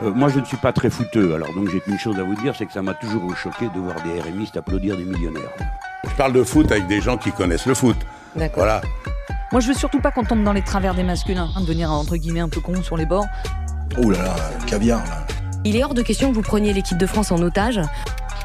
Euh, 0.00 0.12
moi, 0.12 0.28
je 0.28 0.40
ne 0.40 0.44
suis 0.44 0.56
pas 0.56 0.72
très 0.72 0.90
fouteux, 0.90 1.34
alors 1.34 1.52
donc 1.54 1.68
j'ai 1.70 1.80
qu'une 1.80 1.98
chose 1.98 2.18
à 2.18 2.22
vous 2.22 2.34
dire, 2.36 2.54
c'est 2.56 2.66
que 2.66 2.72
ça 2.72 2.82
m'a 2.82 2.94
toujours 2.94 3.36
choqué 3.36 3.68
de 3.74 3.78
voir 3.78 3.96
des 4.02 4.20
RMistes 4.20 4.56
applaudir 4.56 4.96
des 4.96 5.04
millionnaires. 5.04 5.50
Je 6.04 6.14
parle 6.16 6.32
de 6.32 6.42
foot 6.42 6.70
avec 6.72 6.86
des 6.86 7.00
gens 7.00 7.16
qui 7.16 7.30
connaissent 7.32 7.66
le 7.66 7.74
foot. 7.74 7.96
D'accord. 8.34 8.64
Voilà. 8.64 8.80
Moi, 9.52 9.60
je 9.60 9.68
veux 9.68 9.74
surtout 9.74 10.00
pas 10.00 10.10
qu'on 10.10 10.24
tombe 10.24 10.42
dans 10.42 10.52
les 10.52 10.62
travers 10.62 10.94
des 10.94 11.02
masculins, 11.02 11.50
hein, 11.54 11.60
devenir 11.60 11.92
entre 11.92 12.16
guillemets 12.16 12.40
un 12.40 12.48
peu 12.48 12.60
con 12.60 12.82
sur 12.82 12.96
les 12.96 13.06
bords. 13.06 13.26
Oh 13.98 14.10
là 14.10 14.22
là, 14.22 14.36
caviar 14.66 15.04
là. 15.04 15.26
Il 15.64 15.76
est 15.76 15.84
hors 15.84 15.94
de 15.94 16.02
question 16.02 16.30
que 16.30 16.34
vous 16.34 16.42
preniez 16.42 16.72
l'équipe 16.72 16.98
de 16.98 17.06
France 17.06 17.30
en 17.30 17.40
otage. 17.40 17.80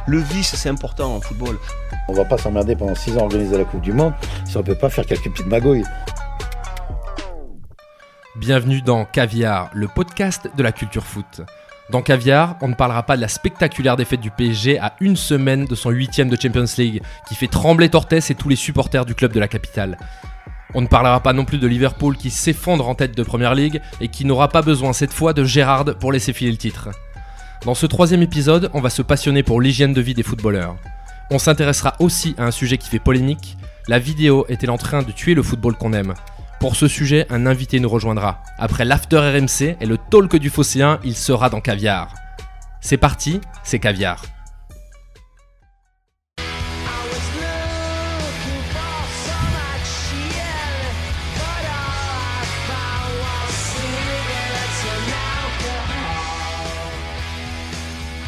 Le 0.05 0.19
vice, 0.19 0.53
c'est 0.55 0.69
important 0.69 1.15
en 1.15 1.21
football. 1.21 1.57
On 2.09 2.13
va 2.13 2.25
pas 2.25 2.37
s'emmerder 2.37 2.75
pendant 2.75 2.95
6 2.95 3.17
ans 3.17 3.21
à 3.21 3.23
organiser 3.23 3.57
la 3.57 3.63
Coupe 3.63 3.81
du 3.81 3.91
Monde 3.91 4.13
si 4.45 4.55
on 4.57 4.63
peut 4.63 4.75
pas 4.75 4.89
faire 4.89 5.05
quelques 5.05 5.29
petites 5.31 5.47
magouilles. 5.47 5.83
Bienvenue 8.39 8.83
dans 8.83 9.03
Caviar, 9.03 9.71
le 9.73 9.87
podcast 9.87 10.47
de 10.55 10.61
la 10.61 10.71
culture 10.71 11.03
foot. 11.03 11.41
Dans 11.89 12.03
Caviar, 12.03 12.55
on 12.61 12.67
ne 12.67 12.75
parlera 12.75 13.01
pas 13.01 13.15
de 13.15 13.21
la 13.21 13.27
spectaculaire 13.27 13.95
défaite 13.95 14.21
du 14.21 14.29
PSG 14.29 14.77
à 14.77 14.93
une 14.99 15.15
semaine 15.15 15.65
de 15.65 15.73
son 15.73 15.89
huitième 15.89 16.29
de 16.29 16.37
Champions 16.39 16.65
League, 16.77 17.01
qui 17.27 17.33
fait 17.33 17.47
trembler 17.47 17.89
Tortes 17.89 18.13
et 18.13 18.35
tous 18.35 18.47
les 18.47 18.55
supporters 18.55 19.05
du 19.05 19.15
club 19.15 19.33
de 19.33 19.39
la 19.39 19.47
capitale. 19.47 19.97
On 20.75 20.81
ne 20.81 20.87
parlera 20.87 21.19
pas 21.19 21.33
non 21.33 21.45
plus 21.45 21.57
de 21.57 21.65
Liverpool 21.65 22.15
qui 22.15 22.29
s'effondre 22.29 22.87
en 22.87 22.93
tête 22.93 23.17
de 23.17 23.23
Première 23.23 23.55
League 23.55 23.81
et 24.01 24.07
qui 24.07 24.23
n'aura 24.23 24.49
pas 24.49 24.61
besoin 24.61 24.93
cette 24.93 25.13
fois 25.13 25.33
de 25.33 25.43
Gérard 25.43 25.85
pour 25.99 26.11
laisser 26.11 26.31
filer 26.31 26.51
le 26.51 26.57
titre. 26.57 26.89
Dans 27.65 27.73
ce 27.73 27.87
troisième 27.87 28.21
épisode, 28.21 28.69
on 28.75 28.81
va 28.81 28.91
se 28.91 29.01
passionner 29.01 29.41
pour 29.41 29.61
l'hygiène 29.61 29.93
de 29.93 30.01
vie 30.01 30.13
des 30.13 30.21
footballeurs. 30.21 30.75
On 31.31 31.39
s'intéressera 31.39 31.95
aussi 31.97 32.35
à 32.37 32.43
un 32.43 32.51
sujet 32.51 32.77
qui 32.77 32.89
fait 32.89 32.99
polémique, 32.99 33.57
la 33.87 33.97
vidéo 33.99 34.45
est-elle 34.47 34.69
en 34.69 34.77
train 34.77 35.01
de 35.01 35.11
tuer 35.11 35.33
le 35.33 35.41
football 35.41 35.75
qu'on 35.75 35.93
aime? 35.93 36.13
Pour 36.59 36.75
ce 36.75 36.87
sujet, 36.87 37.27
un 37.29 37.45
invité 37.45 37.79
nous 37.79 37.87
rejoindra. 37.87 38.41
Après 38.57 38.83
l'after 38.83 39.17
RMC 39.17 39.77
et 39.79 39.85
le 39.85 39.99
talk 40.09 40.35
du 40.37 40.49
Phocéen, 40.49 40.99
il 41.03 41.15
sera 41.15 41.51
dans 41.51 41.61
Caviar. 41.61 42.15
C'est 42.81 42.97
parti, 42.97 43.39
c'est 43.63 43.77
Caviar. 43.77 44.23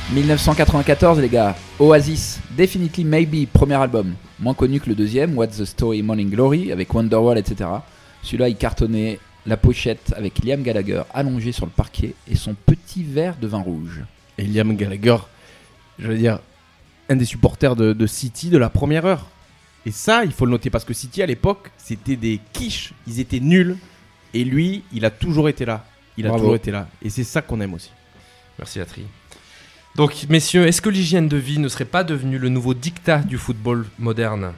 «1994 0.12 1.20
les 1.20 1.30
gars, 1.30 1.56
Oasis, 1.80 2.40
Definitely 2.58 3.04
Maybe, 3.06 3.48
premier 3.48 3.76
album, 3.76 4.14
moins 4.40 4.54
connu 4.54 4.80
que 4.80 4.90
le 4.90 4.96
deuxième, 4.96 5.36
What's 5.36 5.58
the 5.58 5.66
Story 5.66 6.04
Morning 6.04 6.30
Glory, 6.30 6.72
avec 6.72 6.94
Wonderwall, 6.94 7.38
etc. 7.38 7.70
Celui-là 8.24 8.50
il 8.50 8.56
cartonnait 8.56 9.20
la 9.46 9.58
pochette 9.58 10.14
avec 10.16 10.44
Liam 10.44 10.62
Gallagher 10.62 11.04
allongé 11.14 11.52
sur 11.52 11.66
le 11.66 11.72
parquet 11.72 12.14
et 12.28 12.36
son 12.36 12.54
petit 12.54 13.04
verre 13.04 13.36
de 13.38 13.48
vin 13.48 13.62
rouge. 13.62 14.02
Et 14.38 14.44
Liam 14.44 14.76
Gallagher, 14.76 15.18
je 15.98 16.08
veux 16.08 16.18
dire, 16.18 16.40
un 17.10 17.16
des 17.16 17.26
supporters 17.26 17.76
de, 17.76 17.94
de 17.94 18.08
City 18.08 18.50
de 18.50 18.58
la 18.58 18.70
première 18.70 19.06
heure. 19.06 19.28
Et 19.86 19.92
ça, 19.92 20.24
il 20.26 20.32
faut 20.32 20.46
le 20.46 20.52
noter 20.52 20.70
parce 20.70 20.86
que 20.86 20.94
City 20.94 21.22
à 21.22 21.26
l'époque, 21.26 21.72
c'était 21.78 22.16
des 22.16 22.40
quiches, 22.54 22.94
ils 23.08 23.20
étaient 23.20 23.40
nuls. 23.40 23.78
Et 24.34 24.44
lui, 24.44 24.84
il 24.94 25.06
a 25.06 25.10
toujours 25.10 25.50
été 25.50 25.66
là. 25.66 25.86
Il 26.18 26.26
a 26.26 26.30
Bravo. 26.30 26.44
toujours 26.44 26.56
été 26.56 26.70
là. 26.72 26.88
Et 27.02 27.10
c'est 27.10 27.24
ça 27.24 27.42
qu'on 27.42 27.62
aime 27.62 27.74
aussi. 27.74 27.92
Merci 28.60 28.80
Atri. 28.80 29.04
Donc 29.96 30.28
messieurs, 30.30 30.68
est-ce 30.68 30.82
que 30.82 30.90
l'hygiène 30.90 31.28
de 31.28 31.38
vie 31.38 31.60
ne 31.60 31.68
serait 31.68 31.86
pas 31.86 32.04
devenue 32.04 32.38
le 32.38 32.50
nouveau 32.50 32.74
dictat 32.74 33.20
du 33.20 33.38
football 33.38 33.86
moderne? 33.98 34.54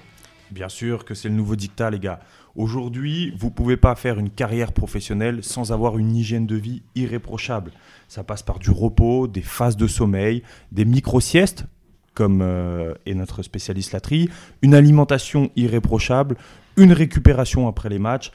Bien 0.50 0.68
sûr 0.68 1.06
que 1.06 1.14
c'est 1.14 1.30
le 1.30 1.36
nouveau 1.36 1.56
dictat, 1.56 1.90
les 1.90 2.00
gars. 2.00 2.20
Aujourd'hui, 2.56 3.34
vous 3.38 3.50
pouvez 3.50 3.78
pas 3.78 3.96
faire 3.96 4.20
une 4.20 4.30
carrière 4.30 4.74
professionnelle 4.74 5.44
sans 5.44 5.72
avoir 5.72 5.98
une 5.98 6.16
hygiène 6.16 6.46
de 6.46 6.56
vie 6.56 6.82
irréprochable. 6.96 7.72
Ça 8.08 8.24
passe 8.24 8.44
par 8.44 8.60
du 8.60 8.72
repos, 8.72 9.28
des 9.28 9.42
phases 9.42 9.78
de 9.78 9.88
sommeil, 9.88 10.44
des 10.72 10.84
micro-siestes, 10.84 11.66
comme 12.14 12.42
euh, 12.42 12.94
est 13.06 13.14
notre 13.14 13.42
spécialiste 13.42 13.94
Latry, 13.94 14.30
une 14.62 14.74
alimentation 14.74 15.50
irréprochable, 15.56 16.36
une 16.76 16.92
récupération 16.92 17.68
après 17.68 17.90
les 17.90 18.00
matchs, 18.00 18.32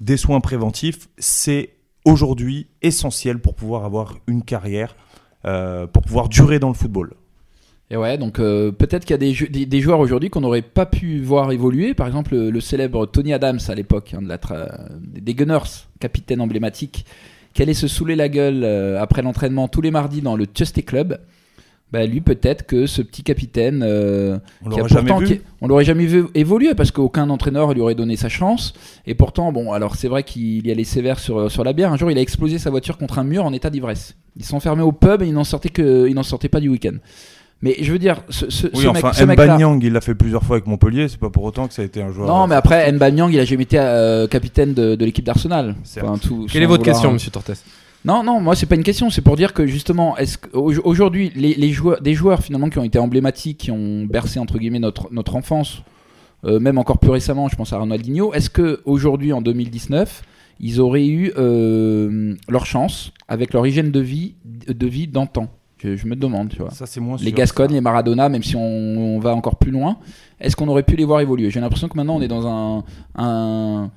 des 0.00 0.16
soins 0.16 0.40
préventifs. 0.40 1.08
C'est 1.18 1.74
aujourd'hui 2.04 2.66
essentiel 2.82 3.38
pour 3.38 3.54
pouvoir 3.54 3.84
avoir 3.84 4.16
une 4.26 4.42
carrière, 4.42 4.96
euh, 5.44 5.86
pour 5.86 6.02
pouvoir 6.02 6.28
durer 6.28 6.58
dans 6.58 6.68
le 6.68 6.74
football. 6.74 7.14
Et 7.92 7.96
ouais, 7.96 8.18
donc 8.18 8.38
euh, 8.38 8.70
peut-être 8.70 9.04
qu'il 9.04 9.14
y 9.14 9.14
a 9.14 9.18
des, 9.18 9.32
jeux- 9.34 9.48
des- 9.48 9.66
des 9.66 9.80
joueurs 9.80 9.98
aujourd'hui 9.98 10.30
qu'on 10.30 10.40
n'aurait 10.42 10.62
pas 10.62 10.86
pu 10.86 11.20
voir 11.20 11.50
évoluer. 11.50 11.92
Par 11.92 12.06
exemple, 12.06 12.34
le, 12.34 12.50
le 12.50 12.60
célèbre 12.60 13.06
Tony 13.06 13.32
Adams 13.32 13.58
à 13.66 13.74
l'époque, 13.74 14.14
hein, 14.16 14.22
de 14.22 14.28
la 14.28 14.38
des 15.00 15.34
Gunners, 15.34 15.88
capitaine 15.98 16.40
emblématique, 16.40 17.04
qui 17.52 17.62
allait 17.62 17.74
se 17.74 17.88
saouler 17.88 18.14
la 18.14 18.28
gueule 18.28 18.62
euh, 18.62 19.00
après 19.02 19.22
l'entraînement 19.22 19.66
tous 19.66 19.80
les 19.80 19.90
mardis 19.90 20.22
dans 20.22 20.36
le 20.36 20.46
Chelsea 20.54 20.82
Club. 20.86 21.18
Bah, 21.92 22.06
lui, 22.06 22.20
peut-être 22.20 22.64
que 22.66 22.86
ce 22.86 23.02
petit 23.02 23.24
capitaine, 23.24 23.82
euh, 23.84 24.38
On 24.64 24.68
l'aurait 24.68 25.84
jamais 25.84 26.04
vu. 26.04 26.20
jamais 26.20 26.30
évoluer 26.36 26.74
parce 26.76 26.92
qu'aucun 26.92 27.28
entraîneur 27.30 27.74
lui 27.74 27.80
aurait 27.80 27.96
donné 27.96 28.14
sa 28.14 28.28
chance. 28.28 28.72
Et 29.08 29.16
pourtant, 29.16 29.50
bon, 29.50 29.72
alors 29.72 29.96
c'est 29.96 30.06
vrai 30.06 30.22
qu'il 30.22 30.64
y 30.64 30.70
allait 30.70 30.84
sévère 30.84 31.18
sur, 31.18 31.50
sur 31.50 31.64
la 31.64 31.72
bière. 31.72 31.92
Un 31.92 31.96
jour, 31.96 32.08
il 32.12 32.16
a 32.16 32.20
explosé 32.20 32.58
sa 32.60 32.70
voiture 32.70 32.96
contre 32.96 33.18
un 33.18 33.24
mur 33.24 33.44
en 33.44 33.52
état 33.52 33.70
d'ivresse. 33.70 34.14
Il 34.36 34.44
s'enfermait 34.44 34.84
au 34.84 34.92
pub 34.92 35.22
et 35.22 35.26
il 35.26 35.32
n'en 35.34 35.42
sortait 35.42 35.70
que, 35.70 36.06
il 36.08 36.14
n'en 36.14 36.22
sortait 36.22 36.48
pas 36.48 36.60
du 36.60 36.68
week-end. 36.68 36.94
Mais 37.62 37.76
je 37.80 37.92
veux 37.92 37.98
dire, 37.98 38.22
ce, 38.30 38.48
ce, 38.50 38.68
Oui, 38.68 38.82
ce 38.82 38.88
enfin, 38.88 39.08
mec, 39.08 39.14
ce 39.16 39.24
mec-là- 39.24 39.44
Mbanyang, 39.56 39.80
il 39.82 39.92
l'a 39.92 40.00
fait 40.00 40.14
plusieurs 40.14 40.42
fois 40.42 40.56
avec 40.56 40.66
Montpellier, 40.66 41.08
c'est 41.08 41.20
pas 41.20 41.28
pour 41.28 41.44
autant 41.44 41.68
que 41.68 41.74
ça 41.74 41.82
a 41.82 41.84
été 41.84 42.00
un 42.02 42.10
joueur. 42.10 42.26
Non, 42.26 42.46
mais 42.46 42.54
après, 42.54 42.90
Mbanyang, 42.90 43.30
il 43.32 43.38
a 43.38 43.44
jamais 43.44 43.64
été 43.64 43.78
euh, 43.78 44.26
capitaine 44.26 44.72
de, 44.72 44.94
de 44.94 45.04
l'équipe 45.04 45.24
d'Arsenal. 45.24 45.74
Enfin, 45.82 46.14
Quelle 46.50 46.62
est 46.62 46.66
votre 46.66 46.80
vouloir- 46.80 46.94
question, 46.96 47.12
monsieur 47.12 47.30
Tortes? 47.30 47.50
Non, 48.02 48.22
non, 48.22 48.40
moi 48.40 48.56
c'est 48.56 48.64
pas 48.64 48.76
une 48.76 48.82
question, 48.82 49.10
c'est 49.10 49.20
pour 49.20 49.36
dire 49.36 49.52
que 49.52 49.66
justement, 49.66 50.16
est-ce 50.16 50.38
qu'aujourd'hui, 50.38 51.32
les, 51.36 51.52
les 51.52 51.70
joueurs, 51.70 52.00
des 52.00 52.14
joueurs 52.14 52.42
finalement 52.42 52.70
qui 52.70 52.78
ont 52.78 52.82
été 52.84 52.98
emblématiques, 52.98 53.58
qui 53.58 53.70
ont 53.70 54.06
bercé 54.06 54.38
entre 54.40 54.56
guillemets 54.58 54.78
notre, 54.78 55.12
notre 55.12 55.36
enfance, 55.36 55.82
euh, 56.46 56.58
même 56.60 56.78
encore 56.78 56.96
plus 56.96 57.10
récemment, 57.10 57.48
je 57.50 57.56
pense 57.56 57.74
à 57.74 57.78
Ronaldinho, 57.78 58.32
est-ce 58.32 58.48
que 58.48 58.80
aujourd'hui 58.86 59.34
en 59.34 59.42
2019, 59.42 60.22
ils 60.60 60.80
auraient 60.80 61.06
eu 61.06 61.30
euh, 61.36 62.34
leur 62.48 62.64
chance 62.64 63.12
avec 63.28 63.52
leur 63.52 63.66
hygiène 63.66 63.90
de 63.90 64.00
vie, 64.00 64.32
de 64.66 64.86
vie 64.86 65.06
d'antan? 65.06 65.48
Je, 65.82 65.96
je 65.96 66.06
me 66.06 66.16
demande, 66.16 66.48
tu 66.50 66.58
vois. 66.58 66.70
Ça, 66.70 66.86
c'est 66.86 67.00
moins 67.00 67.16
Les 67.18 67.26
sûr, 67.28 67.32
Gascogne, 67.34 67.68
ça. 67.68 67.74
les 67.74 67.80
Maradona, 67.80 68.28
même 68.28 68.42
si 68.42 68.56
on, 68.56 68.60
on 69.16 69.18
va 69.18 69.34
encore 69.34 69.56
plus 69.56 69.70
loin, 69.70 69.96
est-ce 70.40 70.56
qu'on 70.56 70.68
aurait 70.68 70.82
pu 70.82 70.96
les 70.96 71.04
voir 71.04 71.20
évoluer? 71.20 71.50
J'ai 71.50 71.60
l'impression 71.60 71.88
que 71.88 71.96
maintenant 71.96 72.16
on 72.16 72.22
est 72.22 72.28
dans 72.28 72.46
un, 72.46 72.84
un- 73.16 73.90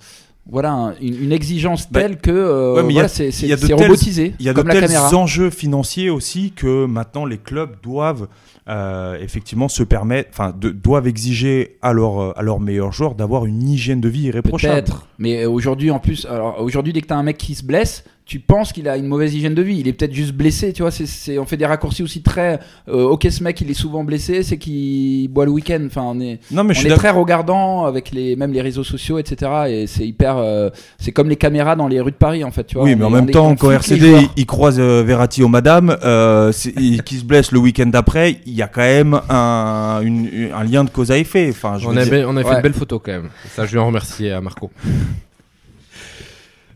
voilà, 0.50 0.72
un- 0.74 0.94
une, 1.02 1.24
une 1.24 1.32
exigence 1.32 1.90
Bah, 1.90 2.02
telle 2.02 2.18
que 2.18 2.30
euh, 2.32 2.76
ouais, 2.76 2.84
mais 2.84 2.90
il 2.90 2.96
y 2.96 3.00
a- 3.00 3.02
voilà, 3.04 3.08
c'est 3.08 3.32
c'est- 3.32 3.46
il 3.46 3.50
y 3.50 3.54
a 3.54 3.56
de 3.56 3.62
c'est 3.62 3.68
tels- 3.68 3.76
robotisé, 3.82 4.34
Il 4.40 4.46
y 4.46 4.50
a 4.50 4.54
de 4.54 4.62
comme 4.62 4.70
tels 4.72 4.98
enjeux 5.14 5.50
financiers 5.50 6.10
aussi 6.10 6.52
que 6.52 6.86
maintenant 6.86 7.26
les 7.26 7.38
clubs 7.38 7.76
doivent 7.82 8.28
euh, 8.70 9.18
effectivement 9.22 9.68
se 9.68 9.84
permettre, 9.84 10.30
enfin, 10.32 10.54
doivent 10.58 11.08
exiger 11.08 11.78
à 11.82 11.92
leurs 11.94 12.38
à 12.38 12.42
leurs 12.42 12.60
meilleurs 12.62 12.92
joueurs 12.94 13.16
d'avoir 13.16 13.46
une 13.46 13.62
hygiène 13.62 14.00
de 14.02 14.08
vie 14.10 14.24
irréprochable. 14.24 14.74
Peut-être, 14.84 15.08
mais 15.24 15.44
euh, 15.44 15.50
aujourd'hui 15.50 15.90
en 15.90 16.00
plus, 16.00 16.26
alors 16.30 16.62
aujourd'hui 16.62 16.92
dès 16.94 17.02
que 17.02 17.08
t'as 17.08 17.16
un 17.16 17.24
mec 17.24 17.38
qui 17.38 17.56
se 17.56 17.64
blesse, 17.64 18.04
tu 18.26 18.40
penses 18.40 18.72
qu'il 18.72 18.88
a 18.88 18.96
une 18.96 19.08
mauvaise 19.08 19.36
hygiène 19.36 19.54
de 19.54 19.62
vie. 19.62 19.78
Il 19.82 19.88
est 19.90 19.92
peut-être 19.92 20.14
juste 20.14 20.32
blessé, 20.32 20.72
tu 20.72 20.82
vois. 20.82 20.92
C'est, 20.92 21.38
on 21.38 21.46
fait 21.46 21.58
des 21.58 21.66
raccourcis 21.66 22.04
aussi 22.04 22.22
très. 22.22 22.58
euh, 22.88 23.04
ok, 23.04 23.28
ce 23.30 23.44
mec 23.44 23.60
il 23.60 23.70
est 23.70 23.74
souvent 23.74 24.06
blessé, 24.06 24.44
c'est 24.44 24.58
qu'il 24.58 25.28
boit 25.28 25.44
le 25.44 25.52
week-end. 25.52 25.82
Enfin, 25.86 26.04
on 26.06 26.22
est, 26.22 26.40
Non, 26.50 26.64
mais 26.64 26.74
je 26.74 26.80
on 26.80 26.82
suis 26.82 26.88
est 26.88 26.92
d'ac- 26.92 27.00
très 27.00 27.10
regardant 27.10 27.84
avec 27.84 28.12
les 28.12 28.38
même 28.38 28.54
les 28.54 28.62
réseaux 28.62 28.86
sociaux, 28.86 29.18
etc. 29.20 29.52
Et 29.68 29.88
c'est 29.88 30.08
hyper. 30.08 30.38
euh, 30.38 30.70
c'est 31.00 31.12
comme 31.12 31.28
les 31.28 31.36
caméras 31.36 31.76
dans 31.76 31.90
les 31.90 32.00
rues 32.00 32.12
de 32.12 32.16
Paris 32.16 32.46
en 32.46 32.52
fait, 32.52 32.64
tu 32.64 32.76
vois. 32.76 32.86
Oui, 32.86 32.96
mais 32.96 33.04
en 33.04 33.08
on 33.08 33.12
même 33.12 33.30
temps, 33.30 33.56
quand 33.58 33.72
RCD 33.72 34.08
il, 34.22 34.30
il 34.38 34.46
croise 34.46 34.80
euh, 34.80 35.04
Verratti 35.06 35.44
au 35.44 35.50
Madame, 35.50 35.98
euh, 36.04 36.54
qui 36.54 37.16
se 37.18 37.26
blesse 37.26 37.52
le 37.52 37.60
week-end 37.60 37.88
d'après, 37.88 38.40
il 38.46 38.54
y 38.54 38.62
a 38.62 38.68
quand 38.68 38.82
même 38.82 39.20
un, 39.30 40.00
une- 40.02 40.30
une- 40.32 40.52
un 40.54 40.64
lien 40.64 40.86
de 40.86 40.90
cause 40.90 41.12
à 41.12 41.18
effet. 41.18 41.48
Enfin, 41.50 41.74
je 41.78 41.82
dire- 41.82 42.26
on 42.30 42.38
a 42.38 42.42
fait 42.42 42.50
Ouais. 42.50 42.56
une 42.56 42.62
belle 42.62 42.74
photo 42.74 43.00
quand 43.00 43.12
même. 43.12 43.30
Ça, 43.54 43.66
je 43.66 43.74
vais 43.74 43.80
en 43.80 43.88
remercier 43.88 44.32
à 44.32 44.40
Marco. 44.40 44.72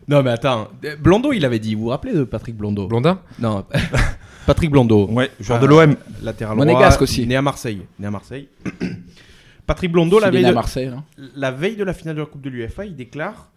Non, 0.08 0.22
mais 0.22 0.30
attends. 0.30 0.68
Blondeau, 1.00 1.32
il 1.32 1.44
avait 1.44 1.58
dit. 1.58 1.74
Vous 1.74 1.82
vous 1.82 1.88
rappelez 1.88 2.14
de 2.14 2.24
Patrick 2.24 2.56
Blondeau 2.56 2.86
Blondin 2.86 3.20
Non. 3.38 3.64
Patrick 4.46 4.70
Blondeau. 4.70 5.06
Ouais, 5.10 5.30
joueur 5.40 5.58
Ah, 5.58 5.62
de 5.62 5.66
l'OM. 5.66 5.96
Latéral 6.22 6.56
Monégasque 6.56 7.02
aussi. 7.02 7.26
Né 7.26 7.36
à 7.36 7.42
Marseille. 7.42 7.82
Né 7.98 8.06
à 8.06 8.10
Marseille. 8.10 8.48
Patrick 9.66 9.92
Blondeau, 9.92 10.18
la 10.18 10.30
veille, 10.30 10.46
de, 10.46 10.52
Marseille. 10.52 10.86
hein. 10.86 11.04
la 11.36 11.50
veille 11.50 11.76
de 11.76 11.84
la 11.84 11.92
finale 11.92 12.16
de 12.16 12.20
la 12.20 12.26
Coupe 12.26 12.40
de 12.40 12.48
l'UEFA, 12.48 12.86
il 12.86 12.96
déclare 12.96 13.50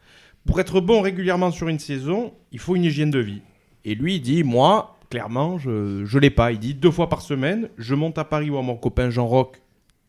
Pour 0.46 0.60
être 0.60 0.82
bon 0.82 1.00
régulièrement 1.00 1.52
sur 1.52 1.70
une 1.70 1.80
saison, 1.80 2.34
il 2.52 2.60
faut 2.60 2.76
une 2.76 2.84
hygiène 2.84 3.12
de 3.12 3.20
vie. 3.20 3.42
Et 3.86 3.96
lui, 3.96 4.16
il 4.16 4.20
dit 4.22 4.44
Moi, 4.44 4.98
clairement, 5.10 5.58
je 5.58 5.70
ne 6.04 6.20
l'ai 6.20 6.30
pas. 6.30 6.52
Il 6.52 6.60
dit 6.60 6.74
Deux 6.74 6.92
fois 6.92 7.08
par 7.08 7.22
semaine, 7.22 7.70
je 7.78 7.96
monte 7.96 8.18
à 8.18 8.26
Paris 8.26 8.50
voir 8.50 8.62
mon 8.64 8.76
copain 8.76 9.10
Jean 9.10 9.26
Roch 9.26 9.54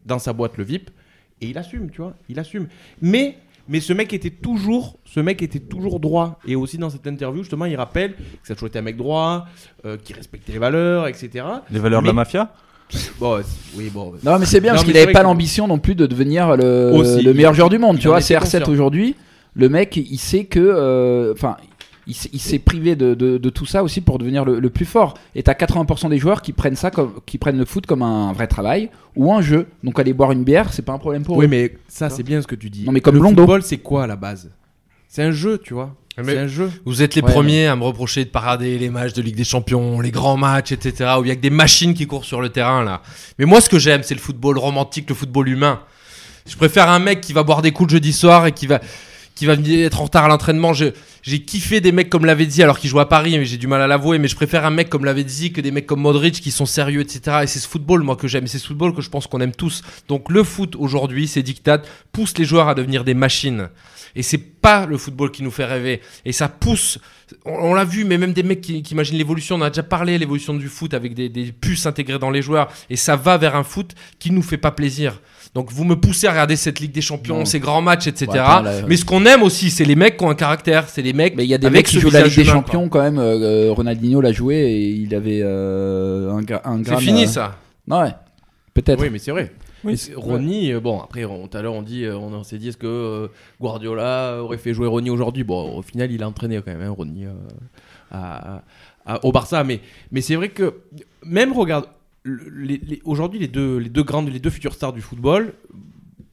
dans 0.05 0.19
sa 0.19 0.33
boîte 0.33 0.57
le 0.57 0.65
VIP. 0.65 0.91
Et 1.41 1.47
il 1.47 1.59
assume, 1.59 1.91
tu 1.91 2.01
vois. 2.03 2.15
Il 2.29 2.41
assume. 2.41 2.67
Mais. 3.01 3.39
Mais 3.69 3.81
ce 3.81 3.93
mec 3.93 4.13
était 4.13 4.31
toujours, 4.31 4.99
ce 5.05 5.21
mec 5.21 5.41
était 5.43 5.61
toujours 5.61 6.01
droit. 6.01 6.39
Et 6.47 6.57
aussi 6.57 6.79
dans 6.79 6.91
cette 6.91 7.07
interview, 7.07 7.43
justement, 7.43 7.65
il 7.67 7.77
rappelle 7.77 8.15
que 8.15 8.23
ça 8.45 8.53
a 8.53 8.57
toujours 8.57 8.69
été 8.69 8.79
un 8.79 8.83
mec 8.83 8.97
droit, 8.97 9.47
euh, 9.85 9.97
qui 10.03 10.13
respectait 10.13 10.53
les 10.53 10.59
valeurs, 10.59 11.07
etc. 11.07 11.45
Les 11.71 11.79
valeurs 11.79 12.03
de 12.03 12.07
la 12.09 12.13
mafia 12.13 12.53
Bon, 13.19 13.39
c'est- 13.43 13.79
oui, 13.79 13.91
bon. 13.93 14.13
Non, 14.23 14.39
mais 14.39 14.45
c'est 14.45 14.61
bien 14.61 14.73
Non, 14.73 14.77
parce 14.77 14.85
qu'il 14.85 14.93
n'avait 14.95 15.13
pas 15.13 15.21
que- 15.21 15.25
l'ambition 15.25 15.67
non 15.67 15.79
plus 15.79 15.95
de 15.95 16.05
devenir 16.07 16.57
le, 16.57 16.91
Aussi, 16.93 17.23
le 17.23 17.31
il- 17.31 17.37
meilleur 17.37 17.55
joueur 17.55 17.71
du 17.71 17.79
monde. 17.79 17.97
il 17.97 18.01
Tu 18.01 18.09
vois, 18.09 18.19
était 18.19 18.35
CR7 18.35 18.59
conscient. 18.61 18.73
aujourd'hui, 18.73 19.15
le 19.55 19.69
mec, 19.71 19.97
il 19.97 20.19
sait 20.19 20.45
que. 20.45 20.61
euh, 20.61 21.33
Enfin. 21.33 21.57
Il, 22.07 22.15
s'est- 22.15 22.31
il 22.33 22.41
s'est 22.41 22.59
privé 22.59 22.97
de, 22.97 23.15
de- 23.15 23.39
de 23.39 23.51
tout 23.51 23.67
ça 23.67 23.83
aussi 23.83 24.01
pour 24.01 24.19
devenir 24.19 24.45
le, 24.45 24.59
le 24.61 24.71
plus 24.71 24.85
fort. 24.85 25.15
Et 25.35 25.43
t'as 25.43 25.53
80% 25.55 26.09
des 26.11 26.19
joueurs 26.19 26.43
qui 26.43 26.53
prennent 26.53 26.77
ça 26.77 26.91
comme, 26.91 27.15
qui 27.27 27.39
prennent 27.39 27.59
le 27.59 27.65
foot 27.65 27.87
comme 27.87 28.03
un 28.03 28.33
vrai 28.33 28.47
travail 28.47 28.91
ou 29.17 29.33
un 29.33 29.41
jeu. 29.43 29.67
Donc 29.85 29.99
aller 29.99 30.13
boire 30.13 30.33
une 30.33 30.45
bière, 30.45 30.73
c'est 30.73 30.83
pas 30.83 30.93
un 30.93 30.99
problème 30.99 31.23
pour 31.25 31.37
Oui, 31.37 31.45
eux. 31.47 31.49
mais 31.49 31.77
ça, 31.89 32.11
c'est 32.11 32.23
bien 32.23 32.41
ce 32.43 32.47
que 32.47 32.55
tu 32.57 32.71
dis. 32.71 32.85
Non, 32.85 32.93
mais 32.93 33.01
comme 33.01 33.15
le 33.17 33.21
Londo. 33.23 33.43
football, 33.43 33.63
c'est 33.63 33.79
quoi 33.79 34.05
à 34.05 34.07
la 34.07 34.17
base? 34.17 34.51
C'est 35.09 35.23
un 35.23 35.31
jeu, 35.33 35.59
tu 35.59 35.75
vois. 35.75 35.95
Mais- 36.19 36.25
C'est 36.35 36.39
un 36.39 36.47
jeu. 36.47 36.71
Vous 36.85 37.03
êtes 37.03 37.15
les 37.15 37.23
Ouais, 37.23 37.31
premiers 37.33 37.67
à 37.67 37.77
me 37.77 37.85
reprocher 37.85 38.25
de 38.25 38.31
parader 38.31 38.79
les 38.79 38.91
matchs 38.91 39.15
de 39.15 39.23
Ligue 39.23 39.37
des 39.37 39.45
Champions, 39.45 40.01
les 40.01 40.11
grands 40.11 40.37
matchs, 40.37 40.73
etc. 40.73 41.13
Où 41.19 41.25
il 41.25 41.29
y 41.29 41.31
a 41.31 41.37
que 41.37 41.41
des 41.41 41.49
machines 41.51 41.95
qui 41.95 42.07
courent 42.07 42.27
sur 42.27 42.41
le 42.43 42.51
terrain 42.51 42.85
là. 42.85 43.01
Mais 43.39 43.47
moi, 43.47 43.61
ce 43.63 43.69
que 43.71 43.79
j'aime, 43.79 44.03
c'est 44.03 44.15
le 44.15 44.21
football 44.21 44.59
romantique, 44.59 45.09
le 45.09 45.15
football 45.15 45.49
humain. 45.49 45.81
Je 46.47 46.57
préfère 46.57 46.91
un 46.91 46.99
mec 46.99 47.21
qui 47.23 47.33
va 47.33 47.45
boire 47.45 47.63
des 47.63 47.71
coups 47.73 47.91
le 47.93 47.97
jeudi 47.97 48.13
soir 48.13 48.47
et 48.47 48.53
qui 48.53 48.67
va 48.67 48.81
qui 49.35 49.47
va 49.47 49.55
être 49.55 50.01
en 50.01 50.05
retard 50.05 50.25
à 50.25 50.29
l'entraînement. 50.29 50.73
J'ai 50.73 51.43
kiffé 51.43 51.81
des 51.81 51.93
mecs 51.93 52.11
comme 52.11 52.25
Lavezzi 52.25 52.63
alors 52.63 52.79
qu'il 52.79 52.91
joue 52.91 53.01
à 53.01 53.09
Paris, 53.09 53.39
mais 53.39 53.45
j'ai 53.45 53.57
du 53.57 53.67
mal 53.67 53.81
à 53.81 53.87
l'avouer. 53.87 54.19
Mais 54.19 54.29
je 54.29 54.37
préfère 54.37 54.65
un 54.65 54.71
mec 54.71 54.89
comme 54.89 55.05
Lavezzi 55.05 55.53
que 55.53 55.61
des 55.61 55.71
mecs 55.71 55.87
comme 55.87 56.01
Modric 56.01 56.41
qui 56.41 56.51
sont 56.51 56.67
sérieux, 56.67 57.01
etc. 57.01 57.39
Et 57.43 57.47
c'est 57.47 57.59
ce 57.59 57.69
football, 57.69 58.03
moi, 58.03 58.17
que 58.17 58.29
j'aime. 58.29 58.47
C'est 58.47 58.59
ce 58.59 58.67
football 58.67 58.95
que 58.95 59.03
je 59.03 59.11
pense 59.11 59.27
qu'on 59.27 59.41
aime 59.41 59.55
tous. 59.55 59.83
Donc 60.09 60.31
le 60.31 60.43
foot 60.43 60.77
aujourd'hui, 60.77 61.27
c'est 61.27 61.43
dictat, 61.43 61.83
pousse 62.13 62.37
les 62.39 62.45
joueurs 62.45 62.69
à 62.69 62.75
devenir 62.75 63.05
des 63.05 63.15
machines. 63.15 63.69
Et 64.15 64.23
c'est 64.23 64.39
pas 64.39 64.85
le 64.85 64.99
football 64.99 65.31
qui 65.31 65.43
nous 65.43 65.51
fait 65.51 65.65
rêver. 65.65 66.03
Et 66.25 66.33
ça 66.33 66.49
pousse. 66.49 66.99
On, 67.47 67.73
l'a 67.73 67.85
vu, 67.85 68.05
mais 68.05 68.19
même 68.19 68.35
des 68.35 68.43
mecs 68.43 68.61
qui, 68.61 68.83
qui 68.83 68.93
imaginent 68.93 69.17
l'évolution. 69.17 69.57
On 69.57 69.63
a 69.63 69.71
déjà 69.71 69.83
parlé 69.83 70.19
l'évolution 70.19 70.53
du 70.53 70.69
foot 70.69 70.93
avec 70.93 71.15
des, 71.15 71.31
des 71.31 71.51
puces 71.51 71.87
intégrées 71.87 72.19
dans 72.19 72.31
les 72.31 72.43
joueurs. 72.43 72.69
Et 72.91 72.97
ça 72.97 73.17
va 73.17 73.39
vers 73.39 73.57
un 73.57 73.65
foot 73.65 73.95
qui 74.19 74.31
nous 74.31 74.43
fait 74.43 74.59
pas 74.59 74.71
plaisir. 74.71 75.21
Donc 75.55 75.71
vous 75.71 75.85
me 75.85 75.97
poussez 75.97 76.27
à 76.27 76.31
regarder 76.31 76.57
cette 76.57 76.81
Ligue 76.81 76.93
des 76.93 77.03
Champions, 77.03 77.41
Non. 77.41 77.45
ces 77.45 77.61
grands 77.61 77.83
matchs, 77.83 78.07
etc. 78.07 78.27
Bon, 78.27 78.33
attends, 78.41 78.63
là, 78.63 78.73
mais 78.89 78.97
ce 78.97 79.05
qu'on 79.05 79.27
aime 79.27 79.43
aussi, 79.43 79.71
c'est 79.71 79.85
les 79.85 79.97
mecs 79.97 80.17
qui 80.17 80.25
ont 80.25 80.31
un 80.31 80.35
caractère. 80.35 80.89
C'est 80.89 81.03
les 81.03 81.13
mecs. 81.13 81.37
Mais 81.37 81.45
il 81.45 81.49
y 81.51 81.55
a 81.55 81.59
des 81.59 81.69
mecs 81.69 81.87
qui 81.87 82.01
jouent 82.01 82.11
la 82.11 82.23
Ligue 82.23 82.35
des 82.35 82.43
humain, 82.45 82.53
Champions 82.53 82.89
quand 82.89 83.03
même. 83.03 83.19
euh, 83.19 83.69
euh, 83.69 83.73
Ronaldinho 83.73 84.21
l'a 84.23 84.33
joué 84.33 84.57
et 84.57 84.89
il 84.89 85.15
avait 85.15 85.41
euh, 85.43 86.31
un, 86.33 86.41
un 86.73 86.83
C'est 86.85 86.97
fini 86.99 87.25
euh, 87.25 87.27
ça. 87.27 87.59
Ouais, 87.87 88.13
peut-être. 88.73 89.01
Oui, 89.03 89.11
mais 89.11 89.19
c'est 89.19 89.31
vrai. 89.33 89.53
Oui, 89.85 90.01
Ronny, 90.17 90.73
bon, 90.75 91.01
après, 91.01 91.25
on- 91.25 91.49
tout 91.49 91.59
à 91.59 91.61
l'heure, 91.61 91.75
on 91.75 91.83
dit, 91.83 92.07
on 92.09 92.45
s'est 92.45 92.57
dit, 92.57 92.69
est-ce 92.69 92.77
que 92.77 92.87
euh, 92.87 93.29
Guardiola 93.61 94.39
aurait 94.41 94.57
fait 94.57 94.73
jouer 94.73 94.87
Ronny 94.87 95.11
aujourd'hui? 95.11 95.43
Bon, 95.45 95.77
au 95.77 95.83
final, 95.83 96.11
il 96.13 96.23
a 96.23 96.29
entraîné 96.29 96.61
quand 96.65 96.71
même, 96.71 96.81
hein, 96.83 96.95
Ronny, 96.97 97.27
euh, 97.27 97.33
à- 98.13 98.63
à- 99.05 99.25
au 99.25 99.33
Barça. 99.33 99.65
Mais, 99.65 99.81
mais 100.13 100.21
c'est 100.21 100.37
vrai 100.37 100.51
que, 100.51 100.75
même, 101.27 101.53
regarde, 101.53 101.87
les- 102.25 102.81
les- 102.87 103.03
aujourd'hui, 103.05 103.41
les 103.41 103.49
deux, 103.49 103.79
les, 103.79 103.89
deux 103.89 104.03
grandes, 104.03 104.29
les 104.33 104.39
deux 104.41 104.51
futures 104.51 104.75
stars 104.75 104.93
du 104.93 105.01
football, 105.01 105.55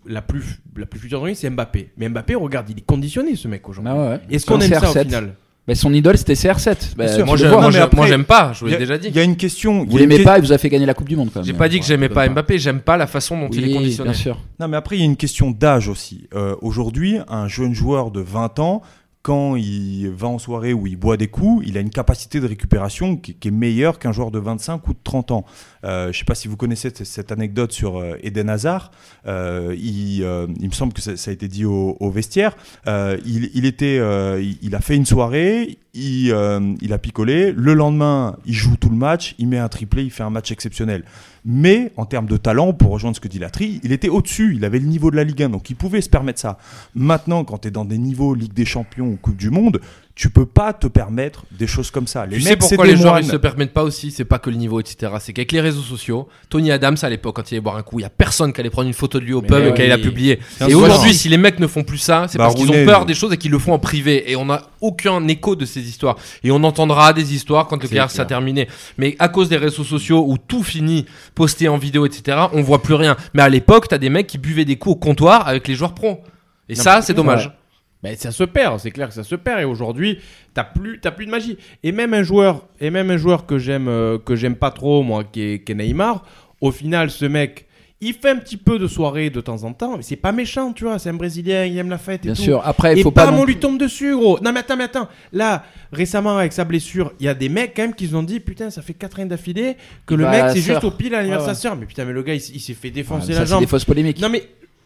la 0.05 0.21
plus, 0.21 0.61
la 0.75 0.85
plus 0.85 0.99
future 0.99 1.25
c'est 1.33 1.49
Mbappé. 1.49 1.91
Mais 1.97 2.09
Mbappé, 2.09 2.35
regarde, 2.35 2.69
il 2.69 2.77
est 2.77 2.85
conditionné, 2.85 3.35
ce 3.35 3.47
mec, 3.47 3.67
aujourd'hui. 3.67 3.91
Ah 3.95 4.09
ouais. 4.11 4.19
Est-ce 4.29 4.45
qu'on 4.45 4.59
aime 4.59 4.73
un 4.73 4.79
ça 4.79 4.89
au 4.89 4.93
CR7. 4.93 5.03
final? 5.05 5.35
Bah, 5.67 5.75
son 5.75 5.93
idole 5.93 6.17
c'était 6.17 6.33
CR7. 6.33 6.95
Bah, 6.97 7.05
Moi, 7.25 8.07
j'aime 8.07 8.23
pas. 8.25 8.53
Je 8.53 8.61
vous 8.61 8.67
Il 8.67 8.69
y 8.69 8.71
l'ai 8.71 8.75
a- 8.77 8.79
déjà 8.79 8.97
dit. 8.97 9.09
Il 9.09 9.15
y 9.15 9.19
a 9.19 9.23
une 9.23 9.35
question. 9.37 9.85
Vous 9.85 9.97
l'aimez 9.99 10.17
que- 10.17 10.23
pas, 10.23 10.39
il 10.39 10.41
vous 10.41 10.51
a 10.51 10.57
fait 10.57 10.69
gagner 10.69 10.87
la 10.87 10.95
Coupe 10.95 11.07
du 11.09 11.15
Monde 11.15 11.29
quand 11.31 11.41
même. 11.41 11.45
J'ai 11.45 11.53
pas 11.53 11.69
dit 11.69 11.79
que 11.79 11.85
j'aimais 11.85 12.09
pas 12.09 12.27
Mbappé. 12.27 12.57
J'aime 12.57 12.79
pas 12.81 12.97
la 12.97 13.05
façon 13.05 13.39
dont 13.39 13.49
il 13.49 13.69
est 13.69 13.73
conditionné. 13.73 14.09
bien 14.11 14.19
sûr. 14.19 14.39
Non, 14.59 14.67
mais 14.67 14.77
après, 14.77 14.95
il 14.95 14.99
y 14.99 15.03
a 15.03 15.05
une 15.05 15.17
question 15.17 15.51
d'âge 15.51 15.87
aussi. 15.87 16.27
Euh, 16.33 16.55
Aujourd'hui, 16.61 17.17
un 17.27 17.47
jeune 17.47 17.73
joueur 17.75 18.09
de 18.09 18.19
20 18.21 18.57
ans, 18.57 18.81
quand 19.29 19.57
il 19.57 20.09
va 20.09 20.27
en 20.27 20.39
soirée 20.39 20.73
où 20.73 20.87
il 20.87 20.95
boit 20.95 21.15
des 21.15 21.27
coups, 21.27 21.63
il 21.67 21.77
a 21.77 21.81
une 21.81 21.91
capacité 21.91 22.39
de 22.39 22.47
récupération 22.47 23.15
qui, 23.15 23.37
est 23.39 23.51
meilleure 23.51 23.99
qu'un 23.99 24.11
joueur 24.11 24.31
de 24.31 24.39
25 24.39 24.87
ou 24.87 24.93
de 24.93 24.99
30 25.03 25.29
ans. 25.29 25.45
Euh, 25.83 26.05
je 26.05 26.07
ne 26.07 26.13
sais 26.13 26.25
pas 26.25 26.33
si 26.33 26.47
vous 26.47 26.57
connaissez 26.57 26.91
cette, 26.95 27.31
anecdote 27.31 27.71
sur 27.71 27.97
euh, 27.97 28.15
Eden 28.23 28.49
Hazard. 28.49 28.89
Euh, 29.27 29.75
il, 29.77 30.23
me 30.23 30.73
semble 30.73 30.93
que 30.93 31.01
ça, 31.01 31.11
a 31.11 31.31
été 31.31 31.47
dit 31.47 31.63
au, 31.63 32.09
vestiaire. 32.09 32.57
Il, 32.87 33.65
était, 33.65 33.97
il 34.63 34.73
a 34.73 34.81
fait 34.81 34.95
une 34.95 35.05
soirée, 35.05 35.77
il, 35.99 36.31
euh, 36.31 36.73
il 36.81 36.93
a 36.93 36.97
picolé. 36.97 37.51
Le 37.51 37.73
lendemain, 37.73 38.37
il 38.45 38.53
joue 38.53 38.77
tout 38.77 38.89
le 38.89 38.95
match, 38.95 39.35
il 39.37 39.47
met 39.47 39.57
un 39.57 39.67
triplé, 39.67 40.03
il 40.03 40.11
fait 40.11 40.23
un 40.23 40.29
match 40.29 40.51
exceptionnel. 40.51 41.03
Mais 41.45 41.91
en 41.97 42.05
termes 42.05 42.25
de 42.25 42.37
talent, 42.37 42.73
pour 42.73 42.91
rejoindre 42.91 43.15
ce 43.15 43.21
que 43.21 43.27
dit 43.27 43.39
Latry, 43.39 43.79
il 43.83 43.91
était 43.91 44.09
au-dessus, 44.09 44.55
il 44.55 44.65
avait 44.65 44.79
le 44.79 44.87
niveau 44.87 45.11
de 45.11 45.15
la 45.15 45.23
Ligue 45.23 45.43
1, 45.43 45.49
donc 45.49 45.69
il 45.69 45.75
pouvait 45.75 46.01
se 46.01 46.09
permettre 46.09 46.39
ça. 46.39 46.57
Maintenant, 46.95 47.43
quand 47.43 47.59
tu 47.59 47.69
es 47.69 47.71
dans 47.71 47.85
des 47.85 47.97
niveaux 47.97 48.35
Ligue 48.35 48.53
des 48.53 48.65
Champions 48.65 49.07
ou 49.07 49.17
Coupe 49.17 49.37
du 49.37 49.49
Monde, 49.49 49.79
tu 50.19 50.29
peux 50.29 50.45
pas 50.45 50.73
te 50.73 50.85
permettre 50.85 51.45
des 51.49 51.65
choses 51.65 51.91
comme 51.91 52.05
ça. 52.05 52.25
Les 52.25 52.35
Tu 52.35 52.41
sais 52.41 52.49
mecs, 52.49 52.59
pourquoi 52.59 52.85
les 52.85 52.97
joueurs 52.97 53.19
ils 53.19 53.25
se 53.25 53.37
permettent 53.37 53.71
pas 53.71 53.83
aussi 53.83 54.11
C'est 54.11 54.25
pas 54.25 54.37
que 54.37 54.49
le 54.49 54.57
niveau, 54.57 54.81
etc. 54.81 55.13
C'est 55.21 55.31
qu'avec 55.31 55.53
les 55.53 55.61
réseaux 55.61 55.81
sociaux, 55.81 56.27
Tony 56.49 56.73
Adams 56.73 56.97
à 57.01 57.09
l'époque, 57.09 57.37
quand 57.37 57.49
il 57.49 57.53
allait 57.55 57.61
boire 57.61 57.77
un 57.77 57.83
coup, 57.83 57.99
il 57.99 58.01
y 58.01 58.05
a 58.05 58.09
personne 58.09 58.51
qui 58.51 58.59
allait 58.59 58.69
prendre 58.69 58.89
une 58.89 58.93
photo 58.93 59.17
de 59.17 59.23
lui 59.23 59.31
au 59.31 59.41
pub 59.41 59.63
et 59.65 59.73
qui 59.73 59.79
allait 59.81 59.87
la 59.87 59.97
publier. 59.97 60.41
Et 60.67 60.75
aujourd'hui, 60.75 61.13
si 61.13 61.29
les 61.29 61.37
mecs 61.37 61.57
ne 61.61 61.67
font 61.67 61.83
plus 61.83 61.99
ça, 61.99 62.25
c'est 62.27 62.37
Bah, 62.37 62.47
parce 62.47 62.55
qu'ils 62.55 62.69
ont 62.69 62.85
peur 62.85 63.05
des 63.05 63.13
choses 63.13 63.31
et 63.31 63.37
qu'ils 63.37 63.51
le 63.51 63.59
font 63.59 63.71
en 63.71 63.79
privé. 63.79 64.29
Et 64.29 64.35
on 64.35 64.43
n'a 64.43 64.63
aucun 64.81 65.25
écho 65.29 65.55
de 65.55 65.63
ces 65.63 65.87
histoires. 65.87 66.17
Et 66.43 66.51
on 66.51 66.65
entendra 66.65 67.13
des 67.13 67.33
histoires 67.33 67.67
quand 67.67 67.81
le 67.81 67.87
carrière 67.87 68.11
sera 68.11 68.25
terminé. 68.25 68.67
Mais 68.97 69.15
à 69.19 69.29
cause 69.29 69.47
des 69.47 69.55
réseaux 69.55 69.85
sociaux 69.85 70.25
où 70.27 70.37
tout 70.37 70.63
finit 70.63 71.05
posté 71.33 71.69
en 71.69 71.77
vidéo, 71.77 72.05
etc., 72.05 72.39
on 72.51 72.61
voit 72.61 72.81
plus 72.83 72.95
rien. 72.95 73.15
Mais 73.33 73.41
à 73.41 73.47
l'époque, 73.47 73.87
t'as 73.87 73.97
des 73.97 74.09
mecs 74.09 74.27
qui 74.27 74.37
buvaient 74.37 74.65
des 74.65 74.75
coups 74.75 74.97
au 74.97 74.99
comptoir 74.99 75.47
avec 75.47 75.65
les 75.69 75.75
joueurs 75.75 75.93
pros. 75.93 76.19
Et 76.67 76.75
Non, 76.75 76.83
ça, 76.83 77.01
c'est 77.01 77.13
dommage. 77.13 77.53
Ben, 78.01 78.15
ça 78.15 78.31
se 78.31 78.43
perd, 78.45 78.79
c'est 78.79 78.91
clair 78.91 79.09
que 79.09 79.13
ça 79.13 79.23
se 79.23 79.35
perd. 79.35 79.59
Et 79.61 79.65
aujourd'hui, 79.65 80.19
t'as 80.53 80.63
plus, 80.63 80.99
t'as 81.01 81.11
plus 81.11 81.25
de 81.25 81.31
magie. 81.31 81.57
Et 81.83 81.91
même 81.91 82.13
un 82.13 82.23
joueur, 82.23 82.67
et 82.79 82.89
même 82.89 83.11
un 83.11 83.17
joueur 83.17 83.45
que 83.45 83.57
j'aime, 83.57 83.87
euh, 83.89 84.17
que 84.17 84.35
j'aime 84.35 84.55
pas 84.55 84.71
trop, 84.71 85.03
moi, 85.03 85.23
qui 85.25 85.41
est, 85.41 85.63
qui 85.63 85.73
est 85.73 85.75
Neymar. 85.75 86.23
Au 86.61 86.71
final, 86.71 87.09
ce 87.09 87.25
mec, 87.25 87.65
il 88.01 88.13
fait 88.13 88.29
un 88.29 88.37
petit 88.37 88.55
peu 88.55 88.79
de 88.79 88.87
soirée 88.87 89.29
de 89.29 89.41
temps 89.41 89.65
en 89.65 89.73
temps, 89.73 89.97
mais 89.97 90.03
c'est 90.03 90.15
pas 90.15 90.31
méchant, 90.31 90.71
tu 90.71 90.85
vois. 90.85 90.97
C'est 90.99 91.09
un 91.09 91.13
Brésilien, 91.13 91.65
il 91.65 91.77
aime 91.77 91.89
la 91.89 91.97
fête 91.97 92.21
et 92.21 92.29
Bien 92.29 92.33
tout. 92.35 92.41
sûr. 92.41 92.61
Après, 92.65 92.95
il 92.95 93.03
faut 93.03 93.11
pas. 93.11 93.29
on 93.33 93.43
lui 93.43 93.57
tombe 93.57 93.77
dessus, 93.77 94.15
gros. 94.15 94.39
Non, 94.41 94.53
mais 94.53 94.61
attends, 94.61 94.77
mais 94.77 94.85
attends. 94.85 95.09
Là, 95.33 95.65
récemment, 95.91 96.37
avec 96.37 96.53
sa 96.53 96.63
blessure, 96.63 97.11
il 97.19 97.25
y 97.25 97.29
a 97.29 97.33
des 97.33 97.49
mecs, 97.49 97.73
quand 97.75 97.81
même, 97.81 97.93
qui 97.93 98.05
se 98.05 98.11
sont 98.13 98.23
dit 98.23 98.39
Putain, 98.39 98.69
ça 98.69 98.81
fait 98.81 98.93
4 98.93 99.19
ans 99.19 99.25
d'affilée 99.25 99.75
que 100.05 100.15
le 100.15 100.25
à 100.25 100.31
mec, 100.31 100.43
c'est 100.53 100.61
juste 100.61 100.85
au 100.85 100.91
pile 100.91 101.13
à 101.13 101.17
l'anniversaire 101.17 101.73
Ouais. 101.73 101.79
Mais 101.81 101.85
putain, 101.85 102.05
mais 102.05 102.13
le 102.13 102.23
gars, 102.23 102.33
il, 102.33 102.39
s'est 102.39 102.73
fait 102.73 102.87
Ah, 102.87 102.91
défoncer 102.91 103.27
mais 103.29 103.33
la 103.33 103.39
ça, 103.41 103.45
c'est 103.45 103.51
jambe. 103.51 103.59
des 103.59 103.67
fausses 103.67 103.83
polémiques. 103.83 104.21
Non, 104.21 104.29
mais 104.29 104.43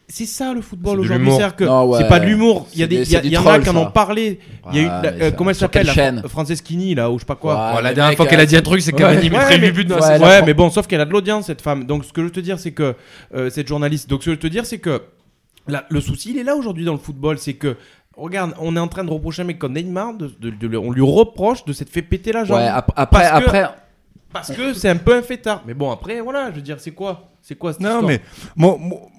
c'est 0.07 0.25
ça 0.25 0.53
le 0.53 0.61
football 0.61 1.00
aujourd'hui. 1.00 1.17
l'humour. 1.25 1.38
C'est-à-dire 1.39 1.55
que 1.55 1.63
Non, 1.63 1.85
ouais. 1.85 2.00
c'est 2.01 2.07
pas 2.07 2.19
de 2.19 2.25
l'humour. 2.25 2.67
Il 2.73 2.79
y 2.79 2.83
a 2.83 2.88
des, 2.88 3.11
y 3.11 3.15
a, 3.15 3.23
y 3.25 3.38
en 3.38 3.45
a 3.47 3.59
qui 3.59 3.69
en 3.69 3.75
ont 3.77 3.89
parlé. 3.91 4.39
Il 4.71 4.75
y 4.75 4.79
a 4.79 4.81
eu, 4.83 4.85
la- 4.85 5.01
mais 5.01 5.23
euh, 5.23 5.31
comment 5.31 5.50
elle 5.50 5.55
s'appelle 5.55 5.88
Franceschini, 6.27 6.95
là, 6.95 7.09
ou 7.09 7.15
je 7.15 7.19
sais 7.21 7.25
pas 7.25 7.35
quoi. 7.35 7.75
Ouais, 7.75 7.81
la 7.81 7.94
dernière 7.94 8.15
fois 8.17 8.25
qu'elle 8.27 8.39
a 8.39 8.44
euh, 8.44 8.45
dit 8.45 8.57
un 8.57 8.61
truc, 8.61 8.81
c'est 8.81 8.91
qu'elle 8.91 9.05
a 9.05 9.15
dit 9.15 9.29
mais 9.29 9.38
mais- 9.50 9.57
le 9.57 9.71
but 9.71 9.85
de 9.88 9.94
la 9.95 10.17
ouais, 10.17 10.19
Ouais, 10.23 10.41
mais 10.45 10.53
bon, 10.53 10.69
sauf 10.69 10.88
qu'elle 10.88 11.01
a 11.01 11.05
de 11.05 11.11
l'audience, 11.11 11.45
cette 11.47 11.61
femme. 11.61 11.85
Donc, 11.85 12.05
ce 12.05 12.13
que 12.13 12.21
je 12.21 12.25
veux 12.25 12.31
te 12.31 12.39
dire, 12.39 12.59
c'est 12.59 12.71
que 12.71 12.95
euh, 13.35 13.50
cette 13.50 13.67
journaliste. 13.67 14.09
Donc, 14.09 14.21
ce 14.21 14.25
que 14.25 14.31
je 14.31 14.35
veux 14.35 14.39
te 14.41 14.47
dire, 14.47 14.65
c'est 14.65 14.79
que 14.79 15.01
là, 15.67 15.85
le 15.89 16.01
souci, 16.01 16.31
il 16.31 16.38
est 16.38 16.44
là 16.44 16.55
aujourd'hui 16.55 16.85
dans 16.85 16.94
le 16.94 17.00
football. 17.00 17.38
C'est 17.38 17.53
que, 17.53 17.77
regarde, 18.17 18.53
on 18.59 18.75
est 18.75 18.79
en 18.79 18.88
train 18.88 19.03
de 19.03 19.09
reprocher 19.11 19.41
un 19.41 19.45
mec 19.45 19.57
comme 19.59 19.73
Neymar. 19.73 20.13
De, 20.15 20.31
de- 20.39 20.50
de- 20.67 20.77
on 20.77 20.91
lui 20.91 21.01
reproche 21.01 21.65
de 21.65 21.73
s'être 21.73 21.89
fait 21.89 22.01
péter 22.01 22.31
la 22.31 22.44
jambe. 22.44 22.57
Ouais, 22.57 22.67
ap- 22.67 22.91
après, 22.95 23.19
Parce 23.29 23.39
que- 23.39 23.45
après, 23.47 23.63
Parce 24.32 24.51
que 24.51 24.74
c'est 24.74 24.89
un 24.89 24.96
peu 24.96 25.15
un 25.15 25.22
fêtard. 25.22 25.63
Mais 25.67 25.74
bon, 25.75 25.91
après, 25.91 26.20
voilà, 26.22 26.50
je 26.50 26.55
veux 26.55 26.62
dire, 26.62 26.79
c'est 26.79 26.91
quoi? 26.91 27.29
C'est 27.43 27.55
quoi 27.55 27.74
cette 27.74 27.82
Non, 27.82 28.08
histoire? 28.08 28.08
mais 28.08 28.22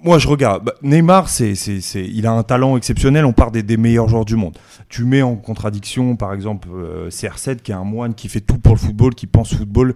moi, 0.03 0.17
je 0.19 0.27
regarde. 0.27 0.65
Bah, 0.65 0.73
Neymar, 0.81 1.29
c'est, 1.29 1.55
c'est, 1.55 1.79
c'est- 1.79 2.03
il 2.05 2.25
a 2.25 2.31
un 2.31 2.43
talent 2.43 2.75
exceptionnel. 2.75 3.23
On 3.23 3.31
part 3.33 3.51
des, 3.51 3.63
des 3.63 3.77
meilleurs 3.77 4.09
joueurs 4.09 4.25
du 4.25 4.35
monde. 4.35 4.57
Tu 4.89 5.03
mets 5.05 5.21
en 5.21 5.35
contradiction, 5.35 6.15
par 6.15 6.33
exemple, 6.33 6.67
euh, 6.73 7.09
CR7, 7.09 7.57
qui 7.57 7.71
est 7.71 7.75
un 7.75 7.83
moine 7.83 8.13
qui 8.15 8.27
fait 8.29 8.41
tout 8.41 8.57
pour 8.57 8.73
le 8.73 8.79
football, 8.79 9.13
qui 9.15 9.27
pense 9.27 9.53
football, 9.53 9.93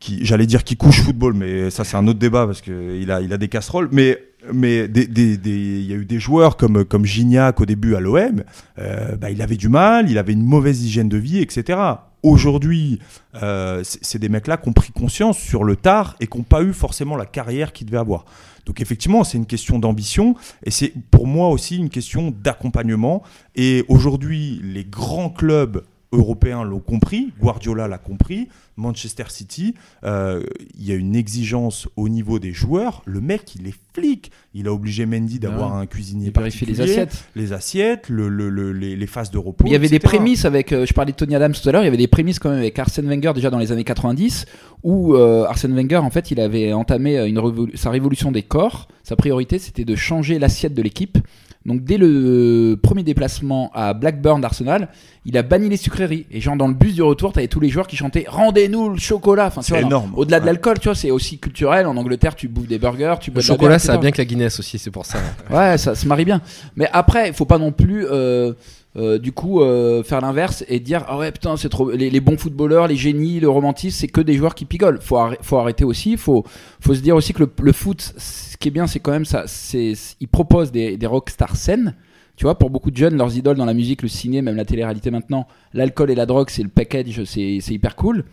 qui, 0.00 0.24
j'allais 0.24 0.46
dire 0.46 0.64
qui 0.64 0.76
couche 0.76 1.00
football, 1.02 1.34
mais 1.34 1.70
ça, 1.70 1.84
c'est 1.84 1.96
un 1.96 2.06
autre 2.08 2.18
débat 2.18 2.46
parce 2.46 2.60
qu'il 2.60 3.10
a, 3.10 3.20
il 3.20 3.32
a 3.32 3.36
des 3.36 3.48
casseroles. 3.48 3.88
Mais 3.92 4.18
mais 4.52 4.86
des- 4.88 5.06
des- 5.08 5.36
des- 5.36 5.80
il 5.80 5.86
y 5.86 5.92
a 5.92 5.96
eu 5.96 6.04
des 6.04 6.20
joueurs 6.20 6.56
comme, 6.56 6.84
comme 6.84 7.04
Gignac 7.04 7.60
au 7.60 7.66
début 7.66 7.94
à 7.96 8.00
l'OM, 8.00 8.42
euh, 8.78 9.16
bah, 9.16 9.30
il 9.30 9.42
avait 9.42 9.56
du 9.56 9.68
mal, 9.68 10.08
il 10.10 10.16
avait 10.16 10.32
une 10.32 10.44
mauvaise 10.44 10.82
hygiène 10.84 11.08
de 11.08 11.18
vie, 11.18 11.38
etc. 11.40 11.78
Aujourd'hui, 12.22 12.98
euh, 13.42 13.82
c'est 13.84 14.18
des 14.18 14.28
mecs-là 14.28 14.56
qui 14.56 14.68
ont 14.68 14.72
pris 14.72 14.90
conscience 14.90 15.38
sur 15.38 15.62
le 15.62 15.76
tard 15.76 16.16
et 16.20 16.26
qui 16.26 16.36
n'ont 16.36 16.44
pas 16.44 16.62
eu 16.62 16.72
forcément 16.72 17.16
la 17.16 17.26
carrière 17.26 17.72
qu'ils 17.72 17.86
devaient 17.86 17.98
avoir. 17.98 18.24
Donc 18.66 18.80
effectivement, 18.80 19.24
c'est 19.24 19.38
une 19.38 19.46
question 19.46 19.78
d'ambition 19.78 20.34
et 20.64 20.70
c'est 20.70 20.92
pour 21.10 21.26
moi 21.26 21.48
aussi 21.48 21.76
une 21.76 21.90
question 21.90 22.30
d'accompagnement. 22.30 23.22
Et 23.54 23.84
aujourd'hui, 23.88 24.60
les 24.62 24.84
grands 24.84 25.30
clubs 25.30 25.84
européens 26.12 26.64
l'ont 26.64 26.80
compris, 26.80 27.32
Guardiola 27.40 27.86
l'a 27.86 27.98
compris, 27.98 28.48
Manchester 28.76 29.24
City, 29.28 29.74
euh, 30.04 30.42
il 30.78 30.86
y 30.86 30.92
a 30.92 30.94
une 30.94 31.14
exigence 31.16 31.88
au 31.96 32.08
niveau 32.08 32.38
des 32.38 32.52
joueurs. 32.52 33.02
Le 33.04 33.20
mec, 33.20 33.56
il 33.56 33.66
est 33.66 33.74
flic. 33.92 34.30
Il 34.54 34.68
a 34.68 34.72
obligé 34.72 35.04
Mendy 35.04 35.38
d'avoir 35.38 35.74
Ouais. 35.74 35.82
un 35.82 35.86
cuisinier 35.86 36.28
il 36.28 36.32
vérifie 36.32 36.64
les 36.64 36.72
particulier, 36.74 36.92
assiettes. 37.02 37.24
les 37.36 37.52
assiettes, 37.52 38.08
le- 38.08 38.28
le- 38.28 38.48
le- 38.48 38.72
les, 38.72 38.96
les 38.96 39.06
phases 39.06 39.30
de 39.30 39.38
repos. 39.38 39.64
Mais 39.64 39.70
il 39.70 39.72
y 39.72 39.76
avait 39.76 39.88
des 39.88 39.98
prémices 39.98 40.44
avec, 40.44 40.72
euh, 40.72 40.86
je 40.86 40.94
parlais 40.94 41.12
de 41.12 41.16
Tony 41.16 41.34
Adams 41.34 41.52
tout 41.52 41.68
à 41.68 41.72
l'heure, 41.72 41.82
il 41.82 41.86
y 41.86 41.88
avait 41.88 41.96
des 41.96 42.06
prémices 42.06 42.38
quand 42.38 42.50
même 42.50 42.60
avec 42.60 42.78
Arsène 42.78 43.06
Wenger 43.06 43.32
déjà 43.34 43.50
dans 43.50 43.58
les 43.58 43.72
années 43.72 43.84
90, 43.84 44.46
où 44.84 45.14
euh, 45.14 45.44
Arsène 45.44 45.74
Wenger 45.74 45.96
en 45.98 46.10
fait 46.10 46.30
il 46.30 46.40
avait 46.40 46.72
entamé 46.72 47.18
une 47.26 47.38
révolu- 47.38 47.76
sa 47.76 47.90
révolution 47.90 48.30
des 48.32 48.42
corps. 48.42 48.88
Sa 49.02 49.16
priorité 49.16 49.58
c'était 49.58 49.84
de 49.84 49.96
changer 49.96 50.38
l'assiette 50.38 50.74
de 50.74 50.82
l'équipe. 50.82 51.18
Donc 51.68 51.84
dès 51.84 51.98
le 51.98 52.76
premier 52.82 53.02
déplacement 53.02 53.70
à 53.74 53.92
Blackburn 53.92 54.40
d'Arsenal, 54.40 54.88
il 55.26 55.36
a 55.36 55.42
banni 55.42 55.68
les 55.68 55.76
sucreries. 55.76 56.26
Et 56.30 56.40
genre 56.40 56.56
dans 56.56 56.66
le 56.66 56.72
bus 56.74 56.94
du 56.94 57.02
retour, 57.02 57.32
t'avais 57.34 57.46
tous 57.46 57.60
les 57.60 57.68
joueurs 57.68 57.86
qui 57.86 57.96
chantaient 57.96 58.24
Rendez-nous 58.26 58.88
le 58.88 58.98
chocolat. 58.98 59.46
Enfin, 59.48 59.60
C'est 59.62 59.80
énorme. 59.82 60.12
Au-delà 60.16 60.40
de 60.40 60.46
l'alcool, 60.46 60.78
tu 60.78 60.88
vois, 60.88 60.94
c'est 60.94 61.10
aussi 61.10 61.38
culturel. 61.38 61.86
En 61.86 61.96
Angleterre, 61.96 62.34
tu 62.34 62.48
bouffes 62.48 62.66
des 62.68 62.78
burgers, 62.78 63.16
tu 63.20 63.30
bois 63.30 63.42
Le 63.42 63.44
de 63.46 63.48
la 63.48 63.54
chocolat, 63.54 63.68
bière, 63.72 63.80
ça 63.80 63.92
va 63.92 63.98
bien 63.98 64.10
que 64.10 64.18
la 64.18 64.24
Guinness 64.24 64.58
aussi, 64.58 64.78
c'est 64.78 64.90
pour 64.90 65.04
ça. 65.04 65.18
Ouais, 65.50 65.76
ça 65.76 65.94
se 65.94 66.06
marie 66.08 66.24
bien. 66.24 66.40
Mais 66.74 66.88
après, 66.92 67.28
il 67.28 67.34
faut 67.34 67.44
pas 67.44 67.58
non 67.58 67.70
plus. 67.70 68.06
euh, 68.06 68.54
euh, 68.96 69.18
du 69.18 69.32
coup, 69.32 69.60
euh, 69.60 70.02
faire 70.02 70.20
l'inverse 70.20 70.64
et 70.66 70.80
dire 70.80 71.04
ah 71.08 71.18
ouais 71.18 71.30
putain 71.30 71.56
c'est 71.56 71.68
trop 71.68 71.90
les, 71.90 72.20
bons 72.20 72.38
footballeurs, 72.38 72.88
les 72.88 72.96
génies, 72.96 73.38
le 73.38 73.48
romantisme, 73.48 73.96
c'est 73.98 74.08
que 74.08 74.20
des 74.20 74.34
joueurs 74.34 74.54
qui 74.54 74.64
pigolent. 74.64 74.98
Faut 75.00 75.18
faut 75.42 75.58
arrêter 75.58 75.84
aussi. 75.84 76.16
Faut 76.16 76.44
faut 76.80 76.94
se 76.94 77.00
dire 77.00 77.14
aussi 77.14 77.32
que 77.34 77.44
le, 77.60 77.72
foot, 77.72 78.14
ce 78.16 78.56
qui 78.56 78.68
est 78.68 78.70
bien, 78.70 78.86
c'est 78.86 78.98
quand 78.98 79.12
même 79.12 79.26
ça. 79.26 79.44
C'est 79.46 79.92
ils 80.20 80.28
proposent 80.28 80.72
des, 80.72 80.96
des 80.96 81.06
rockstars 81.06 81.56
saines. 81.56 81.94
Tu 82.36 82.44
vois, 82.44 82.56
pour 82.56 82.70
beaucoup 82.70 82.92
de 82.92 82.96
jeunes, 82.96 83.16
leurs 83.16 83.36
idoles 83.36 83.56
dans 83.56 83.64
la 83.64 83.74
musique, 83.74 84.00
le 84.02 84.08
ciné, 84.08 84.42
même 84.42 84.56
la 84.56 84.64
télé-réalité 84.64 85.10
maintenant, 85.10 85.48
l'alcool 85.74 86.10
et 86.10 86.14
la 86.14 86.24
drogue, 86.24 86.50
c'est 86.50 86.62
le 86.62 86.68
package, 86.68 87.24
c'est 87.24 87.58
c'est 87.60 87.74
hyper 87.74 87.94
cool. 87.96 88.24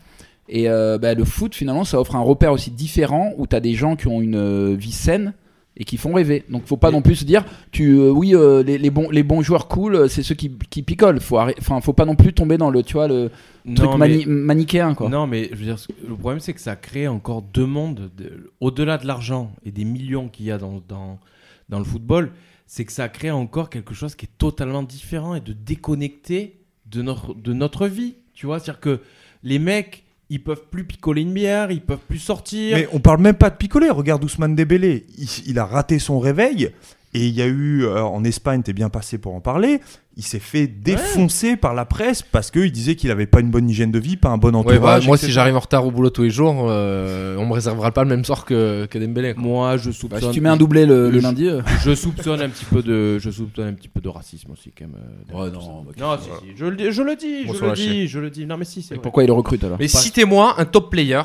Et 0.47 0.69
euh, 0.69 1.00
bah, 1.00 1.15
le 1.15 1.25
foot, 1.25 1.55
finalement, 1.55 1.83
ça 1.83 2.00
offre 2.00 2.15
un 2.15 2.21
repère 2.21 2.51
aussi 2.51 2.69
différent 2.71 3.33
où 3.38 3.47
tu 3.47 3.55
as 3.55 3.59
des 3.59 3.74
gens 3.74 3.95
qui 3.95 4.07
ont 4.07 4.21
une 4.21 4.75
vie 4.75 4.91
saine 4.91 5.33
et 5.77 5.84
qui 5.84 5.98
font 5.98 6.13
rêver. 6.13 6.44
Donc 6.50 6.65
faut 6.65 6.77
pas 6.77 6.91
non 6.91 7.01
plus 7.01 7.15
se 7.15 7.25
dire, 7.25 7.44
tu, 7.72 7.98
euh, 7.98 8.10
oui, 8.10 8.34
euh, 8.34 8.63
les, 8.63 8.77
les 8.77 8.89
bons, 8.89 9.10
les 9.10 9.24
bons 9.24 9.41
joueurs 9.41 9.67
cool, 9.67 9.96
euh, 9.96 10.08
c'est 10.08 10.24
ceux 10.24 10.36
qui, 10.36 10.50
qui 10.70 10.84
picolent. 10.84 11.20
Faut, 11.20 11.38
enfin, 11.39 11.82
faut 11.82 11.94
pas 11.94 12.05
non 12.05 12.15
plus 12.15 12.34
tomber 12.34 12.58
dans 12.58 12.70
le, 12.70 12.82
tu 12.84 12.94
vois, 12.94 13.08
le 13.10 13.29
truc 13.75 13.89
Non, 13.89 13.98
mani- 13.98 14.25
mais- 14.25 14.32
manichéen. 14.34 14.94
Quoi. 14.96 15.10
Non, 15.10 15.27
mais 15.27 15.50
je 15.51 15.55
veux 15.58 15.65
dire, 15.65 15.77
le 16.08 16.15
problème, 16.15 16.39
c'est 16.39 16.53
que 16.53 16.62
ça 16.62 16.75
crée 16.75 17.08
encore 17.10 17.41
deux 17.41 17.65
mondes. 17.65 18.10
de- 18.17 18.51
Au-delà 18.62 18.98
de 18.98 19.05
l'argent 19.05 19.51
et 19.65 19.72
des 19.72 19.84
millions 19.84 20.29
qu'il 20.29 20.46
y 20.46 20.51
a 20.51 20.58
dans, 20.58 20.82
dans, 20.88 21.20
dans 21.67 21.79
le 21.79 21.86
football, 21.86 22.32
c'est 22.67 22.86
que 22.86 22.91
ça 22.94 23.10
crée 23.10 23.29
encore 23.32 23.70
quelque 23.70 23.94
chose 23.94 24.15
qui 24.15 24.25
est 24.27 24.38
totalement 24.38 24.82
différent 24.82 25.36
et 25.36 25.41
de 25.41 25.53
déconnecté 25.53 26.62
de 26.89 27.01
notre, 27.01 27.34
de 27.36 27.51
notre 27.53 27.88
vie. 27.88 28.15
Tu 28.34 28.46
vois, 28.46 28.60
c'est-à-dire 28.60 28.79
que 28.79 29.01
les 29.44 29.60
mecs, 29.60 30.04
ils 30.29 30.44
peuvent 30.44 30.63
plus 30.72 30.84
picoler 30.84 31.22
une 31.22 31.34
bière, 31.34 31.72
ils 31.72 31.82
peuvent 31.82 31.98
plus 32.08 32.20
sortir. 32.20 32.77
Mais 32.77 32.88
on 32.94 33.00
parle 33.00 33.22
même 33.22 33.36
pas 33.36 33.50
de 33.50 33.55
picoler. 33.55 33.89
Regarde 33.89 34.24
Ousmane 34.24 34.55
Dembélé. 34.55 35.05
Il, 35.17 35.27
il 35.48 35.60
a 35.60 35.65
raté 35.65 36.00
son 36.00 36.20
réveil. 36.20 36.72
Et 37.17 37.27
il 37.27 37.34
y 37.34 37.41
a 37.41 37.45
eu, 37.48 37.86
euh, 37.86 38.03
en 38.03 38.25
Espagne, 38.25 38.62
t'es 38.62 38.74
bien 38.74 38.89
passé 38.89 39.17
pour 39.17 39.34
en 39.36 39.39
parler, 39.39 39.79
il 40.17 40.24
s'est 40.24 40.39
fait 40.39 40.67
défoncer 40.67 41.55
par 41.55 41.74
la 41.74 41.86
presse 41.86 42.22
parce 42.22 42.51
qu'il 42.51 42.72
disait 42.74 42.95
qu'il 42.95 43.10
avait 43.10 43.25
pas 43.25 43.39
une 43.39 43.50
bonne 43.51 43.69
hygiène 43.69 43.91
de 43.91 44.00
vie, 44.00 44.17
pas 44.17 44.27
un 44.29 44.38
bon 44.38 44.50
Ouais, 44.50 44.55
entourage. 44.75 45.01
bah, 45.03 45.07
moi, 45.07 45.15
si 45.17 45.31
j'arrive 45.31 45.55
en 45.55 45.60
retard 45.62 45.86
au 45.88 45.91
boulot 45.91 46.10
tous 46.10 46.24
les 46.24 46.29
jours, 46.29 46.65
euh, 46.69 47.38
on 47.38 47.45
me 47.45 47.53
réservera 47.53 47.91
pas 47.91 48.03
le 48.03 48.10
même 48.10 48.25
sort 48.25 48.43
que, 48.43 48.86
que 48.88 48.98
Dembélé. 49.00 49.34
quoi. 49.34 49.41
Moi, 49.43 49.77
je 49.77 49.91
Bah, 49.91 49.95
soupçonne. 49.95 50.22
si 50.24 50.31
tu 50.31 50.41
mets 50.41 50.50
un 50.50 50.57
doublé 50.57 50.86
le, 50.86 51.10
lundi. 51.10 51.48
euh. 51.48 51.62
Je 51.86 51.95
soupçonne 51.95 52.41
un 52.41 52.50
petit 52.50 52.65
peu 52.65 52.84
de, 52.84 53.17
je 53.17 53.29
soupçonne 53.29 53.67
un 53.69 53.74
petit 53.74 53.88
peu 53.88 54.01
de 54.01 54.10
racisme 54.10 54.51
aussi 54.51 54.72
quand 54.77 54.86
même. 54.86 54.95
euh, 55.34 55.34
Ouais, 55.45 55.51
non, 55.51 55.84
bah, 55.84 55.91
non, 55.98 56.17
si, 56.22 56.29
si, 56.50 56.57
je 56.57 56.65
le 56.65 56.75
dis, 56.75 56.91
je 56.91 57.01
le 57.01 57.15
dis, 57.15 57.43
je 57.48 57.65
le 57.65 57.72
dis, 57.74 58.07
je 58.10 58.19
le 58.19 58.29
dis. 58.29 58.45
Non, 58.45 58.57
mais 58.57 58.65
si, 58.65 58.81
c'est 58.81 58.98
pourquoi 58.98 59.24
il 59.24 59.27
le 59.27 59.34
recrute 59.34 59.63
alors 59.63 59.77
Mais 59.79 59.88
citez-moi 59.88 60.55
un 60.57 60.65
top 60.65 60.91
player 60.91 61.22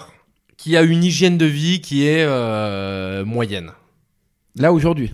qui 0.57 0.77
a 0.77 0.83
une 0.83 1.03
hygiène 1.03 1.37
de 1.37 1.47
vie 1.47 1.81
qui 1.81 2.07
est 2.07 2.23
euh, 2.25 3.25
moyenne. 3.25 3.73
Là 4.57 4.73
aujourd'hui. 4.73 5.13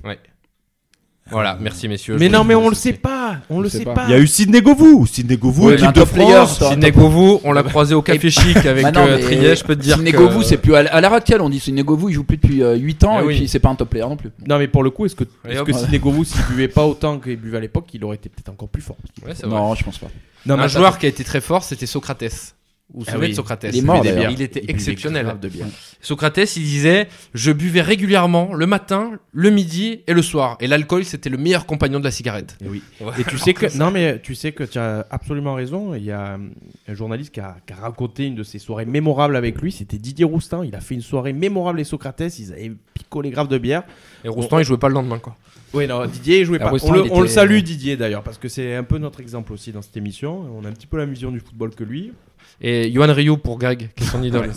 Voilà, 1.31 1.57
merci 1.61 1.89
messieurs. 1.89 2.17
Mais 2.19 2.29
non, 2.29 2.45
mais 2.45 2.55
on 2.55 2.69
le 2.69 2.75
ai 2.75 2.79
sait 2.79 2.93
pas, 2.93 3.39
on 3.51 3.61
le 3.61 3.69
sait 3.69 3.85
pas. 3.85 4.05
Il 4.07 4.13
y 4.13 4.15
a 4.15 4.19
eu 4.19 4.27
Sidney 4.27 4.61
Govou. 4.61 5.07
Sidney 5.07 5.37
Govou, 5.37 5.71
équipe 5.71 5.87
un 5.87 5.93
de 5.93 6.01
top 6.01 6.11
player, 6.11 6.47
France. 6.47 6.71
Sidney 6.71 6.93
Govou, 6.93 7.41
on 7.43 7.53
l'a 7.53 7.65
croisé 7.65 7.95
au 7.95 8.03
café 8.03 8.31
chic 8.31 8.57
avec 8.59 8.85
Bah 8.85 8.93
euh, 8.97 9.19
Triet, 9.19 9.57
je 9.57 9.65
peux 9.65 9.75
te 9.75 9.83
dire. 9.83 9.97
Sidney 9.97 10.13
Govou, 10.13 10.43
c'est 10.43 10.59
plus 10.59 10.75
à, 10.77 11.01
l'heure 11.01 11.13
actuelle, 11.13 11.41
on 11.41 11.49
dit 11.49 11.59
Sidney 11.59 11.83
Govou, 11.83 12.09
il 12.09 12.13
joue 12.13 12.25
plus 12.25 12.37
depuis 12.37 12.63
8 12.63 13.05
ans 13.05 13.19
Eh 13.21 13.25
et 13.25 13.37
puis 13.37 13.49
c'est 13.49 13.59
pas 13.59 13.71
un 13.71 13.75
top 13.75 13.91
player 13.91 14.07
non 14.07 14.17
plus. 14.17 14.31
Non, 14.47 14.59
mais 14.59 14.69
pour 14.69 14.83
le 14.83 14.91
coup, 14.91 15.07
est-ce 15.07 15.17
que, 15.17 15.25
Sidney 15.73 15.99
Govou, 15.99 16.25
s'il 16.25 16.43
buvait 16.47 16.69
pas 16.69 16.85
autant 16.87 17.19
qu'il 17.19 17.37
buvait 17.37 17.59
à 17.59 17.61
l'époque, 17.61 17.87
il 17.93 18.05
aurait 18.05 18.17
été 18.17 18.29
peut-être 18.29 18.51
encore 18.51 18.69
plus 18.69 18.83
fort 18.83 18.97
Ouais, 19.25 19.33
c'est 19.35 19.47
vrai. 19.47 19.59
Non, 19.59 19.75
je 19.75 19.85
pense 19.85 19.99
pas. 19.99 20.09
Non, 20.47 20.59
un 20.59 20.69
joueur 20.69 20.99
qui 20.99 21.07
a 21.07 21.09
été 21.09 21.25
très 21.25 21.41
fort, 21.41 21.65
c'était 21.65 21.87
Socrates. 21.87 22.55
Vous 22.95 23.01
vous 23.01 23.05
Ah 23.09 23.13
souvenez 23.13 23.27
oui. 23.27 23.31
de 23.33 23.37
Socrates 23.37 23.67
Il 23.73 23.79
est 23.79 23.83
mort, 23.83 24.05
était 24.07 24.65
exceptionnel. 24.71 25.35
de 25.43 25.49
bière. 25.49 25.67
Socrates, 26.01 26.57
il 26.57 26.63
disait 26.63 27.09
Je 27.35 27.51
buvais 27.51 27.81
régulièrement 27.83 28.55
le 28.55 28.67
matin, 28.67 29.19
le 29.33 29.51
midi 29.51 30.03
et 30.07 30.15
le 30.15 30.23
soir. 30.23 30.57
Et 30.61 30.69
l'alcool, 30.69 31.05
c'était 31.05 31.29
le 31.29 31.37
meilleur 31.37 31.67
compagnon 31.67 31.99
de 31.99 32.05
la 32.05 32.13
cigarette. 32.13 32.57
Et 32.65 32.69
oui. 32.69 32.83
Ouais. 33.01 33.13
Et 33.19 33.25
tu 33.25 33.39
sais 33.45 33.55
que 33.55 33.77
non 33.77 33.91
mais 33.91 34.21
tu 34.21 34.37
sais 34.37 34.53
que 34.53 34.63
tu 34.63 34.79
as 34.79 35.05
absolument 35.11 35.55
raison. 35.55 35.95
Il 35.97 36.05
y 36.05 36.13
a 36.13 36.35
hum, 36.35 36.53
un 36.87 36.95
journaliste 36.95 37.35
qui 37.35 37.41
a, 37.41 37.57
qui 37.67 37.73
a 37.73 37.77
raconté 37.77 38.27
une 38.27 38.37
de 38.37 38.45
ses 38.45 38.61
soirées 38.61 38.87
mémorables 38.87 39.35
avec 39.35 39.61
lui. 39.61 39.73
C'était 39.73 39.99
Didier 39.99 40.25
Roustin. 40.25 40.65
Il 40.65 40.77
a 40.77 40.81
fait 40.81 40.95
une 40.95 41.03
soirée 41.03 41.33
mémorable 41.33 41.81
et 41.81 41.85
Socrates. 41.85 42.39
Ils 42.39 42.53
avaient 42.53 42.73
picolé 42.95 43.31
grave 43.31 43.49
de 43.49 43.59
bière. 43.59 43.83
Et 44.25 44.29
Roustan, 44.29 44.61
il 44.61 44.65
jouait 44.65 44.79
pas 44.79 44.89
le 44.89 44.95
lendemain, 44.95 45.19
quoi. 45.19 45.37
Oui, 45.77 45.87
non, 45.87 46.07
Didier 46.07 46.41
il 46.41 46.45
jouait 46.47 46.59
pas. 46.59 46.71
Roustan, 46.71 46.89
on, 46.89 46.93
le, 46.93 47.13
on 47.13 47.27
salue 47.27 47.59
Didier 47.61 47.97
d'ailleurs 47.97 48.23
parce 48.23 48.39
que 48.39 48.49
c'est 48.49 48.75
un 48.75 48.83
peu 48.85 48.99
notre 48.99 49.21
exemple 49.21 49.53
aussi 49.53 49.73
dans 49.73 49.83
cette 49.83 49.97
émission. 49.97 50.45
On 50.59 50.65
a 50.65 50.69
un 50.69 50.73
petit 50.73 50.87
peu 50.87 50.97
la 50.97 51.07
vision 51.07 51.31
du 51.31 51.41
football 51.41 51.75
que 51.75 51.85
lui. 51.85 52.13
Et 52.61 52.91
Johan 52.91 53.13
Rioux 53.13 53.37
pour 53.37 53.59
Greg, 53.59 53.91
qui 53.95 54.05
est 54.05 54.07
son 54.07 54.23
idole. 54.23 54.51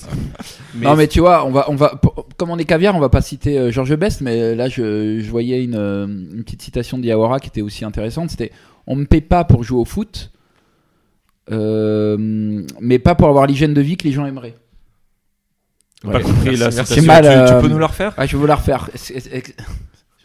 Non 0.76 0.96
mais 0.96 1.08
tu 1.08 1.20
vois, 1.20 1.46
on 1.46 1.52
va, 1.52 1.70
on 1.70 1.76
va, 1.76 1.90
pour- 2.02 2.28
comme 2.38 2.50
on 2.50 2.58
est 2.58 2.64
caviar, 2.64 2.96
on 2.96 3.00
va 3.00 3.10
pas 3.10 3.22
citer 3.22 3.58
euh, 3.60 3.72
Georges 3.72 3.96
Best, 3.98 4.22
mais 4.22 4.40
euh, 4.40 4.56
là 4.56 4.70
je, 4.70 5.20
je 5.20 5.30
voyais 5.30 5.62
une, 5.64 5.76
euh, 5.76 6.06
une 6.08 6.44
petite 6.46 6.62
citation 6.62 6.98
de 6.98 7.04
Diawara 7.04 7.40
qui 7.42 7.50
était 7.50 7.62
aussi 7.62 7.84
intéressante. 7.84 8.30
C'était 8.30 8.52
on 8.88 8.96
me 8.96 9.06
paie 9.06 9.20
pas 9.22 9.44
pour 9.44 9.64
jouer 9.64 9.80
au 9.80 9.86
foot, 9.86 10.32
euh, 11.52 12.16
mais 12.80 13.00
pas 13.00 13.16
pour 13.16 13.28
avoir 13.28 13.46
l'hygiène 13.48 13.74
de 13.74 13.82
vie 13.82 13.98
que 13.98 14.06
les 14.08 14.14
gens 14.14 14.26
aimeraient. 14.26 14.56
J'ai 16.06 16.12
pas 16.12 16.22
compris 16.22 16.56
la 16.56 16.72
citation. 16.72 16.96
C'est 16.96 17.02
mal, 17.02 17.24
Tu, 17.24 17.30
tu 17.30 17.54
euh, 17.58 17.62
peux 17.62 17.68
nous 17.68 17.80
la 17.80 17.88
refaire? 17.88 18.14
Ah, 18.16 18.26
je 18.26 18.32
vais 18.34 18.38
vous 18.40 18.46
la 18.48 18.56
refaire. 18.56 18.90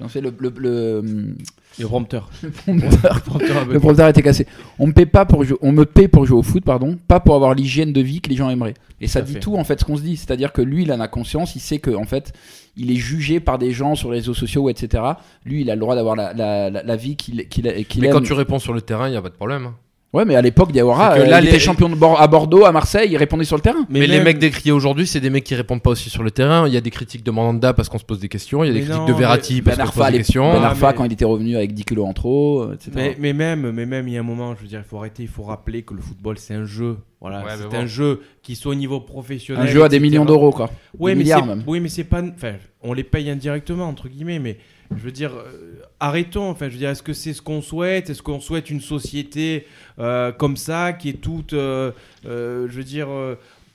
J'en 0.00 0.08
fais 0.08 0.20
le, 0.20 0.34
le, 0.40 0.52
le, 0.56 1.02
Le 1.78 1.86
prompteur. 1.86 2.28
le 2.42 2.50
prompteur. 2.50 3.20
Le 3.68 3.78
prompteur 3.80 4.08
était 4.08 4.22
cassé. 4.22 4.46
On 4.78 4.86
me 4.88 4.92
paie 4.92 5.06
pas 5.06 5.24
pour 5.24 5.44
jouer, 5.44 5.56
on 5.62 5.70
me 5.72 5.84
paie 5.84 6.08
pour 6.08 6.24
jouer 6.26 6.38
au 6.38 6.42
foot, 6.42 6.64
pardon, 6.64 6.96
pas 7.08 7.20
pour 7.20 7.34
avoir 7.36 7.54
l'hygiène 7.54 7.92
de 7.92 8.00
vie 8.00 8.20
que 8.20 8.28
les 8.30 8.36
gens 8.36 8.50
aimeraient. 8.50 8.74
Et 9.00 9.06
ça 9.06 9.22
dit 9.22 9.34
fait. 9.34 9.40
tout 9.40 9.56
en 9.56 9.64
fait 9.64 9.80
ce 9.80 9.84
qu'on 9.84 9.96
se 9.96 10.02
dit, 10.02 10.16
c'est-à-dire 10.16 10.52
que 10.52 10.62
lui, 10.62 10.82
il 10.82 10.92
en 10.92 11.00
a 11.00 11.08
conscience, 11.08 11.54
il 11.56 11.60
sait 11.60 11.78
que 11.78 11.90
en 11.90 12.04
fait, 12.04 12.32
il 12.76 12.90
est 12.90 12.96
jugé 12.96 13.38
par 13.40 13.58
des 13.58 13.70
gens 13.72 13.94
sur 13.94 14.10
les 14.10 14.18
réseaux 14.18 14.34
sociaux, 14.34 14.68
etc. 14.68 15.02
Lui, 15.44 15.60
il 15.62 15.70
a 15.70 15.74
le 15.74 15.80
droit 15.80 15.94
d'avoir 15.94 16.16
la, 16.16 16.32
la, 16.32 16.70
la, 16.70 16.82
la 16.82 16.96
vie 16.96 17.16
qu'il 17.16 17.48
qu'il 17.48 17.64
qu'il 17.86 18.00
Mais 18.02 18.08
aime. 18.08 18.14
quand 18.14 18.22
tu 18.22 18.32
réponds 18.32 18.58
sur 18.58 18.72
le 18.72 18.80
terrain, 18.82 19.08
il 19.08 19.12
n'y 19.12 19.16
a 19.16 19.22
pas 19.22 19.28
de 19.30 19.34
problème. 19.34 19.70
Ouais, 20.14 20.24
mais 20.24 20.36
à 20.36 20.40
l'époque, 20.42 20.70
Diawara, 20.72 21.14
euh, 21.18 21.26
là, 21.26 21.40
il 21.40 21.44
les- 21.44 21.50
était 21.50 21.58
champion 21.58 21.88
de 21.88 21.96
à 22.18 22.26
Bordeaux, 22.28 22.64
à 22.64 22.72
Marseille, 22.72 23.08
il 23.10 23.16
répondait 23.16 23.44
sur 23.44 23.56
le 23.56 23.62
terrain. 23.62 23.84
Mais, 23.90 24.06
les 24.06 24.16
même- 24.16 24.24
mecs 24.24 24.38
décriés 24.38 24.70
aujourd'hui, 24.72 25.06
c'est 25.08 25.18
des 25.20 25.28
mecs 25.28 25.42
qui 25.44 25.54
répondent 25.56 25.82
pas 25.82 25.90
aussi 25.90 26.08
sur 26.08 26.22
le 26.22 26.30
terrain. 26.30 26.66
Il 26.68 26.72
y 26.72 26.76
a 26.76 26.80
des 26.80 26.90
critiques 26.90 27.24
de 27.24 27.30
Mandanda 27.32 27.74
parce 27.74 27.88
qu'on 27.88 27.98
se 27.98 28.04
pose 28.04 28.20
des 28.20 28.28
questions. 28.28 28.62
Il 28.62 28.68
y 28.68 28.70
a 28.70 28.72
des 28.72 28.78
Mais 28.80 28.84
critiques 28.86 29.00
non, 29.00 29.06
de 29.08 29.12
Verratti 29.12 29.56
mais 29.56 29.62
parce 29.62 29.76
Ben 29.76 29.84
qu'on 29.84 29.90
se 29.90 29.94
pose 29.96 30.02
Arfa, 30.02 30.12
des 30.12 30.18
questions. 30.18 30.52
Ben 30.52 30.60
Ah, 30.62 30.66
Arfa, 30.68 30.88
mais- 30.90 30.94
quand 30.94 31.04
il 31.04 31.12
était 31.12 31.24
revenu 31.24 31.56
avec 31.56 31.74
10 31.74 31.84
kilos 31.84 32.06
en 32.06 32.12
trop, 32.12 32.72
etc. 32.72 32.92
Mais, 32.94 33.16
mais 33.18 33.32
même, 33.32 33.72
mais 33.72 33.86
même, 33.86 34.06
il 34.06 34.14
y 34.14 34.16
a 34.16 34.20
un 34.20 34.22
moment, 34.22 34.54
je 34.54 34.62
veux 34.62 34.68
dire, 34.68 34.80
il 34.84 34.88
faut 34.88 34.98
arrêter, 34.98 35.24
il 35.24 35.28
faut 35.28 35.42
rappeler 35.42 35.82
que 35.82 35.94
le 35.94 36.00
football, 36.00 36.38
c'est 36.38 36.54
un 36.54 36.64
jeu. 36.64 36.96
Voilà, 37.20 37.38
Ouais, 37.38 37.50
c'est 37.58 37.76
un 37.76 37.80
bon. 37.80 37.86
jeu 37.88 38.20
qui 38.42 38.54
soit 38.54 38.72
au 38.72 38.76
niveau 38.76 39.00
professionnel. 39.00 39.64
un 39.64 39.66
jeu 39.66 39.82
à 39.82 39.88
des 39.88 39.98
millions 39.98 40.24
d'euros, 40.24 40.52
quoi. 40.52 40.70
Ouais, 40.98 41.12
Des 41.12 41.16
mais 41.16 41.22
milliards 41.24 41.40
c'est- 41.40 41.46
même. 41.46 41.64
Oui, 41.66 41.80
mais 41.80 41.88
c'est 41.88 42.04
pas. 42.04 42.22
Enfin, 42.22 42.52
on 42.82 42.92
les 42.92 43.02
paye 43.04 43.30
indirectement 43.30 43.88
entre 43.88 44.08
guillemets, 44.08 44.38
mais 44.38 44.58
je 44.90 45.02
veux 45.02 45.12
dire, 45.12 45.32
euh, 45.34 45.82
arrêtons. 46.00 46.50
Enfin, 46.50 46.68
je 46.68 46.72
veux 46.72 46.78
dire, 46.78 46.90
est-ce 46.90 47.02
que 47.02 47.12
c'est 47.12 47.32
ce 47.32 47.42
qu'on 47.42 47.62
souhaite? 47.62 48.10
Est-ce 48.10 48.22
qu'on 48.22 48.40
souhaite 48.40 48.70
une 48.70 48.80
société 48.80 49.66
euh, 49.98 50.32
comme 50.32 50.56
ça, 50.56 50.92
qui 50.92 51.08
est 51.10 51.20
toute, 51.20 51.52
euh, 51.52 51.92
je 52.24 52.66
veux 52.68 52.84
dire. 52.84 53.08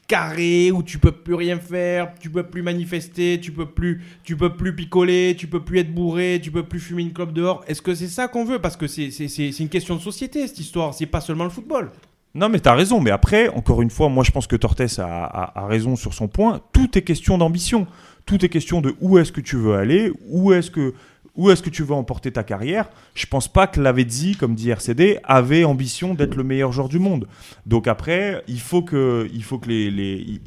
carrée 0.08 0.72
où 0.72 0.82
tu 0.82 0.98
peux 0.98 1.12
plus 1.12 1.36
rien 1.36 1.60
faire, 1.60 2.16
tu 2.20 2.32
peux 2.32 2.42
plus 2.42 2.64
manifester, 2.64 3.40
tu 3.40 3.52
peux 3.52 3.68
plus, 3.68 4.02
peux 4.36 4.56
plus 4.56 4.76
picoler, 4.76 5.36
tu 5.38 5.46
peux 5.46 5.60
plus 5.60 5.78
être 5.78 5.94
bourré, 5.94 6.40
tu 6.42 6.50
peux 6.50 6.64
plus 6.64 6.80
fumer 6.80 7.04
une 7.04 7.14
clope 7.14 7.32
dehors? 7.32 7.64
Est-ce 7.68 7.84
que 7.84 7.94
c'est 7.94 8.08
ça 8.08 8.28
qu'on 8.28 8.44
veut? 8.44 8.58
Parce 8.58 8.76
que 8.76 8.88
c'est 8.88 9.60
une 9.60 9.70
question 9.70 9.96
de 9.96 10.02
société 10.02 10.48
cette 10.48 10.60
histoire. 10.60 10.96
C'est 10.96 11.06
pas 11.06 11.22
seulement 11.22 11.44
le 11.44 11.52
football. 11.52 11.92
Non, 12.36 12.48
mais 12.50 12.60
t'as 12.60 12.76
raison. 12.76 13.00
Mais 13.02 13.12
après, 13.12 13.48
encore 13.50 13.82
une 13.82 13.90
fois, 13.90 14.10
moi, 14.10 14.24
je 14.24 14.32
pense 14.32 14.48
que 14.48 14.56
Tortes 14.56 14.82
a, 15.00 15.26
a- 15.26 15.60
a 15.64 15.66
raison 15.68 15.96
sur 15.96 16.14
son 16.14 16.28
point. 16.28 16.62
Tout 16.74 16.98
est 16.98 17.02
question 17.02 17.38
d'ambition. 17.38 17.88
Tout 18.26 18.44
est 18.46 18.50
question 18.50 18.82
de 18.82 18.96
où 19.02 19.18
est-ce 19.18 19.32
que 19.32 19.42
tu 19.42 19.56
veux 19.56 19.74
aller, 19.76 20.12
où 20.28 20.54
est-ce 20.54 20.70
que 20.72 20.94
où 21.36 21.50
est-ce 21.50 21.64
que 21.64 21.70
tu 21.70 21.84
veux 21.84 21.94
emporter 21.94 22.32
ta 22.34 22.44
carrière. 22.44 22.90
Je 23.14 23.26
pense 23.26 23.48
pas 23.48 23.66
que 23.66 23.80
Lavezzi, 23.80 24.36
comme 24.36 24.56
dit 24.56 24.72
RCD, 24.72 25.20
avait 25.24 25.64
ambition 25.64 26.14
d'être 26.14 26.36
le 26.36 26.44
meilleur 26.44 26.74
joueur 26.74 26.90
du 26.90 27.00
monde. 27.00 27.28
Donc 27.66 27.88
après, 27.88 28.44
il 28.50 28.60
faut 28.60 28.82
que, 28.82 29.30
il 29.34 29.42
faut 29.44 29.58
que 29.58 29.70
les, 29.70 29.90
les- 29.90 30.42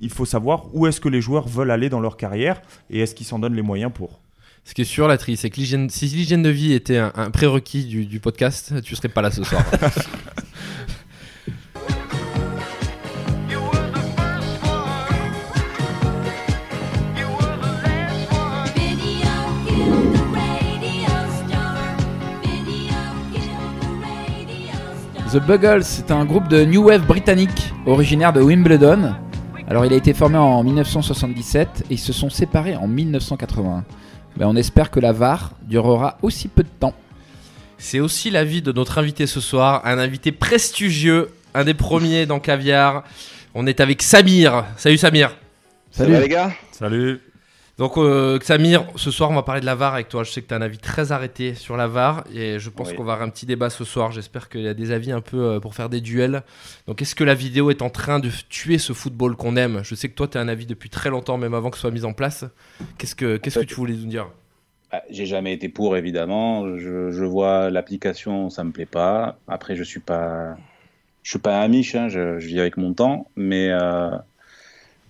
il, 0.00 0.10
faut 0.10 0.24
savoir 0.26 0.66
où 0.74 0.86
est-ce 0.86 1.00
que 1.00 1.08
les 1.08 1.20
joueurs 1.20 1.48
veulent 1.48 1.72
aller 1.72 1.88
dans 1.88 1.98
leur 1.98 2.16
carrière 2.16 2.62
et 2.88 3.00
est-ce 3.00 3.16
qu'ils 3.16 3.26
s'en 3.26 3.40
donnent 3.40 3.56
les 3.56 3.62
moyens 3.62 3.90
pour. 3.92 4.20
Ce 4.64 4.74
qui 4.74 4.82
est 4.82 4.84
sûr, 4.84 5.08
la 5.08 5.18
tri, 5.18 5.36
c'est 5.36 5.50
que 5.50 5.56
l'hygiène- 5.56 5.90
si 5.90 6.06
l'hygiène 6.06 6.42
de 6.42 6.50
vie 6.50 6.72
était 6.72 6.98
un, 6.98 7.10
un 7.16 7.30
prérequis 7.32 7.84
du, 7.86 8.06
du 8.06 8.20
podcast, 8.20 8.80
tu 8.82 8.94
serais 8.94 9.08
pas 9.08 9.22
là 9.22 9.32
ce 9.32 9.42
soir. 9.42 9.64
The 25.32 25.36
Buggles, 25.36 25.84
c'est 25.84 26.10
un 26.10 26.24
groupe 26.24 26.48
de 26.48 26.64
new 26.64 26.84
wave 26.84 27.04
britannique 27.04 27.74
originaire 27.84 28.32
de 28.32 28.40
Wimbledon. 28.40 29.14
Alors, 29.68 29.84
il 29.84 29.92
a 29.92 29.96
été 29.96 30.14
formé 30.14 30.38
en 30.38 30.64
1977 30.64 31.84
et 31.90 31.94
ils 31.94 31.98
se 31.98 32.14
sont 32.14 32.30
séparés 32.30 32.76
en 32.76 32.88
1981. 32.88 33.84
Ben, 34.38 34.46
on 34.46 34.56
espère 34.56 34.90
que 34.90 35.00
la 35.00 35.12
VAR 35.12 35.52
durera 35.60 36.16
aussi 36.22 36.48
peu 36.48 36.62
de 36.62 36.68
temps. 36.80 36.94
C'est 37.76 38.00
aussi 38.00 38.30
l'avis 38.30 38.62
de 38.62 38.72
notre 38.72 38.96
invité 38.96 39.26
ce 39.26 39.40
soir, 39.42 39.82
un 39.84 39.98
invité 39.98 40.32
prestigieux, 40.32 41.28
un 41.52 41.64
des 41.64 41.74
premiers 41.74 42.24
dans 42.24 42.40
Caviar. 42.40 43.04
On 43.54 43.66
est 43.66 43.80
avec 43.80 44.00
Samir. 44.00 44.64
Salut 44.78 44.96
Samir. 44.96 45.36
Salut. 45.90 46.18
les 46.18 46.28
gars? 46.28 46.52
Salut. 46.72 47.20
Donc, 47.78 47.96
euh, 47.96 48.38
Xamir, 48.40 48.84
ce 48.96 49.12
soir, 49.12 49.30
on 49.30 49.34
va 49.34 49.44
parler 49.44 49.60
de 49.60 49.66
la 49.66 49.76
VAR 49.76 49.94
avec 49.94 50.08
toi. 50.08 50.24
Je 50.24 50.32
sais 50.32 50.42
que 50.42 50.48
tu 50.48 50.54
as 50.54 50.56
un 50.56 50.62
avis 50.62 50.78
très 50.78 51.12
arrêté 51.12 51.54
sur 51.54 51.76
la 51.76 51.86
VAR 51.86 52.24
et 52.34 52.58
je 52.58 52.70
pense 52.70 52.88
Oui. 52.90 52.96
qu'on 52.96 53.04
va 53.04 53.12
avoir 53.12 53.26
un 53.28 53.30
petit 53.30 53.46
débat 53.46 53.70
ce 53.70 53.84
soir. 53.84 54.10
J'espère 54.10 54.48
qu'il 54.48 54.62
y 54.62 54.68
a 54.68 54.74
des 54.74 54.90
avis 54.90 55.12
un 55.12 55.20
peu 55.20 55.38
euh, 55.40 55.60
pour 55.60 55.76
faire 55.76 55.88
des 55.88 56.00
duels. 56.00 56.42
Donc, 56.88 57.00
est-ce 57.02 57.14
que 57.14 57.22
la 57.22 57.34
vidéo 57.34 57.70
est 57.70 57.80
en 57.80 57.88
train 57.90 58.18
de 58.18 58.30
tuer 58.48 58.78
ce 58.78 58.92
football 58.92 59.36
qu'on 59.36 59.54
aime? 59.56 59.80
Je 59.84 59.94
sais 59.94 60.08
que 60.08 60.14
toi, 60.14 60.26
tu 60.26 60.36
as 60.38 60.40
un 60.40 60.48
avis 60.48 60.66
depuis 60.66 60.90
très 60.90 61.08
longtemps, 61.08 61.38
même 61.38 61.54
avant 61.54 61.70
que 61.70 61.76
ce 61.76 61.82
soit 61.82 61.92
mis 61.92 62.04
en 62.04 62.12
place. 62.12 62.44
Qu'est-ce 62.98 63.14
que, 63.14 63.36
qu'est-ce 63.36 63.60
que 63.60 63.64
tu 63.64 63.76
voulais 63.76 63.94
nous 63.94 64.06
dire? 64.06 64.26
Bah, 64.90 65.02
J'ai 65.08 65.26
jamais 65.26 65.52
été 65.52 65.68
pour, 65.68 65.96
évidemment. 65.96 66.76
Je, 66.78 67.12
je 67.12 67.24
vois 67.24 67.70
l'application, 67.70 68.50
ça 68.50 68.64
me 68.64 68.72
plaît 68.72 68.86
pas. 68.86 69.38
Après, 69.46 69.76
je 69.76 69.84
suis 69.84 70.00
pas, 70.00 70.56
je 71.22 71.30
suis 71.30 71.38
pas 71.38 71.60
un 71.60 71.62
amiche, 71.62 71.94
hein, 71.94 72.08
je, 72.08 72.40
je 72.40 72.46
vis 72.48 72.58
avec 72.58 72.76
mon 72.76 72.92
temps, 72.92 73.28
mais 73.36 73.68
euh, 73.70 74.10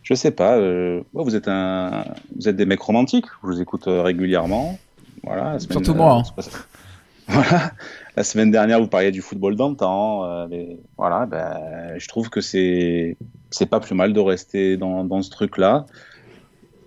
je 0.09 0.15
sais 0.15 0.31
pas. 0.31 0.57
euh, 0.57 1.03
ouais, 1.12 1.23
vous 1.25 1.37
êtes 1.37 1.49
un, 1.49 2.05
vous 2.35 2.49
êtes 2.49 2.57
des 2.57 2.65
mecs 2.65 2.81
romantiques. 2.81 3.27
Je 3.43 3.47
vous 3.49 3.61
écoute 3.61 3.87
euh, 3.88 4.00
régulièrement. 4.03 4.79
Voilà. 5.23 5.59
semaine- 5.59 5.73
Surtout 5.85 5.95
moi, 5.95 6.23
hein. 6.27 6.43
Voilà. 7.29 7.73
La 8.17 8.25
semaine 8.25 8.50
dernière, 8.50 8.81
vous 8.81 8.88
parliez 8.88 9.11
du 9.11 9.21
football 9.21 9.55
d'antan. 9.55 10.25
euh, 10.25 10.47
voilà. 10.97 11.27
Ben, 11.27 11.95
je 11.99 12.09
trouve 12.09 12.31
que 12.31 12.41
c'est, 12.41 13.19
c'est 13.50 13.67
pas 13.67 13.81
plus 13.81 13.95
mal 13.95 14.15
de 14.15 14.21
rester 14.21 14.79
dans, 14.79 15.05
dans 15.05 15.21
ce 15.21 15.29
truc-là. 15.29 15.85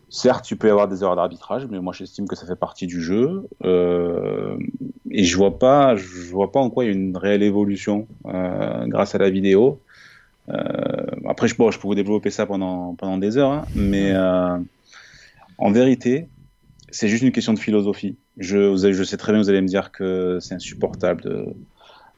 Certes, 0.10 0.44
tu 0.44 0.56
peux 0.58 0.68
y 0.68 0.72
avoir 0.72 0.88
des 0.88 1.04
erreurs 1.04 1.16
d'arbitrage, 1.16 1.68
mais 1.70 1.80
moi 1.80 1.94
j'estime 1.94 2.28
que 2.28 2.36
ça 2.36 2.46
fait 2.48 2.56
partie 2.58 2.86
du 2.88 3.02
jeu. 3.02 3.48
Euh, 3.64 4.58
et 5.12 5.24
je 5.24 5.38
vois 5.38 5.58
pas, 5.60 5.96
je 5.96 6.32
vois 6.32 6.52
pas 6.52 6.60
en 6.60 6.70
quoi 6.72 6.84
il 6.84 6.88
y 6.88 6.90
a 6.90 6.94
une 6.94 7.16
réelle 7.16 7.44
évolution 7.44 8.08
grâce 8.26 9.14
à 9.16 9.20
la 9.20 9.30
vidéo. 9.30 9.80
Euh, 10.50 11.01
après, 11.28 11.48
je, 11.48 11.56
bon, 11.56 11.72
je 11.72 11.80
peux 11.80 11.88
vous 11.88 11.96
développer 11.96 12.30
ça 12.32 12.46
pendant, 12.46 12.96
pendant 12.96 13.18
des 13.18 13.38
heures, 13.38 13.52
hein, 13.52 13.66
mais 13.76 14.12
euh, 14.14 14.58
en 15.58 15.72
vérité, 15.72 16.28
c'est 16.90 17.08
juste 17.08 17.24
une 17.24 17.32
question 17.32 17.54
de 17.54 17.60
philosophie. 17.60 18.18
Je, 18.38 18.58
vous 18.58 18.86
avez- 18.86 18.94
je 18.94 19.04
sais 19.04 19.18
très 19.18 19.32
bien, 19.32 19.42
vous 19.42 19.50
allez 19.50 19.62
me 19.62 19.68
dire 19.68 19.92
que 19.92 20.38
c'est 20.42 20.56
insupportable 20.56 21.22
de 21.24 21.46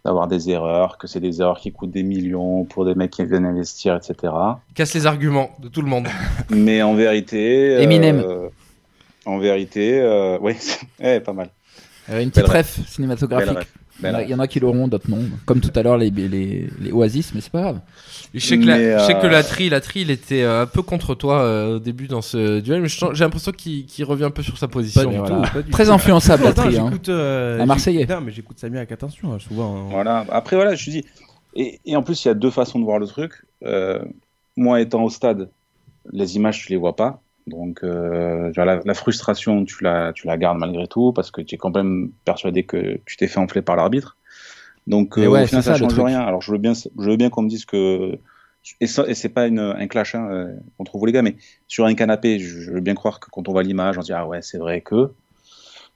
d'avoir 0.05 0.27
des 0.27 0.49
erreurs, 0.49 0.97
que 0.97 1.07
c'est 1.07 1.21
des 1.21 1.39
erreurs 1.39 1.59
qui 1.61 1.71
coûtent 1.71 1.91
des 1.91 2.03
millions 2.03 2.65
pour 2.65 2.83
des 2.83 2.93
mecs 2.93 3.09
qui 3.11 3.23
viennent 3.23 3.45
investir, 3.45 3.95
etc. 3.95 4.33
Casse 4.75 4.93
les 4.95 5.05
arguments 5.05 5.51
de 5.59 5.69
tout 5.69 5.81
le 5.81 5.87
monde. 5.87 6.07
Mais 6.49 6.81
en 6.81 6.93
vérité. 6.93 7.81
Eminem. 7.81 8.19
euh, 8.19 8.49
en 9.25 9.37
vérité, 9.37 10.01
euh, 10.01 10.37
oui, 10.41 10.55
c'est 10.59 11.19
pas 11.23 11.31
mal. 11.31 11.51
Euh, 12.09 12.21
une 12.21 12.31
petite 12.31 12.45
Belle 12.47 12.57
ref 12.57 12.85
cinématographique. 12.85 13.59
Ref. 14.01 14.03
Il 14.03 14.05
y, 14.05 14.09
en 14.09 14.13
a, 14.13 14.17
Belle 14.17 14.27
il 14.27 14.31
y 14.31 14.33
en 14.35 14.39
a 14.39 14.47
qui 14.47 14.59
l'auront, 14.59 14.87
d'autres 14.87 15.09
non. 15.09 15.19
Comme 15.45 15.59
tout 15.61 15.71
à 15.75 15.83
l'heure, 15.83 15.97
les, 15.97 16.09
les, 16.09 16.67
les 16.79 16.91
Oasis, 16.91 17.33
mais 17.35 17.41
c'est 17.41 17.51
pas 17.51 17.61
grave. 17.61 17.79
Je 18.33 18.39
sais 18.39 18.57
que, 18.57 18.65
la, 18.65 18.77
Mais, 18.77 18.93
je 18.99 19.03
sais 19.05 19.13
que 19.13 19.27
euh, 19.27 19.29
la 19.29 19.43
tri, 19.43 19.69
la 19.69 19.79
tri, 19.81 20.01
il 20.01 20.09
était 20.11 20.41
euh, 20.43 20.63
un 20.63 20.65
peu 20.65 20.81
contre 20.81 21.13
toi 21.15 21.41
euh, 21.41 21.75
au 21.75 21.79
début 21.79 22.07
dans 22.07 22.21
ce 22.21 22.59
duel, 22.59 22.81
mais 22.81 22.87
j'ai 22.89 23.23
l'impression 23.23 23.51
qu'il 23.51 23.85
revient 24.05 24.23
un 24.25 24.31
peu 24.31 24.41
sur 24.43 24.57
sa 24.57 24.67
position. 24.67 25.09
du 25.09 25.17
Voilà. 25.17 25.35
tout, 25.47 25.53
pas 25.53 25.61
du 25.61 25.71
Très 25.71 25.85
tout. 25.85 25.91
influençable, 25.91 26.43
la 26.43 26.53
tri. 26.53 26.77
hein. 26.77 26.91
euh, 27.09 27.61
Un 27.61 27.65
Marseillais. 27.65 28.07
Non, 28.09 28.21
mais 28.21 28.31
j'écoute 28.31 28.59
Samir 28.59 28.79
avec 28.79 28.91
attention, 28.91 29.33
hein, 29.33 29.37
souvent. 29.39 29.75
hein. 29.77 29.87
Voilà. 29.91 30.25
Après, 30.31 30.55
voilà, 30.55 30.75
je 30.75 30.85
te 30.85 30.89
dis. 30.89 31.05
Et, 31.55 31.79
et 31.85 31.95
en 31.95 32.01
plus, 32.03 32.25
il 32.25 32.27
y 32.27 32.31
a 32.31 32.33
deux 32.33 32.49
façons 32.51 32.79
de 32.79 32.83
voir 32.85 32.97
le 32.99 33.05
truc. 33.07 33.33
Euh, 33.63 33.99
moi, 34.57 34.81
étant 34.81 35.03
au 35.03 35.09
stade, 35.09 35.49
les 36.11 36.35
images, 36.35 36.59
tu 36.65 36.69
les 36.71 36.77
vois 36.77 36.95
pas. 36.95 37.21
Donc, 37.47 37.83
euh, 37.83 38.51
la, 38.55 38.79
la 38.85 38.93
frustration, 38.93 39.65
tu 39.65 39.83
la, 39.83 40.13
tu 40.13 40.27
la 40.27 40.37
gardes 40.37 40.57
malgré 40.59 40.87
tout, 40.87 41.11
parce 41.11 41.29
que 41.31 41.41
tu 41.41 41.55
es 41.55 41.57
quand 41.57 41.75
même 41.75 42.11
persuadé 42.25 42.63
que 42.63 42.99
tu 43.05 43.17
t'es 43.17 43.27
fait 43.27 43.39
enfler 43.39 43.61
par 43.61 43.75
l'arbitre. 43.75 44.17
Donc, 44.87 45.17
euh, 45.17 45.27
ouais, 45.27 45.43
au 45.43 45.47
final, 45.47 45.63
ça 45.63 45.73
le 45.73 45.77
change 45.77 45.99
rien. 45.99 46.21
Alors, 46.21 46.41
je 46.41 46.51
veux 46.51 46.57
bien, 46.57 46.73
je 46.73 46.89
veux 47.09 47.17
bien 47.17 47.29
qu'on 47.29 47.41
me 47.43 47.49
dise 47.49 47.65
que. 47.65 48.17
Et, 48.79 48.87
ça- 48.87 49.05
et 49.07 49.13
c'est 49.13 49.27
pas 49.29 49.47
une, 49.47 49.59
un 49.59 49.87
clash 49.87 50.15
hein, 50.15 50.25
euh, 50.31 50.55
contre 50.77 50.97
vous, 50.97 51.05
les 51.05 51.11
gars, 51.11 51.21
mais 51.21 51.35
sur 51.67 51.85
un 51.85 51.93
canapé, 51.95 52.39
je, 52.39 52.61
je 52.61 52.71
veux 52.71 52.79
bien 52.79 52.93
croire 52.95 53.19
que 53.19 53.27
quand 53.29 53.49
on 53.49 53.51
voit 53.51 53.63
l'image, 53.63 53.97
on 53.97 54.01
se 54.01 54.05
dit 54.07 54.13
Ah 54.13 54.25
ouais, 54.25 54.41
c'est 54.41 54.57
vrai 54.57 54.79
que. 54.81 55.11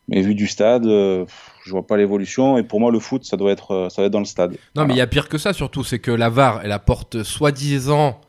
Mais 0.10 0.22
vu 0.22 0.36
du 0.36 0.48
stade, 0.48 0.86
euh, 0.86 1.25
je 1.66 1.72
vois 1.72 1.86
pas 1.88 1.98
l'évolution. 1.98 2.58
Et 2.58 2.63
pour 2.63 2.80
moi, 2.80 2.92
le 2.92 3.00
foot, 3.00 3.24
ça 3.25 3.36
doit 3.38 3.51
être, 3.51 3.72
euh, 3.72 3.89
ça 3.89 4.01
doit 4.01 4.06
être 4.08 4.13
dans 4.13 4.20
le 4.20 4.25
stade. 4.25 4.56
Non, 4.75 4.86
mais 4.86 4.94
il 4.94 4.98
y 4.98 5.01
a 5.01 5.08
pire 5.08 5.27
que 5.30 5.38
ça 5.38 5.51
surtout, 5.54 5.84
c'est 5.84 6.00
que 6.00 6.12
la 6.12 6.30
VAR, 6.30 6.62
elle 6.63 6.72
apporte 6.72 7.24
soi-disant 7.24 8.20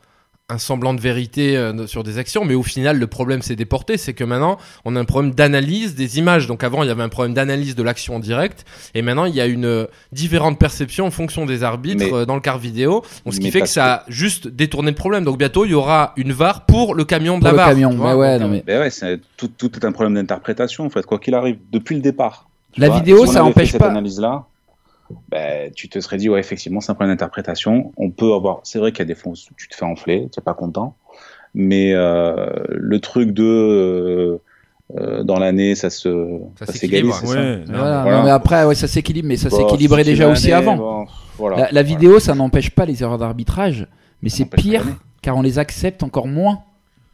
un 0.51 0.57
semblant 0.57 0.93
de 0.93 0.99
vérité 1.01 1.55
euh, 1.55 1.85
sur 1.85 2.03
des 2.03 2.17
actions, 2.17 2.43
mais 2.43 2.55
au 2.55 2.63
final, 2.63 2.97
le 2.97 3.07
problème 3.07 3.41
s'est 3.41 3.55
déporté, 3.55 3.97
c'est 3.97 4.13
que 4.13 4.23
maintenant, 4.23 4.57
on 4.83 4.95
a 4.95 4.99
un 4.99 5.05
problème 5.05 5.33
d'analyse 5.33 5.93
des 5.95 6.17
images. 6.17 6.47
Donc 6.47 6.63
avant, 6.63 6.81
il 6.83 6.87
y 6.87 6.89
avait 6.89 7.03
un 7.03 7.09
problème 7.09 7.33
d'analyse 7.35 7.75
de 7.75 7.83
l'action 7.83 8.15
en 8.15 8.19
direct, 8.19 8.65
et 8.95 9.01
maintenant, 9.01 9.25
il 9.25 9.35
y 9.35 9.41
a 9.41 9.45
une 9.45 9.65
euh, 9.65 9.85
différente 10.11 10.57
perception 10.57 11.05
en 11.05 11.11
fonction 11.11 11.45
des 11.45 11.63
arbitres 11.63 12.03
Mais- 12.03 12.13
euh, 12.13 12.25
dans 12.25 12.35
le 12.35 12.41
quart 12.41 12.57
vidéo, 12.57 13.03
donc, 13.25 13.33
ce 13.35 13.39
qui 13.39 13.45
mais 13.45 13.51
fait 13.51 13.61
que 13.61 13.67
ça 13.67 13.93
a 13.93 14.03
juste 14.07 14.47
détourné 14.47 14.89
le 14.91 14.95
problème. 14.95 15.23
Donc 15.23 15.37
bientôt, 15.37 15.65
il 15.65 15.71
y 15.71 15.75
aura 15.75 16.13
une 16.17 16.31
VAR 16.33 16.65
pour 16.65 16.95
le 16.95 17.05
camion 17.05 17.37
de 17.37 17.41
Pour 17.41 17.47
la 17.47 17.51
le 17.51 17.57
VAR. 17.57 17.69
camion, 17.69 17.93
mais 17.93 18.13
ouais, 18.13 18.39
non, 18.39 18.45
euh, 18.45 18.49
mais- 18.49 18.63
Ben 18.65 18.79
ouais, 18.81 18.89
c'est 18.89 19.19
tout, 19.37 19.49
tout 19.49 19.71
est 19.75 19.85
un 19.85 19.91
problème 19.91 20.15
d'interprétation, 20.15 20.85
en 20.85 20.89
fait, 20.89 21.05
quoi 21.05 21.19
qu'il 21.19 21.35
arrive, 21.35 21.57
depuis 21.71 21.95
le 21.95 22.01
départ. 22.01 22.47
La 22.77 22.87
vois, 22.87 22.97
vidéo, 22.97 23.25
si 23.25 23.33
ça 23.33 23.39
avait 23.41 23.47
fait 23.47 23.51
empêche 23.51 23.71
cette 23.71 23.81
pas. 23.81 23.89
analyse-là, 23.89 24.45
ben, 25.29 25.71
tu 25.73 25.89
te 25.89 25.99
serais 25.99 26.17
dit, 26.17 26.29
ouais, 26.29 26.39
effectivement, 26.39 26.81
c'est 26.81 26.91
un 26.91 26.95
problème 26.95 27.15
d'interprétation. 27.15 27.91
On 27.97 28.09
peut 28.11 28.33
avoir. 28.33 28.59
C'est 28.63 28.79
vrai 28.79 28.91
qu'il 28.91 28.99
y 28.99 29.01
a 29.03 29.05
des 29.05 29.15
fois 29.15 29.31
où 29.31 29.35
tu 29.57 29.67
te 29.67 29.75
fais 29.75 29.85
enfler, 29.85 30.29
tu 30.31 30.39
n'es 30.39 30.43
pas 30.43 30.53
content. 30.53 30.95
Mais 31.55 31.93
euh, 31.93 32.45
le 32.69 32.99
truc 32.99 33.31
de. 33.31 33.43
euh, 33.43 34.37
euh, 34.97 35.23
dans 35.23 35.37
l'année, 35.39 35.75
ça 35.75 35.89
se. 35.89 36.09
Ça 36.59 36.65
Ça 36.65 36.73
s'équilibre. 36.73 37.13
s'égalise, 37.13 37.15
c'est 37.15 37.27
ça 37.27 37.39
Ouais, 37.41 37.57
non, 37.57 37.77
Voilà, 37.79 38.01
voilà. 38.01 38.17
non, 38.17 38.23
mais 38.23 38.29
après, 38.31 38.65
ouais, 38.65 38.75
ça 38.75 38.87
s'équilibre, 38.87 39.27
mais 39.27 39.37
ça 39.37 39.49
Bon, 39.49 39.57
s'équilibrait 39.57 40.03
déjà 40.03 40.27
aussi 40.29 40.51
avant. 40.51 40.75
bon, 40.77 41.07
voilà. 41.37 41.57
La, 41.57 41.71
la 41.71 41.83
vidéo, 41.83 42.19
ça 42.19 42.33
n'empêche 42.35 42.71
pas 42.71 42.85
les 42.85 43.01
erreurs 43.03 43.17
d'arbitrage, 43.19 43.87
mais 44.21 44.29
c'est 44.29 44.45
pire 44.45 44.83
car 45.21 45.37
on 45.37 45.41
les 45.41 45.59
accepte 45.59 46.01
encore 46.03 46.27
moins. 46.27 46.59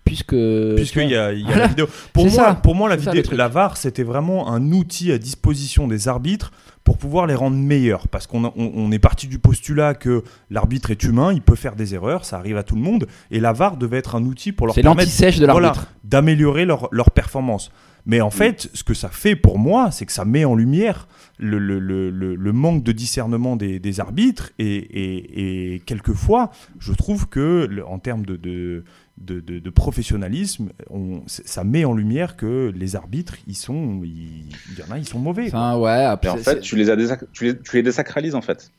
Puisque. 0.05 0.35
Puisqu'il 0.75 1.09
y 1.09 1.15
a, 1.15 1.33
il 1.33 1.39
y 1.39 1.43
a 1.43 1.47
Voilà. 1.47 1.61
la 1.63 1.67
vidéo. 1.67 1.87
Pour 2.13 2.25
moi, 2.25 2.31
ça. 2.33 2.53
pour 2.61 2.75
moi 2.75 2.87
la, 2.89 2.97
ça, 2.99 3.11
vidéo, 3.11 3.35
la 3.35 3.47
VAR, 3.47 3.75
c'était 3.75 4.03
vraiment 4.03 4.49
un 4.53 4.71
outil 4.71 5.11
à 5.11 5.17
disposition 5.17 5.87
des 5.87 6.07
arbitres 6.07 6.51
pour 6.85 6.97
pouvoir 6.97 7.27
les 7.27 7.35
rendre 7.35 7.57
meilleurs. 7.57 8.07
Parce 8.07 8.27
qu'on 8.27 8.45
a- 8.45 8.53
on, 8.55 8.71
on 8.75 8.91
est 8.93 8.99
parti 8.99 9.27
du 9.27 9.39
postulat 9.39 9.93
que 9.95 10.23
l'arbitre 10.49 10.91
est 10.91 11.03
humain, 11.03 11.33
il 11.33 11.41
peut 11.41 11.55
faire 11.55 11.75
des 11.75 11.93
erreurs, 11.95 12.23
ça 12.23 12.37
arrive 12.37 12.55
à 12.55 12.63
tout 12.63 12.75
le 12.75 12.81
monde. 12.81 13.07
Et 13.31 13.41
la 13.41 13.51
VAR 13.51 13.75
devait 13.75 13.97
être 13.97 14.15
un 14.15 14.23
outil 14.23 14.53
pour 14.53 14.67
leur 14.67 14.75
permettre 14.95 15.09
de 15.41 15.45
voilà, 15.53 15.73
d'améliorer 16.05 16.63
leur, 16.63 16.87
leur 16.91 17.11
performance. 17.11 17.71
Mais 18.07 18.21
en 18.21 18.29
fait, 18.29 18.69
ce 18.75 18.83
que 18.83 18.93
ça 18.93 19.09
fait 19.09 19.35
pour 19.35 19.57
moi, 19.57 19.89
c'est 19.89 20.05
que 20.05 20.11
ça 20.11 20.25
met 20.25 20.45
en 20.45 20.53
lumière 20.53 21.07
le, 21.39 21.57
le- 21.57 21.79
le- 21.79 22.11
le- 22.11 22.35
le 22.35 22.51
manque 22.53 22.83
de 22.83 22.91
discernement 22.91 23.55
des, 23.55 23.79
des 23.79 23.99
arbitres. 23.99 24.51
Et, 24.59 24.75
et- 24.75 25.73
et 25.75 25.79
quelquefois, 25.79 26.51
je 26.77 26.93
trouve 26.93 27.27
que, 27.27 27.67
en 27.87 27.97
termes 27.97 28.23
de, 28.23 28.35
de, 28.35 28.83
de- 29.17 29.39
de- 29.39 29.59
de 29.59 29.69
professionnalisme, 29.69 30.69
on- 30.89 31.23
ça 31.27 31.63
met 31.63 31.85
en 31.85 31.93
lumière 31.93 32.35
que 32.35 32.71
les 32.75 32.95
arbitres, 32.95 33.35
ils 33.47 33.55
sont, 33.55 34.01
il 34.03 34.49
y 34.77 34.83
en 34.87 34.91
a, 34.91 34.97
ils 34.97 35.07
sont 35.07 35.19
mauvais. 35.19 35.47
Enfin, 35.47 35.77
ouais, 35.77 36.01
Et 36.01 36.05
après, 36.05 36.29
en 36.29 36.37
fait, 36.37 36.59
tu 36.59 36.75
les, 36.75 36.89
as 36.89 36.95
désac- 36.95 37.25
tu, 37.33 37.45
les, 37.45 37.57
tu 37.57 37.75
les 37.77 37.83
désacralises, 37.83 38.35
en 38.35 38.41
fait. 38.41 38.71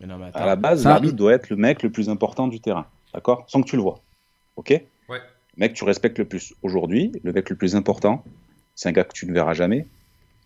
Mais 0.00 0.06
non, 0.06 0.18
mais 0.18 0.30
À 0.34 0.46
la 0.46 0.56
base, 0.56 0.84
l'arbitre 0.84 1.16
doit 1.16 1.32
être 1.32 1.50
le 1.50 1.56
mec 1.56 1.82
le 1.82 1.90
plus 1.90 2.08
important 2.08 2.46
du 2.48 2.60
terrain. 2.60 2.86
D'accord? 3.14 3.44
Sans 3.48 3.62
que 3.62 3.68
tu 3.68 3.76
le 3.76 3.82
vois. 3.82 4.00
Ok? 4.56 4.70
Ouais. 5.08 5.18
Mec, 5.56 5.74
tu 5.74 5.84
respectes 5.84 6.18
le 6.18 6.24
plus. 6.26 6.54
Aujourd'hui, 6.62 7.12
le 7.24 7.32
mec 7.32 7.50
le 7.50 7.56
plus 7.56 7.74
important, 7.74 8.24
c'est 8.74 8.88
un 8.88 8.92
gars 8.92 9.04
que 9.04 9.12
tu 9.12 9.26
ne 9.26 9.32
verras 9.32 9.52
jamais, 9.54 9.86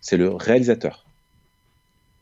c'est 0.01 0.17
le 0.17 0.29
réalisateur. 0.29 1.05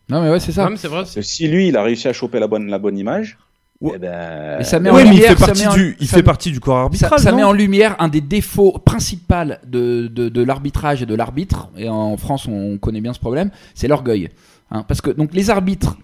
Non, 0.09 0.21
mais 0.21 0.29
ouais, 0.29 0.39
c'est 0.39 0.51
ça. 0.51 0.65
non, 0.65 0.71
mais 0.71 0.77
c'est 0.77 0.87
vrai. 0.89 1.03
Que 1.05 1.21
si 1.21 1.47
lui, 1.47 1.69
il 1.69 1.77
a 1.77 1.83
réussi 1.83 2.07
à 2.07 2.13
choper 2.13 2.39
la 2.39 2.47
bonne, 2.47 2.67
la 2.67 2.77
bonne 2.79 2.97
image, 2.97 3.37
Ouais. 3.83 3.91
eh 3.95 3.99
ben, 3.99 4.55
Mais 4.59 4.63
ça 4.63 4.79
met 4.79 4.89
en 4.89 4.95
mais 4.95 5.01
il 5.03 5.09
lumière, 5.11 5.29
fait 5.33 5.37
ça 5.39 5.45
partie, 5.47 5.61
met 5.61 5.67
en- 5.67 5.73
du, 5.73 5.97
il 5.99 6.07
ça- 6.07 6.17
fait 6.17 6.23
partie 6.23 6.51
du 6.51 6.59
corps 6.59 6.77
arbitral. 6.77 7.19
ça 7.19 7.31
met 7.33 7.43
en 7.43 7.51
lumière 7.51 7.95
un 7.99 8.07
des 8.07 8.21
défauts 8.21 8.71
principaux 8.83 9.33
de, 9.67 10.07
de, 10.07 10.29
de 10.29 10.43
l'arbitrage 10.43 11.01
et 11.03 11.05
de 11.05 11.13
l'arbitre, 11.15 11.69
et 11.77 11.89
en 11.89 12.15
France 12.17 12.47
on 12.47 12.77
connaît 12.77 13.01
bien 13.01 13.13
ce 13.13 13.19
problème, 13.19 13.51
c'est 13.75 13.87
l'orgueil. 13.87 14.29
Hein, 14.71 14.83
parce 14.87 15.01
que 15.01 15.11
donc 15.11 15.33
les 15.33 15.49
arbitres, 15.49 15.97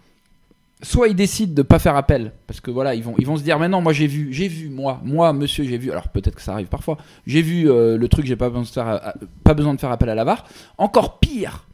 soit 0.81 1.07
ils 1.09 1.15
décident 1.15 1.53
de 1.53 1.61
pas 1.61 1.79
faire 1.79 1.95
appel, 1.95 2.31
parce 2.47 2.59
que 2.61 2.71
voilà, 2.71 2.95
ils 2.95 3.03
vont, 3.03 3.13
ils 3.17 3.25
vont 3.25 3.35
se 3.37 3.43
dire 3.43 3.57
maintenant 3.59 3.81
moi 3.81 3.93
j'ai 3.93 4.07
vu, 4.07 4.29
j'ai 4.31 4.47
vu, 4.47 4.69
moi, 4.69 4.99
moi 5.03 5.31
monsieur 5.33 5.63
j'ai 5.63 5.77
vu, 5.77 5.91
alors 5.91 6.07
peut-être 6.09 6.35
que 6.35 6.41
ça 6.41 6.53
arrive 6.53 6.67
parfois, 6.67 6.97
j'ai 7.27 7.41
vu 7.41 7.69
euh, 7.69 7.97
le 7.97 8.07
truc, 8.07 8.25
j'ai 8.25 8.35
pas 8.35 8.49
besoin 8.49 8.63
de 8.63 8.67
faire, 8.67 8.87
euh, 8.87 9.11
pas 9.43 9.53
besoin 9.53 9.73
de 9.73 9.79
faire 9.79 9.91
appel 9.91 10.09
à 10.09 10.15
la 10.15 10.23
VAR. 10.23 10.45
Encore 10.77 11.19
pire, 11.19 11.65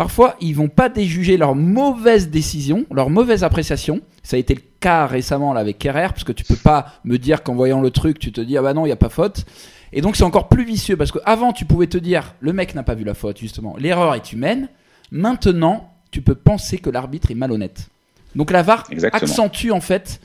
Parfois, 0.00 0.34
ils 0.40 0.54
vont 0.54 0.70
pas 0.70 0.88
déjuger 0.88 1.36
leur 1.36 1.54
mauvaise 1.54 2.30
décision, 2.30 2.86
leur 2.90 3.10
mauvaise 3.10 3.44
appréciation. 3.44 4.00
Ça 4.22 4.36
a 4.36 4.38
été 4.38 4.54
le 4.54 4.62
cas 4.80 5.04
récemment 5.04 5.52
là, 5.52 5.60
avec 5.60 5.78
Kerrer, 5.78 6.08
parce 6.08 6.24
que 6.24 6.32
tu 6.32 6.42
peux 6.42 6.56
pas 6.56 6.94
me 7.04 7.18
dire 7.18 7.42
qu'en 7.42 7.54
voyant 7.54 7.82
le 7.82 7.90
truc, 7.90 8.18
tu 8.18 8.32
te 8.32 8.40
dis 8.40 8.56
ah 8.56 8.62
bah 8.62 8.72
non, 8.72 8.86
il 8.86 8.88
y 8.88 8.92
a 8.92 8.96
pas 8.96 9.10
faute. 9.10 9.44
Et 9.92 10.00
donc 10.00 10.16
c'est 10.16 10.24
encore 10.24 10.48
plus 10.48 10.64
vicieux 10.64 10.96
parce 10.96 11.12
qu'avant 11.12 11.52
tu 11.52 11.66
pouvais 11.66 11.86
te 11.86 11.98
dire 11.98 12.34
le 12.40 12.54
mec 12.54 12.74
n'a 12.74 12.82
pas 12.82 12.94
vu 12.94 13.04
la 13.04 13.12
faute 13.12 13.36
justement, 13.36 13.76
l'erreur 13.78 14.14
est 14.14 14.32
humaine. 14.32 14.70
Maintenant, 15.10 15.92
tu 16.10 16.22
peux 16.22 16.34
penser 16.34 16.78
que 16.78 16.88
l'arbitre 16.88 17.30
est 17.30 17.34
malhonnête. 17.34 17.90
Donc 18.34 18.52
la 18.52 18.62
VAR 18.62 18.86
Exactement. 18.90 19.22
accentue 19.22 19.70
en 19.70 19.82
fait 19.82 20.22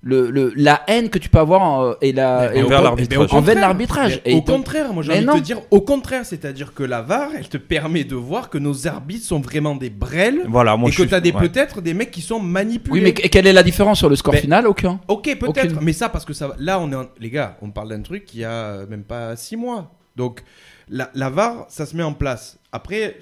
le, 0.00 0.30
le- 0.30 0.52
la 0.54 0.82
haine 0.86 1.08
que 1.10 1.18
tu 1.18 1.28
peux 1.28 1.38
avoir 1.40 1.80
euh, 1.80 1.94
et 2.00 2.12
la 2.12 2.50
Mais 2.52 2.60
et 2.60 2.62
envers 2.62 2.82
l'arbitrage. 2.82 3.18
au 3.18 3.22
envers 3.22 3.36
contraire, 3.40 3.60
l'arbitrage. 3.60 4.20
mais 4.24 4.32
Et 4.32 4.34
Au 4.34 4.38
donc- 4.38 4.46
contraire, 4.46 4.92
moi 4.94 5.02
j'ai 5.02 5.12
envie 5.12 5.26
de 5.26 5.32
te 5.32 5.38
dire, 5.44 5.60
au 5.72 5.80
contraire, 5.80 6.24
c'est-à-dire 6.24 6.72
que 6.72 6.84
la 6.84 7.02
VAR, 7.02 7.30
elle 7.36 7.48
te 7.48 7.56
permet 7.56 8.04
de 8.04 8.14
voir 8.14 8.48
que 8.48 8.58
nos 8.58 8.86
arbitres 8.86 9.24
sont 9.26 9.40
vraiment 9.40 9.74
des 9.74 9.90
brels 9.90 10.42
Voilà, 10.46 10.76
moi 10.76 10.88
et 10.88 10.92
je 10.92 10.98
que 10.98 11.02
suis- 11.02 11.08
tu 11.08 11.14
as 11.16 11.20
des, 11.20 11.32
ouais. 11.32 11.48
peut-être 11.48 11.80
des 11.80 11.94
mecs 11.94 12.12
qui 12.12 12.20
sont 12.20 12.38
manipulés. 12.38 12.92
Oui, 12.92 13.00
mais 13.02 13.12
que- 13.12 13.26
quelle 13.26 13.48
est 13.48 13.52
la 13.52 13.64
différence 13.64 13.98
sur 13.98 14.08
le 14.08 14.14
score 14.14 14.34
Mais- 14.34 14.40
final? 14.40 14.68
Aucun. 14.68 15.00
Ok, 15.08 15.36
peut-être, 15.38 15.80
mais 15.82 15.92
ça 15.92 16.08
parce 16.08 16.24
que 16.24 16.32
ça, 16.32 16.54
là, 16.58 16.78
on 16.78 16.92
est, 16.92 16.96
en- 16.96 17.06
les 17.18 17.30
gars, 17.30 17.56
on 17.60 17.70
parle 17.70 17.88
d'un 17.88 18.02
truc 18.02 18.24
qui 18.24 18.44
a 18.44 18.86
même 18.88 19.02
pas 19.02 19.34
6 19.34 19.56
mois. 19.56 19.90
Donc 20.14 20.42
la, 20.88 21.10
la 21.14 21.28
VAR, 21.28 21.66
ça 21.68 21.86
se 21.86 21.96
met 21.96 22.02
en 22.04 22.12
place. 22.12 22.58
Après, 22.70 23.16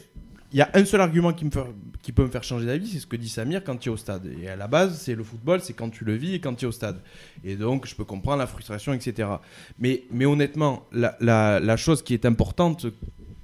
il 0.52 0.58
y 0.58 0.62
a 0.62 0.70
un 0.74 0.84
seul 0.84 1.00
argument 1.00 1.32
qui, 1.32 1.44
peut 1.48 2.22
me 2.22 2.28
faire 2.28 2.44
changer 2.44 2.66
d'avis, 2.66 2.88
c'est 2.88 3.00
ce 3.00 3.06
que 3.06 3.16
dit 3.16 3.28
Samir 3.28 3.62
quand 3.64 3.76
tu 3.76 3.88
es 3.88 3.92
au 3.92 3.96
stade. 3.96 4.30
Et 4.40 4.48
à 4.48 4.56
la 4.56 4.68
base, 4.68 5.00
c'est 5.00 5.14
le 5.14 5.24
football, 5.24 5.60
c'est 5.60 5.72
quand 5.72 5.90
tu 5.90 6.04
le 6.04 6.14
vis 6.14 6.34
et 6.34 6.40
quand 6.40 6.54
tu 6.54 6.64
es 6.64 6.68
au 6.68 6.72
stade. 6.72 7.00
Et 7.44 7.56
donc, 7.56 7.86
je 7.86 7.94
peux 7.94 8.04
comprendre 8.04 8.38
la 8.38 8.46
frustration, 8.46 8.92
etc. 8.92 9.28
Mais, 9.78 10.04
honnêtement, 10.24 10.86
la 10.92 11.76
chose 11.76 12.02
qui 12.02 12.14
est 12.14 12.24
importante 12.24 12.86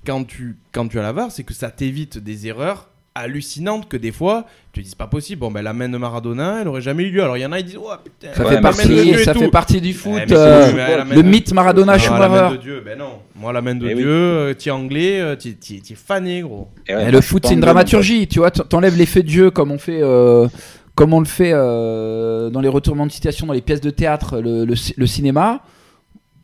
quand 0.04 0.24
tu, 0.24 0.56
quand 0.72 0.88
tu 0.88 0.98
as 0.98 1.02
la 1.02 1.12
VAR, 1.12 1.30
c'est 1.30 1.44
que 1.44 1.54
ça 1.54 1.70
t'évite 1.70 2.18
des 2.18 2.46
erreurs 2.46 2.88
hallucinantes 3.14 3.88
que 3.88 3.96
des 3.96 4.12
fois, 4.12 4.46
tu 4.72 4.80
te 4.80 4.84
dis 4.84 4.90
c'est 4.90 4.98
pas 4.98 5.06
possible. 5.06 5.40
Bon, 5.40 5.50
ben 5.50 5.62
la 5.62 5.72
main 5.72 5.88
de 5.88 5.98
Maradona, 5.98 6.58
elle 6.62 6.68
aurait 6.68 6.80
jamais 6.80 7.02
eu 7.04 7.10
lieu. 7.10 7.22
Alors 7.22 7.36
il 7.36 7.40
y 7.40 7.46
en 7.46 7.52
a, 7.52 7.58
ils 7.58 7.64
disent, 7.64 7.78
oh 7.78 7.90
putain, 8.02 8.32
Ça 8.34 8.44
fait 8.44 8.60
partie, 8.60 8.88
Dieu 8.88 9.18
ça 9.24 9.34
fait 9.34 9.48
partie 9.48 9.80
du 9.80 9.92
foot. 9.92 10.20
Eh, 10.26 10.32
euh, 10.32 10.72
main 11.04 11.14
le 11.14 11.22
de- 11.22 11.28
mythe 11.28 11.52
Maradona 11.52 11.92
Ah, 11.92 11.96
la 11.98 12.28
main 12.28 12.36
Schumacher. 12.38 12.56
de 12.56 12.62
Dieu, 12.62 12.82
ben 12.84 12.98
non. 12.98 13.18
Moi, 13.36 13.52
la 13.52 13.60
main 13.60 13.74
de 13.74 13.86
Eh 13.86 13.94
oui. 13.94 14.00
Dieu, 14.02 14.08
euh, 14.10 14.54
t'es 14.54 14.70
anglais, 14.70 15.20
euh, 15.20 15.36
t'es 15.36 15.52
t'es- 15.52 15.80
t'es 15.86 15.94
fané, 15.94 16.40
gros. 16.40 16.68
Et 16.88 16.94
ouais, 16.94 17.04
Eh, 17.08 17.10
le 17.10 17.20
foot, 17.20 17.44
c'est 17.46 17.54
une 17.54 17.60
dramaturgie. 17.60 18.26
Tu 18.28 18.38
vois, 18.38 18.50
t'enlèves 18.50 18.96
l'effet 18.96 19.22
de 19.22 19.28
jeu 19.28 19.50
comme 19.50 19.70
on 19.72 19.78
fait, 19.78 20.00
euh, 20.02 20.48
comme 20.94 21.12
on 21.12 21.20
le 21.20 21.26
fait 21.26 21.52
euh, 21.52 22.48
dans 22.50 22.60
les 22.60 22.68
retournements 22.68 23.06
de 23.06 23.12
situation, 23.12 23.46
dans 23.46 23.52
les 23.52 23.60
pièces 23.62 23.80
de 23.82 23.90
théâtre, 23.90 24.40
le, 24.40 24.64
le 24.64 24.74
le 24.96 25.06
cinéma. 25.06 25.60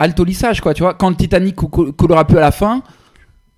Alto 0.00 0.22
lissage, 0.22 0.60
quoi. 0.60 0.74
Tu 0.74 0.82
vois, 0.82 0.94
quand 0.94 1.08
le 1.10 1.16
Titanic 1.16 1.56
cou- 1.56 1.66
cou- 1.68 1.92
coulera 1.92 2.24
plus 2.24 2.36
à 2.38 2.40
la 2.40 2.52
fin, 2.52 2.82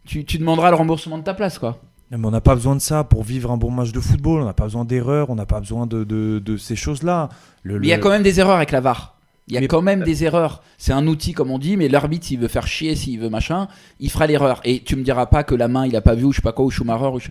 tu, 0.06 0.24
tu 0.24 0.38
demanderas 0.38 0.70
le 0.70 0.76
remboursement 0.76 1.18
de 1.18 1.22
ta 1.22 1.34
place, 1.34 1.58
quoi. 1.58 1.78
Non, 2.10 2.18
mais 2.18 2.26
on 2.26 2.30
n'a 2.30 2.40
pas 2.40 2.54
besoin 2.54 2.74
de 2.74 2.80
ça 2.80 3.04
pour 3.04 3.22
vivre 3.22 3.50
un 3.52 3.56
bon 3.56 3.70
match 3.70 3.92
de 3.92 4.00
football. 4.00 4.42
On 4.42 4.44
n'a 4.44 4.52
pas 4.52 4.64
besoin 4.64 4.84
d'erreurs, 4.84 5.30
on 5.30 5.34
n'a 5.36 5.46
pas 5.46 5.60
besoin 5.60 5.86
de, 5.86 6.02
de- 6.04 6.40
de 6.44 6.56
ces 6.56 6.74
choses-là. 6.76 7.28
Le- 7.62 7.78
Mais 7.78 7.86
il 7.86 7.90
y 7.90 7.92
a 7.92 7.98
quand 7.98 8.10
même 8.10 8.22
des 8.24 8.40
erreurs 8.40 8.56
avec 8.56 8.72
la 8.72 8.80
VAR. 8.80 9.16
Il 9.48 9.54
y 9.54 9.56
a 9.56 9.60
Mais- 9.62 9.68
quand 9.68 9.82
même 9.82 10.02
des 10.04 10.22
erreurs. 10.24 10.62
C'est 10.78 10.92
un 10.92 11.06
outil, 11.08 11.32
comme 11.32 11.50
on 11.50 11.58
dit, 11.58 11.76
mais 11.76 11.88
l'arbitre, 11.88 12.26
s'il 12.26 12.38
veut 12.38 12.46
faire 12.48 12.66
chier, 12.68 12.94
s'il 12.94 13.18
veut 13.18 13.30
machin, 13.30 13.66
il 13.98 14.08
fera 14.10 14.26
l'erreur. 14.28 14.60
Et 14.64 14.80
tu 14.80 14.94
me 14.96 15.02
diras 15.02 15.26
pas 15.26 15.42
que 15.44 15.54
la 15.56 15.66
main, 15.68 15.86
il 15.86 15.94
a 15.96 16.00
pas 16.00 16.14
vu, 16.14 16.24
ou 16.24 16.32
je 16.32 16.36
sais 16.36 16.42
pas 16.42 16.52
quoi, 16.52 16.64
ou 16.64 16.70
Schumacher. 16.70 17.06
Ou 17.06 17.18
je- 17.20 17.28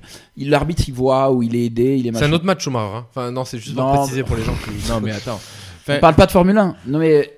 L'arbitre, 0.49 0.83
il 0.87 0.93
voit, 0.93 1.31
ou 1.31 1.43
il 1.43 1.55
est 1.55 1.65
aidé, 1.65 1.95
il 1.97 2.07
est 2.07 2.13
C'est 2.17 2.25
un 2.25 2.31
autre 2.33 2.45
match, 2.45 2.63
Schumacher. 2.63 2.93
hein. 2.95 3.05
Enfin, 3.09 3.31
non, 3.31 3.45
c'est 3.45 3.57
juste 3.59 3.75
pour 3.75 3.91
préciser 3.91 4.23
pour 4.23 4.35
les 4.35 4.43
gens 4.43 4.53
qui. 4.55 4.89
Non, 4.89 4.99
mais 5.01 5.11
attends. 5.11 5.39
On 5.87 5.99
parle 5.99 6.15
pas 6.15 6.25
de 6.25 6.31
Formule 6.31 6.57
1. 6.57 6.75
Non, 6.87 6.99
mais 6.99 7.37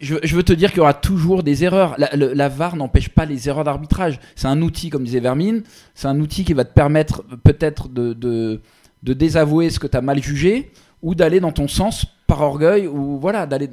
je, 0.00 0.36
veux 0.36 0.42
te 0.42 0.52
dire 0.52 0.70
qu'il 0.70 0.78
y 0.78 0.80
aura 0.80 0.94
toujours 0.94 1.42
des 1.42 1.64
erreurs. 1.64 1.96
La, 1.98 2.48
VAR 2.48 2.76
n'empêche 2.76 3.08
pas 3.08 3.24
les 3.24 3.48
erreurs 3.48 3.64
d'arbitrage. 3.64 4.20
C'est 4.36 4.46
un 4.46 4.60
outil, 4.62 4.90
comme 4.90 5.04
disait 5.04 5.20
Vermine, 5.20 5.62
c'est 5.94 6.08
un 6.08 6.18
outil 6.20 6.44
qui 6.44 6.52
va 6.52 6.64
te 6.64 6.72
permettre 6.72 7.24
peut-être 7.44 7.88
de, 7.88 8.60
désavouer 9.02 9.70
ce 9.70 9.78
que 9.78 9.86
tu 9.86 9.96
as 9.96 10.00
mal 10.02 10.22
jugé 10.22 10.70
ou 11.02 11.14
d'aller 11.14 11.40
dans 11.40 11.52
ton 11.52 11.68
sens 11.68 12.06
par 12.26 12.40
orgueil 12.42 12.86
ou 12.86 13.18
voilà, 13.18 13.46
d'aller. 13.46 13.70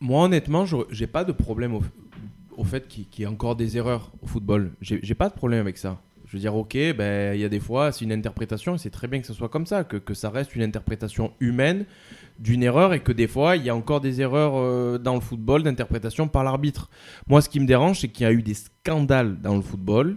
Moi, 0.00 0.24
honnêtement, 0.24 0.66
je- 0.66 0.76
j'ai 0.90 1.06
pas 1.06 1.24
de 1.24 1.32
problème 1.32 1.74
au, 1.74 1.82
au 2.56 2.64
fait 2.64 2.88
qu'il 2.88 3.06
y 3.18 3.22
ait 3.22 3.26
encore 3.26 3.56
des 3.56 3.76
erreurs 3.76 4.10
au 4.22 4.26
football. 4.26 4.72
J'ai 4.80 5.14
pas 5.14 5.28
de 5.28 5.34
problème 5.34 5.60
avec 5.60 5.78
ça. 5.78 5.98
Je 6.32 6.38
veux 6.38 6.40
dire, 6.40 6.56
ok, 6.56 6.74
ben, 6.96 7.34
il 7.34 7.40
y 7.42 7.44
a 7.44 7.50
des 7.50 7.60
fois, 7.60 7.92
c'est 7.92 8.06
une 8.06 8.12
interprétation, 8.12 8.74
et 8.76 8.78
c'est 8.78 8.88
très 8.88 9.06
bien 9.06 9.20
que 9.20 9.26
ce 9.26 9.34
soit 9.34 9.50
comme 9.50 9.66
ça, 9.66 9.84
que, 9.84 9.98
que 9.98 10.14
ça 10.14 10.30
reste 10.30 10.56
une 10.56 10.62
interprétation 10.62 11.32
humaine 11.40 11.84
d'une 12.38 12.62
erreur, 12.62 12.94
et 12.94 13.00
que 13.00 13.12
des 13.12 13.26
fois, 13.26 13.56
il 13.56 13.64
y 13.64 13.68
a 13.68 13.76
encore 13.76 14.00
des 14.00 14.22
erreurs 14.22 14.54
euh, 14.56 14.96
dans 14.96 15.12
le 15.14 15.20
football 15.20 15.62
d'interprétation 15.62 16.28
par 16.28 16.42
l'arbitre. 16.42 16.88
Moi, 17.28 17.42
ce 17.42 17.50
qui 17.50 17.60
me 17.60 17.66
dérange, 17.66 18.00
c'est 18.00 18.08
qu'il 18.08 18.24
y 18.24 18.26
a 18.26 18.32
eu 18.32 18.40
des 18.40 18.54
scandales 18.54 19.42
dans 19.42 19.54
le 19.54 19.60
football, 19.60 20.16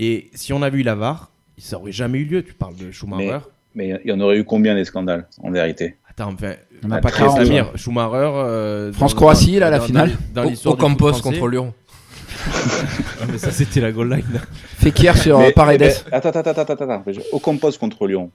et 0.00 0.28
si 0.34 0.52
on 0.52 0.60
avait 0.60 0.78
eu 0.80 0.82
la 0.82 0.96
VAR, 0.96 1.30
ça 1.56 1.78
aurait 1.78 1.92
jamais 1.92 2.18
eu 2.18 2.24
lieu. 2.24 2.42
Tu 2.42 2.52
parles 2.54 2.74
de 2.74 2.90
Schumacher. 2.90 3.38
Mais 3.76 4.00
il 4.04 4.10
y 4.10 4.12
en 4.12 4.18
aurait 4.18 4.38
eu 4.38 4.44
combien 4.44 4.74
des 4.74 4.84
scandales, 4.84 5.28
en 5.40 5.52
vérité? 5.52 5.98
Attends, 6.10 6.32
enfin, 6.32 6.54
On 6.82 6.88
n'a 6.88 6.98
pas 7.00 7.10
très 7.10 7.26
40. 7.26 7.44
Samir, 7.44 7.70
Schumacher. 7.76 8.10
euh, 8.34 8.86
dans- 8.90 8.96
France-Croatie, 8.96 9.60
là, 9.60 9.70
la 9.70 9.78
dans- 9.78 9.84
finale. 9.84 10.10
Dans, 10.32 10.42
dans 10.42 10.46
Au, 10.48 10.50
l'histoire 10.50 10.74
au 10.74 10.78
Campos 10.78 11.12
contre 11.22 11.46
Lyon. 11.46 11.72
Ah, 13.20 13.24
mais 13.30 13.38
ça, 13.38 13.50
c'était 13.50 13.80
la 13.80 13.92
goal 13.92 14.10
line. 14.12 14.40
Fekir 14.78 15.16
sur 15.16 15.38
Mais- 15.38 15.52
Paredes. 15.52 15.80
mais- 15.80 15.94
attends, 16.14 16.30
attends, 16.30 16.50
attends, 16.50 16.72
attends, 16.74 16.90
attends. 17.00 17.04
Au 17.32 17.38
compost 17.38 17.78
contre 17.78 18.06
Lyon, 18.06 18.30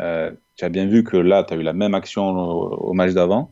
euh, 0.00 0.30
tu 0.56 0.64
as 0.64 0.68
bien 0.68 0.86
vu 0.86 1.04
que 1.04 1.16
là, 1.16 1.44
tu 1.44 1.54
as 1.54 1.56
eu 1.56 1.62
la 1.62 1.72
même 1.72 1.94
action 1.94 2.28
au, 2.30 2.74
au 2.90 2.92
match 2.92 3.12
d'avant. 3.12 3.50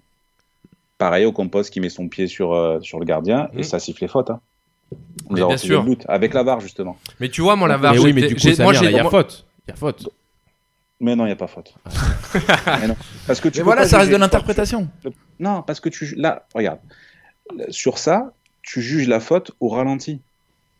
Pareil, 0.98 1.24
au 1.26 1.32
compost 1.32 1.70
qui 1.70 1.80
met 1.80 1.90
son 1.90 2.08
pied 2.08 2.26
sur, 2.26 2.54
euh, 2.54 2.80
sur 2.80 2.98
le 2.98 3.04
gardien 3.04 3.48
et 3.52 3.58
Mhm. 3.58 3.62
ça 3.64 3.78
sifflait 3.78 4.08
faute. 4.08 4.30
Hein. 4.30 4.40
On 5.28 5.34
Mais 5.34 5.44
bien 5.44 5.56
sûr. 5.56 5.82
le 5.82 5.88
but 5.90 6.04
avec 6.08 6.32
la 6.32 6.42
VAR, 6.44 6.60
justement. 6.60 6.96
Mais 7.20 7.28
tu 7.28 7.40
vois, 7.40 7.56
moi, 7.56 7.66
la 7.68 7.76
VAR. 7.76 7.92
mais 7.94 7.98
oui, 8.00 8.12
mais 8.12 8.22
du 8.28 8.36
coup, 8.36 8.62
moi, 8.62 8.72
il 8.74 8.90
y 8.92 8.98
a 8.98 9.04
faute. 9.10 9.44
Il 9.66 9.70
y 9.70 9.72
a 9.72 9.76
faute. 9.76 10.08
Mais 11.00 11.14
non, 11.16 11.24
il 11.24 11.28
n'y 11.28 11.32
a 11.32 11.36
pas 11.36 11.48
faute. 11.48 11.74
Mais 12.80 12.88
non. 12.88 12.96
Parce 13.26 13.40
que 13.40 13.48
tu 13.50 13.58
Mais 13.58 13.64
voilà, 13.64 13.86
ça 13.86 13.98
reste 13.98 14.10
de 14.10 14.16
l'interprétation. 14.16 14.88
Non, 15.40 15.60
parce 15.62 15.80
que 15.80 15.88
tu. 15.90 16.14
Là, 16.16 16.46
regarde. 16.54 16.78
Sur 17.68 17.98
ça, 17.98 18.32
tu 18.66 18.82
juges 18.82 19.08
la 19.08 19.20
faute 19.20 19.52
au 19.60 19.68
ralenti. 19.68 20.20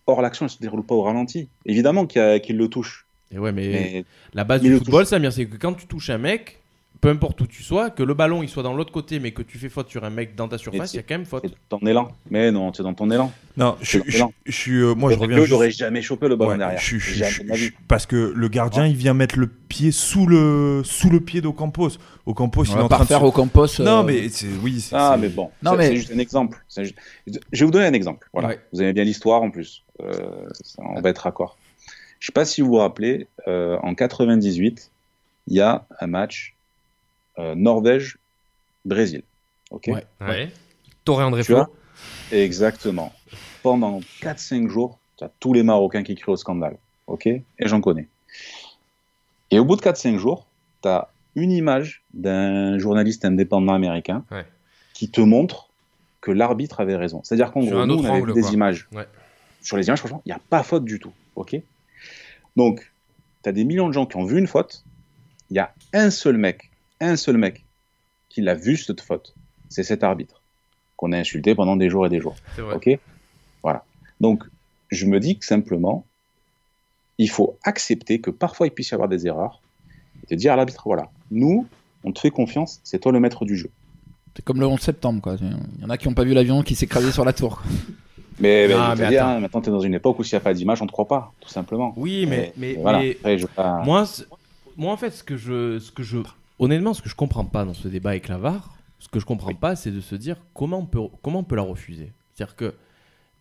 Or, 0.06 0.20
l'action 0.20 0.44
ne 0.44 0.50
se 0.50 0.58
déroule 0.58 0.84
pas 0.84 0.94
au 0.94 1.02
ralenti. 1.02 1.48
Évidemment 1.64 2.06
qu'il 2.06 2.20
y 2.20 2.24
a- 2.24 2.38
qu'il 2.38 2.56
le 2.58 2.68
touche. 2.68 3.06
Et 3.32 3.38
ouais, 3.38 3.52
mais, 3.52 3.68
Mais 3.68 4.04
la 4.34 4.44
base 4.44 4.62
mais 4.62 4.68
du 4.68 4.76
football, 4.76 5.06
Samir, 5.06 5.32
c'est 5.32 5.46
que 5.46 5.56
quand 5.56 5.74
tu 5.74 5.86
touches 5.86 6.10
un 6.10 6.18
mec, 6.18 6.60
peu 7.00 7.08
importe 7.10 7.40
où 7.42 7.46
tu 7.46 7.62
sois, 7.62 7.90
que 7.90 8.02
le 8.02 8.14
ballon 8.14 8.42
il 8.42 8.48
soit 8.48 8.62
dans 8.62 8.72
l'autre 8.74 8.92
côté, 8.92 9.18
mais 9.20 9.30
que 9.32 9.42
tu 9.42 9.58
fais 9.58 9.68
faute 9.68 9.88
sur 9.90 10.04
un 10.04 10.10
mec 10.10 10.34
dans 10.34 10.48
ta 10.48 10.58
surface, 10.58 10.94
il 10.94 10.96
y 10.96 11.00
a 11.00 11.02
quand 11.02 11.14
même 11.14 11.26
faute. 11.26 11.44
ton 11.68 11.78
élan. 11.80 12.08
Mais 12.30 12.50
non, 12.50 12.72
c'est 12.72 12.82
dans 12.82 12.94
ton 12.94 13.10
élan. 13.10 13.32
Non, 13.56 13.76
je, 13.80 13.98
suis. 14.48 14.72
euh, 14.82 14.94
moi, 14.94 15.12
je 15.12 15.18
reviens. 15.18 15.36
Je 15.36 15.42
juste- 15.42 15.50
j'aurais 15.50 15.70
jamais 15.70 16.02
chopé 16.02 16.28
le 16.28 16.36
ballon 16.36 16.52
Ouais, 16.52 16.58
derrière. 16.58 16.80
je- 16.80 16.98
je- 16.98 17.14
Jamais 17.14 17.72
parce 17.88 18.06
que 18.06 18.32
le 18.34 18.48
gardien, 18.48 18.86
il 18.86 18.96
vient 18.96 19.14
mettre 19.14 19.38
le 19.38 19.46
pied 19.46 19.92
sous 19.92 20.26
le 20.26 20.82
sous 20.84 21.10
le 21.10 21.20
pied 21.20 21.40
d'Ocampos. 21.40 21.90
Ocampos, 22.26 22.64
il 22.64 22.72
est 22.72 22.74
va 22.74 22.84
en 22.84 22.88
train 22.88 22.96
de 22.98 23.02
refaire 23.02 23.20
se- 23.20 23.24
au 23.24 23.32
Campos. 23.32 23.80
euh, 23.80 23.84
Non, 23.84 24.02
mais 24.02 24.28
c'est 24.28 24.46
oui. 24.62 24.80
c'est- 24.80 24.94
Ah, 24.96 25.12
c'est- 25.14 25.20
mais 25.22 25.28
bon, 25.28 25.50
Non, 25.62 25.72
c'est 25.72 25.76
mais- 25.78 25.86
c'est 25.88 25.96
juste 25.96 26.12
un 26.14 26.18
exemple. 26.18 26.58
Juste- 26.76 26.94
Je 27.26 27.60
vais 27.60 27.64
vous 27.66 27.70
donner 27.70 27.86
un 27.86 27.92
exemple. 27.92 28.28
Voilà. 28.32 28.48
Ouais. 28.48 28.60
Vous 28.72 28.82
aimez 28.82 28.92
bien 28.92 29.04
l'histoire 29.04 29.42
en 29.42 29.50
plus. 29.50 29.84
Euh, 30.02 30.12
on 30.78 31.00
va 31.00 31.10
être 31.10 31.18
raccord. 31.20 31.56
Je 32.20 32.26
sais 32.26 32.32
pas 32.32 32.44
si 32.44 32.60
vous 32.62 32.68
vous 32.68 32.76
rappelez, 32.76 33.28
euh, 33.46 33.76
en 33.82 33.94
98, 33.94 34.90
il 35.48 35.54
y 35.56 35.60
a 35.60 35.86
un 36.00 36.06
match 36.06 36.55
euh, 37.38 37.54
Norvège-Brésil. 37.54 39.22
Ok. 39.70 39.84
Ouais. 39.88 40.04
Ouais. 40.20 40.50
André 41.08 41.42
Tu 41.44 41.52
vois 41.52 41.70
Exactement. 42.32 43.12
Pendant 43.62 44.00
4-5 44.22 44.68
jours, 44.68 44.98
tu 45.16 45.24
as 45.24 45.30
tous 45.40 45.52
les 45.52 45.62
Marocains 45.62 46.02
qui 46.02 46.14
crient 46.14 46.32
au 46.32 46.36
scandale. 46.36 46.76
Ok 47.06 47.26
Et 47.26 47.42
j'en 47.60 47.80
connais. 47.80 48.08
Et 49.50 49.58
au 49.58 49.64
bout 49.64 49.76
de 49.76 49.82
4-5 49.82 50.18
jours, 50.18 50.46
tu 50.82 50.88
as 50.88 51.08
une 51.36 51.52
image 51.52 52.02
d'un 52.14 52.78
journaliste 52.78 53.24
indépendant 53.24 53.74
américain 53.74 54.24
Ouais. 54.30 54.44
qui 54.94 55.08
te 55.10 55.20
montre 55.20 55.68
que 56.20 56.30
l'arbitre 56.32 56.80
avait 56.80 56.96
raison. 56.96 57.20
C'est-à-dire 57.22 57.52
qu'en 57.52 57.60
gros, 57.62 57.76
un 57.78 57.86
nous, 57.86 57.94
autre 57.94 58.04
on 58.04 58.06
avait 58.08 58.18
angle, 58.20 58.28
vu 58.30 58.34
des 58.34 58.40
quoi. 58.42 58.50
images. 58.52 58.88
Ouais. 58.92 59.06
Sur 59.62 59.76
les 59.76 59.86
images, 59.86 59.98
franchement, 60.00 60.22
il 60.26 60.30
n'y 60.30 60.34
a 60.34 60.40
pas 60.50 60.62
faute 60.64 60.84
du 60.84 60.98
tout. 60.98 61.12
Ok 61.36 61.56
Donc, 62.56 62.90
tu 63.42 63.48
as 63.48 63.52
des 63.52 63.64
millions 63.64 63.86
de 63.86 63.92
gens 63.92 64.06
qui 64.06 64.16
ont 64.16 64.24
vu 64.24 64.38
une 64.38 64.46
faute. 64.48 64.82
Il 65.50 65.56
y 65.56 65.60
a 65.60 65.72
un 65.92 66.10
seul 66.10 66.36
mec, 66.36 66.70
un 67.00 67.16
seul 67.16 67.36
mec 67.36 67.64
qui 68.28 68.40
l'a 68.42 68.54
vu 68.54 68.76
cette 68.76 69.00
faute. 69.00 69.34
C'est 69.68 69.82
cet 69.82 70.04
arbitre 70.04 70.40
qu'on 70.96 71.12
a 71.12 71.18
insulté 71.18 71.54
pendant 71.54 71.76
des 71.76 71.90
jours 71.90 72.06
et 72.06 72.08
des 72.08 72.20
jours. 72.20 72.36
C'est 72.54 72.62
vrai. 72.62 72.74
Ok? 72.76 72.98
Voilà. 73.62 73.84
Donc, 74.20 74.44
je 74.90 75.06
me 75.06 75.20
dis 75.20 75.38
que 75.38 75.44
simplement, 75.44 76.06
il 77.18 77.30
faut 77.30 77.58
accepter 77.64 78.20
que 78.20 78.30
parfois 78.30 78.66
il 78.66 78.70
puisse 78.70 78.90
y 78.90 78.94
avoir 78.94 79.08
des 79.08 79.26
erreurs 79.26 79.60
et 80.22 80.26
te 80.26 80.34
dire 80.34 80.52
à 80.52 80.56
l'arbitre 80.56 80.82
voilà, 80.86 81.10
nous, 81.30 81.66
on 82.04 82.12
te 82.12 82.20
fait 82.20 82.30
confiance, 82.30 82.80
c'est 82.84 82.98
toi 83.00 83.12
le 83.12 83.20
maître 83.20 83.44
du 83.44 83.56
jeu. 83.56 83.70
C'est 84.34 84.44
comme 84.44 84.60
le 84.60 84.66
11 84.66 84.80
septembre, 84.80 85.20
quoi. 85.22 85.36
Il 85.40 85.82
y 85.82 85.84
en 85.84 85.90
a 85.90 85.96
qui 85.96 86.08
n'ont 86.08 86.14
pas 86.14 86.24
vu 86.24 86.34
l'avion 86.34 86.62
qui 86.62 86.74
s'est 86.74 86.84
écrasé 86.84 87.10
sur 87.10 87.24
la 87.24 87.32
tour. 87.32 87.56
quoi. 87.62 87.70
Mais, 88.38 88.68
mais 88.68 88.74
Ah, 88.74 88.92
je 88.94 88.98
veux 88.98 89.04
mais 89.04 89.10
dire, 89.12 89.24
attends. 89.24 89.36
hein, 89.36 89.40
maintenant, 89.40 89.60
tu 89.62 89.70
es 89.70 89.72
dans 89.72 89.80
une 89.80 89.94
époque 89.94 90.18
où 90.18 90.22
s'il 90.22 90.36
n'y 90.36 90.42
a 90.42 90.44
pas 90.44 90.52
d'image, 90.52 90.82
on 90.82 90.84
ne 90.84 90.88
te 90.88 90.92
croit 90.92 91.08
pas, 91.08 91.32
tout 91.40 91.48
simplement. 91.48 91.94
Oui, 91.96 92.26
mais, 92.26 92.48
Et- 92.48 92.52
mais, 92.58 92.70
et 92.72 92.76
voilà. 92.76 92.98
mais 92.98 93.16
Après, 93.18 93.38
je 93.38 93.46
veux 93.46 93.52
pas- 93.54 93.82
moi, 93.82 94.04
moi, 94.76 94.92
en 94.92 94.98
fait, 94.98 95.10
ce 95.10 95.24
que 95.24 95.38
je, 95.38 95.78
ce 95.78 95.90
que 95.90 96.02
je, 96.02 96.18
honnêtement, 96.58 96.94
ce 96.94 97.02
que 97.02 97.08
je 97.08 97.14
comprends 97.14 97.44
pas 97.44 97.64
dans 97.64 97.74
ce 97.74 97.88
débat 97.88 98.10
avec 98.10 98.28
la 98.28 98.38
VAR, 98.38 98.76
ce 98.98 99.08
que 99.08 99.20
je 99.20 99.26
comprends 99.26 99.54
pas, 99.54 99.76
c'est 99.76 99.90
de 99.90 100.00
se 100.00 100.14
dire 100.14 100.36
comment 100.54 100.78
on 100.78 100.86
peut, 100.86 101.00
comment 101.22 101.40
on 101.40 101.44
peut 101.44 101.56
la 101.56 101.62
refuser. 101.62 102.12
C'est-à-dire 102.34 102.56
que 102.56 102.74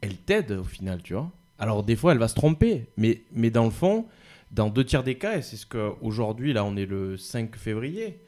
elle 0.02 0.18
t'aide 0.18 0.52
au 0.52 0.64
final, 0.64 1.02
tu 1.02 1.14
vois. 1.14 1.32
Alors 1.58 1.84
des 1.84 1.96
fois, 1.96 2.12
elle 2.12 2.18
va 2.18 2.28
se 2.28 2.36
tromper, 2.36 2.88
mais, 2.98 3.22
mais 3.32 3.50
dans 3.50 3.64
le 3.64 3.72
fond, 3.72 4.06
dans 4.52 4.70
deux 4.70 4.84
tiers 4.84 5.04
des 5.04 5.16
cas, 5.16 5.38
et 5.38 5.42
c'est 5.42 5.56
ce 5.56 5.66
qu'aujourd'hui, 5.66 6.54
là, 6.54 6.66
on 6.66 6.76
est 6.76 6.86
le 6.86 7.18
5 7.18 7.56
février, 7.56 8.20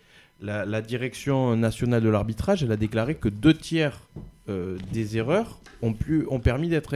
la, 0.41 0.65
la 0.65 0.81
direction 0.81 1.55
nationale 1.55 2.01
de 2.01 2.09
l'arbitrage, 2.09 2.63
elle 2.63 2.71
a 2.71 2.77
déclaré 2.77 3.15
que 3.15 3.29
deux 3.29 3.53
tiers 3.53 4.01
euh, 4.49 4.77
des 4.93 5.17
erreurs 5.17 5.59
ont, 5.81 5.93
pu, 5.93 6.25
ont 6.29 6.39
permis 6.39 6.69
d'être 6.69 6.93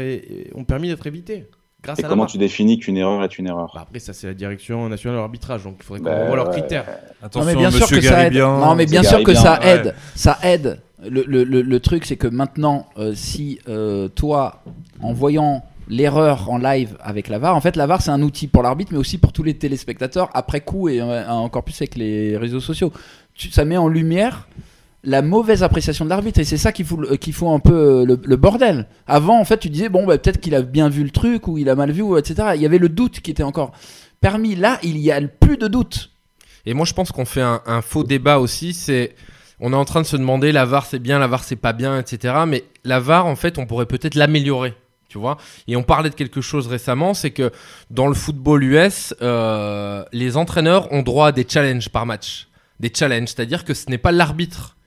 évitées. 1.08 1.48
Grâce 1.84 2.00
Et 2.00 2.06
à 2.06 2.08
comment 2.08 2.28
tu 2.28 2.38
définis 2.38 2.78
qu'une 2.78 2.98
erreur 2.98 3.24
est 3.24 3.40
une 3.40 3.48
erreur 3.48 3.72
Bah 3.74 3.82
après, 3.82 3.98
ça, 4.00 4.14
c'est 4.14 4.28
la 4.28 4.34
direction 4.36 4.88
nationale 4.88 5.18
de 5.18 5.22
l'arbitrage, 5.22 5.64
donc 5.64 5.78
il 5.80 5.84
faudrait 5.84 6.00
qu'on 6.04 6.10
Bah, 6.16 6.22
revoie 6.24 6.36
leurs 6.36 6.50
ouais. 6.50 6.60
critères. 6.60 6.86
Attention, 7.24 7.40
non, 7.40 7.46
mais 7.48 7.56
bien 7.56 7.72
sûr 7.72 7.88
que 7.90 8.02
ça 8.02 8.28
aide. 8.28 8.34
Non, 8.38 8.76
mais 8.76 8.86
bien 8.86 9.04
sûr 9.04 9.24
que 9.24 9.34
ça 9.34 9.60
aide. 9.64 9.96
Ça 10.16 10.38
aide. 10.44 10.80
Le, 11.10 11.24
le- 11.26 11.44
le- 11.44 11.64
le 11.64 11.80
truc, 11.80 12.06
c'est 12.06 12.18
que 12.18 12.28
maintenant, 12.28 12.86
euh, 12.98 13.14
si 13.16 13.58
euh, 13.68 14.08
toi, 14.10 14.62
en 15.02 15.14
voyant 15.14 15.64
l'erreur 15.88 16.52
en 16.52 16.60
live 16.60 16.96
avec 17.02 17.28
la 17.28 17.40
VAR, 17.40 17.56
en 17.56 17.62
fait, 17.62 17.76
la 17.76 17.88
VAR, 17.88 18.04
c'est 18.04 18.12
un 18.12 18.22
outil 18.22 18.46
pour 18.48 18.62
l'arbitre, 18.62 18.92
mais 18.94 19.00
aussi 19.00 19.18
pour 19.18 19.34
tous 19.34 19.42
les 19.42 19.56
téléspectateurs 19.56 20.30
après 20.36 20.62
coup 20.62 20.88
et 20.90 21.02
euh, 21.02 21.28
encore 21.30 21.64
plus 21.64 21.76
avec 21.82 21.96
les 21.96 22.38
réseaux 22.38 22.60
sociaux. 22.60 22.94
Tu- 23.34 23.50
ça 23.50 23.66
met 23.66 23.78
en 23.78 23.88
lumière 23.88 24.48
la 25.04 25.22
mauvaise 25.22 25.64
appréciation 25.64 26.06
de 26.06 26.10
l'arbitre 26.10 26.40
et 26.40 26.44
c'est 26.44 26.58
ça 26.58 26.72
qui 26.72 26.84
fout, 26.84 27.00
le- 27.00 27.16
qui 27.18 27.34
un 27.42 27.60
peu 27.60 27.74
euh, 27.74 28.18
le, 28.24 28.36
bordel. 28.36 28.88
Avant, 29.08 29.40
en 29.40 29.46
fait, 29.46 29.58
tu 29.58 29.70
disais 29.70 29.90
bon, 29.90 30.06
bah, 30.06 30.18
peut-être 30.18 30.40
qu'il 30.40 30.54
a 30.56 30.62
bien 30.62 30.90
vu 30.90 31.04
le 31.04 31.10
truc 31.10 31.48
ou 31.48 31.58
il 31.58 31.70
a 31.70 31.76
mal 31.76 31.92
vu, 31.92 32.04
etc. 32.18 32.50
Il 32.56 32.62
y 32.62 32.66
avait 32.66 32.78
le 32.78 32.90
doute 32.90 33.20
qui 33.22 33.32
était 33.32 33.44
encore 33.44 33.72
permis. 34.20 34.56
Là, 34.56 34.80
il 34.84 34.98
y 34.98 35.12
a 35.12 35.20
plus 35.22 35.58
de 35.58 35.68
doute. 35.68 36.12
Et 36.66 36.74
moi, 36.74 36.86
je 36.86 36.94
pense 36.94 37.12
qu'on 37.12 37.26
fait 37.26 37.42
un, 37.42 37.62
un 37.66 37.82
faux 37.82 38.04
débat 38.04 38.38
aussi. 38.38 38.74
C'est, 38.74 39.16
on 39.60 39.74
est 39.74 39.76
en 39.76 39.86
train 39.86 40.02
de 40.02 40.08
se 40.08 40.18
demander 40.18 40.52
la 40.52 40.66
VAR 40.66 40.86
c'est 40.86 41.00
bien, 41.00 41.18
la 41.18 41.28
VAR 41.28 41.44
c'est 41.44 41.56
pas 41.56 41.74
bien, 41.74 42.00
etc. 42.00 42.36
Mais 42.48 42.64
la 42.84 43.00
VAR, 43.00 43.26
en 43.26 43.36
fait, 43.36 43.58
on 43.58 43.66
pourrait 43.66 43.88
peut-être 43.88 44.16
l'améliorer. 44.16 44.76
Tu 45.10 45.18
vois 45.18 45.38
Et 45.68 45.76
on 45.76 45.84
parlait 45.84 46.10
de 46.10 46.16
quelque 46.16 46.40
chose 46.40 46.68
récemment, 46.68 47.14
c'est 47.14 47.32
que 47.32 47.52
dans 47.90 48.08
le 48.08 48.14
football 48.14 48.64
US, 48.64 49.14
euh, 49.22 50.06
les 50.14 50.38
entraîneurs 50.38 50.92
ont 50.94 51.02
droit 51.02 51.28
à 51.28 51.32
des 51.34 51.46
challenges 51.48 51.90
par 51.90 52.06
match. 52.06 52.48
Des 52.80 52.92
challenges, 52.96 53.28
c'est-à-dire 53.28 53.66
que 53.66 53.74
ce 53.74 53.90
n'est 53.90 53.98
pas 53.98 54.14
l'arbitre 54.14 54.78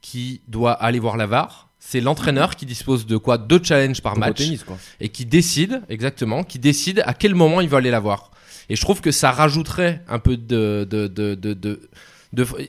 qui 0.00 0.40
doit 0.48 0.72
aller 0.72 0.98
voir 0.98 1.16
la 1.16 1.26
VAR, 1.26 1.68
c'est 1.78 2.00
l'entraîneur 2.00 2.56
qui 2.56 2.66
dispose 2.66 3.06
de 3.06 3.16
quoi? 3.16 3.38
Deux 3.38 3.60
challenges 3.62 4.00
par 4.02 4.12
Comme 4.14 4.22
au 4.22 4.26
match 4.26 4.36
tennis, 4.38 4.64
quoi. 4.64 4.76
et 5.00 5.08
qui 5.08 5.24
décide, 5.26 5.82
exactement, 5.88 6.44
qui 6.44 6.58
décide 6.58 7.02
à 7.06 7.14
quel 7.14 7.34
moment 7.34 7.60
il 7.60 7.68
va 7.68 7.78
aller 7.78 7.90
la 7.90 8.00
voir. 8.00 8.30
Et 8.68 8.76
je 8.76 8.80
trouve 8.82 9.00
que 9.00 9.10
ça 9.10 9.30
rajouterait 9.30 10.02
un 10.08 10.18
peu 10.18 10.36
de. 10.36 10.86
de, 10.88 11.06
de, 11.08 11.34
de, 11.34 11.80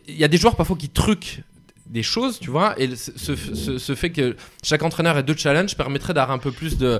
Il 0.07 0.15
y 0.17 0.23
a 0.23 0.27
des 0.27 0.37
joueurs 0.37 0.55
parfois 0.55 0.75
qui 0.77 0.89
truquent 0.89 1.41
des 1.85 2.03
choses, 2.03 2.39
tu 2.39 2.49
vois, 2.49 2.73
et 2.79 2.95
ce, 2.95 3.11
ce- 3.35 3.77
ce 3.77 3.95
fait 3.95 4.11
que 4.11 4.35
chaque 4.63 4.81
entraîneur 4.81 5.17
ait 5.17 5.23
deux 5.23 5.35
challenges 5.35 5.75
permettrait 5.75 6.13
d'avoir 6.13 6.31
un 6.35 6.39
peu 6.39 6.51
plus 6.51 6.77
de. 6.77 6.99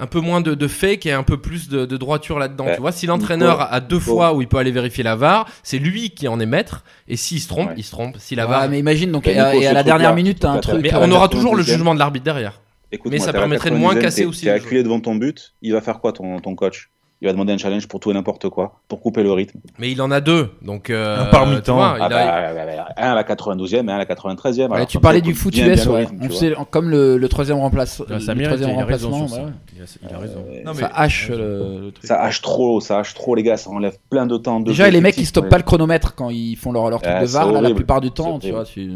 Un 0.00 0.06
peu 0.06 0.20
moins 0.20 0.40
de, 0.40 0.54
de 0.54 0.68
fake 0.68 1.04
et 1.06 1.12
un 1.12 1.22
peu 1.22 1.36
plus 1.36 1.68
de, 1.68 1.84
de 1.84 1.96
droiture 1.98 2.38
là-dedans. 2.38 2.64
Ouais. 2.66 2.74
tu 2.76 2.80
vois, 2.80 2.92
si 2.92 3.06
l'entraîneur 3.06 3.72
a 3.72 3.80
deux 3.80 3.98
fois 4.00 4.32
où 4.34 4.40
il 4.40 4.48
peut 4.48 4.56
aller 4.56 4.70
vérifier 4.70 5.04
la 5.04 5.16
VAR, 5.16 5.46
c'est 5.62 5.78
lui 5.78 6.10
qui 6.10 6.28
en 6.28 6.40
est 6.40 6.46
maître. 6.46 6.82
Et 7.08 7.16
s'il 7.16 7.40
se 7.40 7.48
trompe, 7.48 7.68
Ouais. 7.68 7.74
il 7.76 7.84
se 7.84 7.90
trompe. 7.90 8.16
Si 8.18 8.34
la 8.34 8.44
Ouais, 8.46 8.50
VAR. 8.50 8.68
mais 8.70 8.78
imagine 8.78 9.12
donc 9.12 9.26
Et 9.26 9.38
à, 9.38 9.50
Nico, 9.52 9.62
et 9.62 9.66
à 9.66 9.70
ce 9.70 9.74
la 9.74 9.82
dernière 9.82 10.14
minute, 10.14 10.40
t'as 10.40 10.50
un 10.50 10.58
truc. 10.58 10.80
mais 10.82 10.94
on 10.94 11.10
aura 11.10 11.28
toujours 11.28 11.54
le 11.56 11.62
92e. 11.62 11.66
jugement 11.66 11.94
de 11.94 11.98
l'arbitre 11.98 12.24
derrière. 12.24 12.60
Mais 13.06 13.18
ça 13.18 13.32
permettrait 13.32 13.70
de 13.70 13.76
moins 13.76 13.94
92e, 13.94 14.00
casser 14.00 14.24
aussi 14.26 14.42
T'es 14.44 14.50
le 14.50 14.56
acculé 14.56 14.82
devant 14.82 15.00
ton 15.00 15.14
but, 15.14 15.54
il 15.62 15.72
va 15.72 15.80
faire 15.80 15.98
quoi 16.00 16.12
ton, 16.12 16.40
ton 16.40 16.54
coach? 16.54 16.90
Il 17.22 17.26
va 17.26 17.32
demander 17.32 17.52
un 17.52 17.56
challenge 17.56 17.86
pour 17.86 18.00
tout 18.00 18.10
et 18.10 18.14
n'importe 18.14 18.48
quoi, 18.48 18.80
pour 18.88 19.00
couper 19.00 19.22
le 19.22 19.30
rythme. 19.30 19.60
Mais 19.78 19.92
il 19.92 20.02
en 20.02 20.10
a 20.10 20.20
deux. 20.20 20.50
Donc, 20.60 20.90
euh, 20.90 21.20
Un 21.22 21.26
par 21.26 21.46
mi-temps. 21.46 21.80
Ah 21.80 21.92
a- 21.94 22.08
bah, 22.08 22.52
bah, 22.52 22.66
bah, 22.66 22.88
un 22.96 23.12
à 23.12 23.14
la 23.14 23.22
92e 23.22 23.88
et 23.88 23.92
un 23.92 23.94
à 23.94 23.98
la 23.98 24.06
93e. 24.06 24.70
Ouais, 24.70 24.74
Alors, 24.78 24.88
tu 24.88 24.98
parlais 24.98 25.20
du 25.20 25.32
foot 25.32 25.56
US, 25.56 25.86
ouais. 25.86 26.00
rythme, 26.06 26.28
tu 26.28 26.54
comme 26.72 26.90
le, 26.90 27.18
le 27.18 27.28
troisième 27.28 27.58
remplace, 27.58 28.02
le 28.08 28.18
Samir, 28.18 28.48
troisième 28.48 28.70
il 28.70 28.82
raison 28.82 29.10
remplacement, 29.12 29.28
ça. 29.28 29.36
bah 29.36 29.44
ouais. 29.44 29.52
Il 29.76 29.82
a, 29.82 29.84
il 30.10 30.14
a 30.16 30.18
raison. 30.18 30.44
Euh, 30.50 30.62
Non, 30.66 30.72
mais- 30.74 30.80
ça 30.80 30.90
hache 30.92 31.28
le, 31.30 31.36
le 31.80 31.90
truc. 31.92 32.04
Ça 32.06 32.20
hache 32.20 32.42
trop, 32.42 32.80
ça 32.80 32.98
hache 32.98 33.14
trop 33.14 33.36
les 33.36 33.44
gars, 33.44 33.56
ça 33.56 33.70
enlève 33.70 33.96
plein 34.10 34.26
de 34.26 34.36
temps. 34.36 34.58
De 34.58 34.66
Déjà, 34.70 34.90
les 34.90 35.00
mecs, 35.00 35.16
ils 35.16 35.24
stoppent 35.26 35.44
ouais. 35.44 35.50
pas 35.50 35.58
le 35.58 35.62
chronomètre 35.62 36.16
quand 36.16 36.28
ils 36.30 36.56
font 36.56 36.72
leur, 36.72 36.90
leur 36.90 37.00
truc 37.02 37.14
Ah, 37.16 37.20
de 37.22 37.26
VAR. 37.26 37.52
Là, 37.52 37.60
la 37.60 37.70
plupart 37.72 38.00
du 38.00 38.10
temps, 38.10 38.40
tu 38.40 38.50
vois, 38.50 38.64
tu 38.64 38.90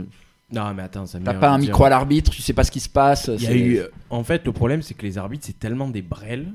Non, 0.53 0.75
mais 0.77 0.83
attends, 0.83 1.07
ça 1.07 1.19
t'as 1.25 1.35
pas 1.35 1.51
un 1.51 1.59
micro 1.59 1.85
à 1.85 1.91
l'arbitre, 1.91 2.33
tu 2.33 2.43
sais 2.43 2.53
pas 2.55 2.65
ce 2.65 2.73
qui 2.73 2.81
se 2.81 2.89
passe. 2.89 3.31
Il 3.33 3.43
y 3.43 3.47
a 3.47 3.51
c'est- 3.51 3.57
eu. 3.57 3.81
En 4.11 4.25
fait, 4.25 4.43
le 4.45 4.51
problème, 4.51 4.83
c'est 4.83 4.95
que 4.95 5.03
les 5.03 5.17
arbitres, 5.17 5.45
c'est 5.47 5.59
tellement 5.61 5.89
des 5.89 6.03
brels 6.03 6.47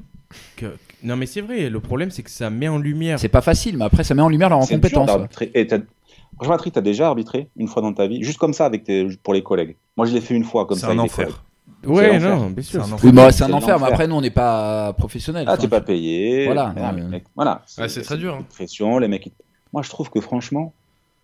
que. 0.56 0.66
Non, 1.04 1.16
mais 1.16 1.26
c'est 1.26 1.42
vrai, 1.42 1.70
le 1.70 1.80
problème, 1.80 2.12
c'est 2.12 2.22
que 2.24 2.30
ça 2.30 2.50
met 2.50 2.68
en 2.68 2.78
lumière. 2.78 3.20
C'est 3.20 3.28
pas 3.30 3.42
facile, 3.42 3.78
mais 3.78 3.86
après, 3.86 4.04
ça 4.04 4.14
met 4.14 4.22
en 4.22 4.30
lumière 4.30 4.50
leur 4.50 4.64
C'est 4.64 4.76
incompétence. 4.76 5.10
Franchement, 5.10 6.54
Patrick, 6.56 6.74
t'as 6.74 6.82
déjà 6.82 7.08
arbitré 7.08 7.50
une 7.58 7.68
fois 7.68 7.82
dans 7.82 7.94
ta 7.94 8.08
vie, 8.08 8.24
juste 8.24 8.38
comme 8.40 8.54
ça 8.54 8.66
avec 8.66 8.84
tes... 8.84 9.08
pour 9.24 9.34
les 9.34 9.44
collègues. 9.44 9.76
Moi, 9.98 10.06
je 10.08 10.14
l'ai 10.14 10.22
fait 10.22 10.34
une 10.34 10.44
fois 10.44 10.66
comme 10.66 10.78
C'est 10.78 10.86
ça 10.86 10.92
un 10.92 10.98
avec 11.00 11.12
des 11.16 11.22
enfer. 11.24 11.44
Ouais, 11.86 12.20
C'est 12.20 12.20
non, 12.20 12.50
bien 12.50 12.64
sûr. 12.64 12.86
C'est 12.86 12.92
un 12.94 12.98
Oui, 13.04 13.12
bah, 13.12 13.32
c'est 13.32 13.40
C'est 13.40 13.44
un 13.46 13.54
enfer, 13.54 13.80
mais 13.80 13.88
après, 13.88 14.08
nous, 14.08 14.16
on 14.16 14.22
n'est 14.22 14.30
pas 14.30 14.94
professionnels. 14.94 15.46
Ah, 15.48 15.58
t'es 15.58 15.68
pas 15.68 15.82
payé. 15.82 16.46
Voilà, 16.46 16.74
mecs, 17.10 17.24
voilà. 17.36 17.64
Ouais, 17.78 17.90
c'est 17.90 18.02
très 18.02 18.18
dur, 18.18 18.36
hein. 18.36 18.46
Pression, 18.54 18.98
les 19.00 19.08
mecs. 19.08 19.26
ils- 19.26 19.32
Moi, 19.74 19.82
je 19.84 19.90
trouve 19.90 20.10
que 20.10 20.20
franchement, 20.20 20.74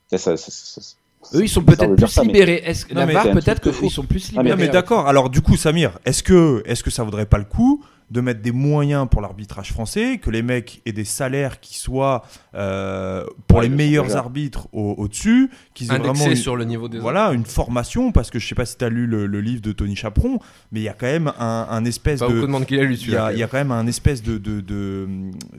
ça, 0.10 0.18
ça, 0.18 0.38
ça- 0.38 0.52
ça- 0.52 0.82
ça- 0.82 1.38
Eux, 1.38 1.44
ils 1.44 1.50
sont 1.50 1.62
peut-être 1.64 1.96
plus 1.96 2.08
ça, 2.08 2.22
mais- 2.22 2.28
libérés. 2.28 2.62
Est-ce 2.64 2.86
que 2.86 2.94
Non, 2.94 3.02
la 3.02 3.06
mais 3.08 3.14
VAR, 3.14 3.24
c'est 3.24 3.30
un 3.32 3.34
peut-être 3.34 3.72
qu'ils 3.80 3.92
sont 3.92 4.04
plus 4.06 4.32
mais- 4.32 4.38
libérés 4.38 4.50
Non 4.58 4.66
mais 4.66 4.70
d'accord. 4.70 5.08
Alors 5.08 5.30
du 5.30 5.42
coup, 5.42 5.58
Samir, 5.58 6.00
est-ce 6.06 6.24
que 6.24 6.64
est-ce 6.66 6.84
que 6.84 6.90
ça 6.92 7.04
vaudrait 7.04 7.26
pas 7.26 7.38
le 7.40 7.44
coup 7.44 7.84
de 8.10 8.22
mettre 8.22 8.42
des 8.42 8.54
moyens 8.54 9.08
pour 9.12 9.20
l'arbitrage 9.22 9.74
français, 9.74 10.18
que 10.18 10.30
les 10.30 10.42
mecs 10.42 10.82
aient 10.86 10.94
des 10.94 11.04
salaires 11.04 11.60
qui 11.60 11.78
soient 11.78 12.24
euh, 12.56 13.26
pour 13.48 13.58
Ouais, 13.58 13.64
les 13.66 13.70
le 13.70 13.76
meilleurs 13.76 14.16
arbitres 14.16 14.68
au- 14.72 14.96
au-dessus, 14.98 15.50
qu'ils 15.74 15.88
aient 15.88 15.96
indexé 15.96 16.14
vraiment 16.14 16.30
une, 16.32 16.36
sur 16.38 16.56
le 16.56 16.64
niveau 16.64 16.88
des 16.88 17.00
voilà 17.00 17.32
une 17.34 17.44
formation 17.46 18.12
parce 18.14 18.30
que 18.32 18.40
je 18.40 18.48
sais 18.48 18.56
pas 18.56 18.66
si 18.66 18.78
tu 18.78 18.86
as 18.86 18.90
lu 18.90 19.08
le, 19.08 19.28
le 19.28 19.42
livre 19.42 19.62
de 19.62 19.72
Tony 19.74 19.96
Chaperon, 19.98 20.40
mais 20.72 20.80
il 20.80 20.84
y 20.84 20.90
a 20.90 20.94
quand 20.94 21.06
même 21.06 21.34
un, 21.38 21.68
un 21.70 21.84
espèce 21.86 22.20
Pas 22.22 22.28
de 22.30 22.34
il 22.70 23.12
y, 23.12 23.16
a, 23.18 23.34
il 23.34 23.40
y 23.40 23.44
a 23.44 23.48
quand 23.48 23.58
même 23.58 23.72
un 23.74 23.88
espèce 23.88 24.24
de, 24.24 24.38
de, 24.38 24.62
de, 24.62 25.08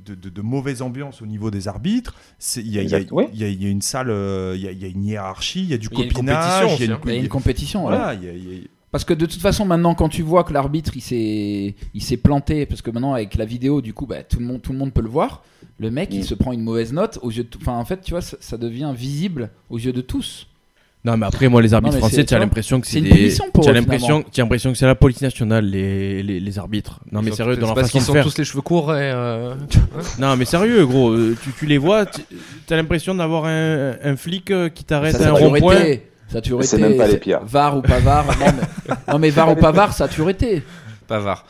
de, 0.06 0.14
de- 0.14 0.28
de 0.30 0.40
mauvaise 0.42 0.80
ambiance 0.80 1.20
au 1.20 1.26
niveau 1.26 1.50
des 1.50 1.68
arbitres. 1.68 2.14
Il 2.56 2.68
y 2.68 2.78
a, 2.78 2.82
il 2.82 2.88
y 2.88 2.94
a- 2.94 2.98
Exact, 2.98 3.12
oui. 3.12 3.24
il 3.34 3.40
y 3.40 3.44
a- 3.44 3.48
il 3.48 3.62
y 3.62 3.66
a 3.66 3.70
une 3.70 3.82
salle, 3.82 4.08
euh, 4.10 4.54
il 4.56 4.62
y 4.62 4.68
a, 4.68 4.70
il 4.70 4.78
y 4.80 4.84
a 4.84 4.88
une 4.88 5.04
hiérarchie, 5.04 5.60
il 5.64 5.68
y 5.68 5.74
a 5.74 5.78
du 5.78 5.88
Il 5.92 5.98
y 5.98 6.02
a 6.02 6.04
une 6.06 6.12
copinage, 6.12 6.62
compétition 6.62 6.76
il 7.04 7.10
y 7.10 7.12
a 7.18 7.20
une 7.20 7.28
compétition. 7.28 7.82
voilà, 7.82 8.14
il 8.14 8.24
y 8.24 8.28
a- 8.28 8.68
Parce 8.90 9.04
que 9.04 9.12
de 9.12 9.26
toute 9.26 9.40
façon, 9.40 9.66
maintenant, 9.66 9.94
quand 9.94 10.08
tu 10.08 10.22
vois 10.22 10.44
que 10.44 10.52
l'arbitre 10.52 10.92
il 10.96 11.02
s'est 11.02 11.74
il 11.94 12.02
s'est 12.02 12.16
planté, 12.16 12.64
parce 12.66 12.80
que 12.82 12.90
maintenant 12.90 13.12
avec 13.14 13.34
la 13.36 13.44
vidéo, 13.44 13.80
du 13.82 13.92
coup, 13.92 14.06
bah, 14.06 14.22
tout 14.22 14.38
le 14.40 14.46
monde 14.46 14.62
tout 14.62 14.72
le 14.72 14.78
monde 14.78 14.92
peut 14.92 15.02
le 15.02 15.10
voir. 15.10 15.42
Le 15.78 15.90
mec, 15.90 16.08
il 16.12 16.20
Mm. 16.20 16.24
se 16.24 16.34
prend 16.34 16.52
une 16.52 16.62
mauvaise 16.62 16.92
note 16.92 17.18
aux 17.22 17.30
yeux. 17.30 17.44
de 17.44 17.48
Enfin, 17.60 17.74
en 17.74 17.84
fait, 17.84 18.00
tu 18.00 18.12
vois, 18.12 18.22
ça, 18.22 18.36
ça 18.40 18.56
devient 18.56 18.92
visible 18.96 19.50
aux 19.70 19.78
yeux 19.78 19.92
de 19.92 20.00
tous. 20.00 20.46
Non, 21.04 21.16
mais 21.16 21.26
après, 21.26 21.48
moi, 21.48 21.62
les 21.62 21.72
arbitres 21.74 21.94
Non, 21.94 22.00
français, 22.00 22.24
tu 22.24 22.34
as 22.34 22.38
l'impression 22.40 22.80
que 22.80 22.86
c'est 22.86 22.94
c'est 22.94 22.98
une 22.98 23.04
des. 23.04 23.10
punition 23.10 23.44
pour 23.52 23.62
Tu 23.62 23.68
as 23.68 23.72
eux, 23.72 23.76
l'impression 23.76 24.06
finalement. 24.06 24.28
tu 24.32 24.40
as 24.40 24.44
l'impression 24.44 24.72
que 24.72 24.78
c'est 24.78 24.86
la 24.86 24.94
police 24.96 25.20
nationale, 25.20 25.64
les, 25.66 26.22
les, 26.24 26.40
les 26.40 26.58
arbitres. 26.58 27.00
Non, 27.12 27.22
mais 27.22 27.30
Ils 27.30 27.34
sérieux, 27.36 27.56
dans 27.56 27.66
leur 27.66 27.74
parce 27.76 27.86
façon 27.86 27.98
qu'ils 27.98 28.00
de 28.00 28.06
sont 28.06 28.12
faire. 28.14 28.24
tous 28.24 28.36
les 28.38 28.44
cheveux 28.44 28.62
courts 28.62 28.92
et. 28.96 29.12
euh, 29.14 29.54
Non, 30.18 30.36
mais 30.36 30.44
sérieux, 30.44 30.84
gros, 30.86 31.10
euh, 31.10 31.36
tu, 31.40 31.50
tu 31.56 31.66
les 31.66 31.78
vois, 31.78 32.04
tu 32.06 32.20
as 32.70 32.76
l'impression 32.76 33.14
d'avoir 33.14 33.44
un, 33.44 33.94
un 34.02 34.16
flic 34.16 34.50
euh, 34.50 34.68
qui 34.70 34.82
t'arrête 34.84 35.14
à 35.20 35.28
un 35.28 35.32
rond-point. 35.32 35.76
Ça 36.28 36.38
a 36.38 36.40
toujours 36.42 36.62
C'est 36.62 36.76
été. 36.76 36.88
même 36.88 36.96
pas 36.98 37.06
les 37.06 37.12
c'est- 37.12 37.18
pires. 37.18 37.40
VAR 37.44 37.76
ou 37.76 37.82
pas 37.82 37.98
VAR. 38.00 38.26
non, 38.26 38.32
mais, 38.38 38.94
non, 39.12 39.18
mais 39.18 39.30
VAR 39.30 39.50
ou 39.52 39.54
pas 39.56 39.72
VAR, 39.72 39.92
ça 39.92 40.04
a 40.04 40.08
toujours 40.08 40.30
été. 40.30 40.62
Pavard. 41.06 41.44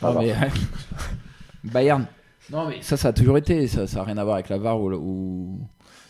Pas 0.00 0.12
Non, 0.12 0.20
mais- 0.22 0.34
Bayern. 1.64 2.06
Non, 2.50 2.66
mais 2.68 2.78
ça, 2.82 2.96
ça 2.96 3.08
a 3.08 3.12
toujours 3.12 3.38
été. 3.38 3.66
Ça 3.68 3.84
n'a 3.94 4.02
rien 4.02 4.18
à 4.18 4.24
voir 4.24 4.34
avec 4.34 4.48
la 4.48 4.58
VAR 4.58 4.78
ou. 4.80 4.92
ou- 4.92 5.58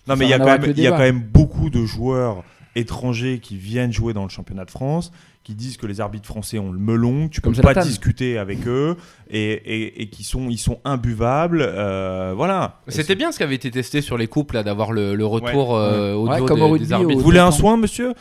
Non, 0.09 0.17
mais 0.17 0.25
il 0.27 0.31
y, 0.31 0.33
a 0.35 0.39
même, 0.39 0.65
il 0.65 0.79
y 0.83 0.89
quand 0.89 0.99
même 0.99 1.21
beaucoup 1.21 1.71
de 1.71 1.85
joueurs 1.85 2.43
étrangers 2.77 3.39
qui 3.39 3.57
viennent 3.57 3.93
jouer 3.93 4.13
dans 4.13 4.23
le 4.25 4.29
championnat 4.29 4.65
de 4.65 4.71
France, 4.71 5.13
qui 5.43 5.55
disent 5.55 5.77
que 5.77 5.87
les 5.87 6.01
arbitres 6.01 6.27
français 6.27 6.59
ont 6.59 6.73
le 6.73 6.79
melon, 6.79 7.29
que 7.29 7.35
tu 7.35 7.41
peux 7.43 7.53
Comme 7.53 7.61
pas 7.61 7.75
discuter 7.75 8.39
avec 8.39 8.67
eux, 8.67 8.97
et, 9.31 9.53
et, 9.53 10.03
et 10.03 10.09
qui 10.09 10.25
sont, 10.25 10.49
ils 10.49 10.59
sont 10.59 10.81
imbuvables. 10.85 11.61
euh, 11.61 12.33
voilà. 12.35 12.81
C'était 12.89 13.15
bien 13.15 13.31
ce 13.31 13.37
qui 13.37 13.43
avait 13.43 13.55
été 13.55 13.71
testé 13.71 14.01
sur 14.01 14.17
les 14.17 14.27
couples, 14.27 14.55
là, 14.55 14.63
d'avoir 14.63 14.93
le, 14.93 15.15
le 15.15 15.27
retour 15.27 15.77
euh, 15.77 16.15
Ouais, 16.15 16.39
comme 16.47 16.57
des, 16.61 16.63
au 16.65 16.69
rugby, 16.69 16.87
des 16.87 16.93
arbitres. 16.95 17.15
Vous 17.19 17.21
voulez 17.25 17.39
un 17.41 17.51
soin, 17.51 17.77
monsieur? 17.77 18.15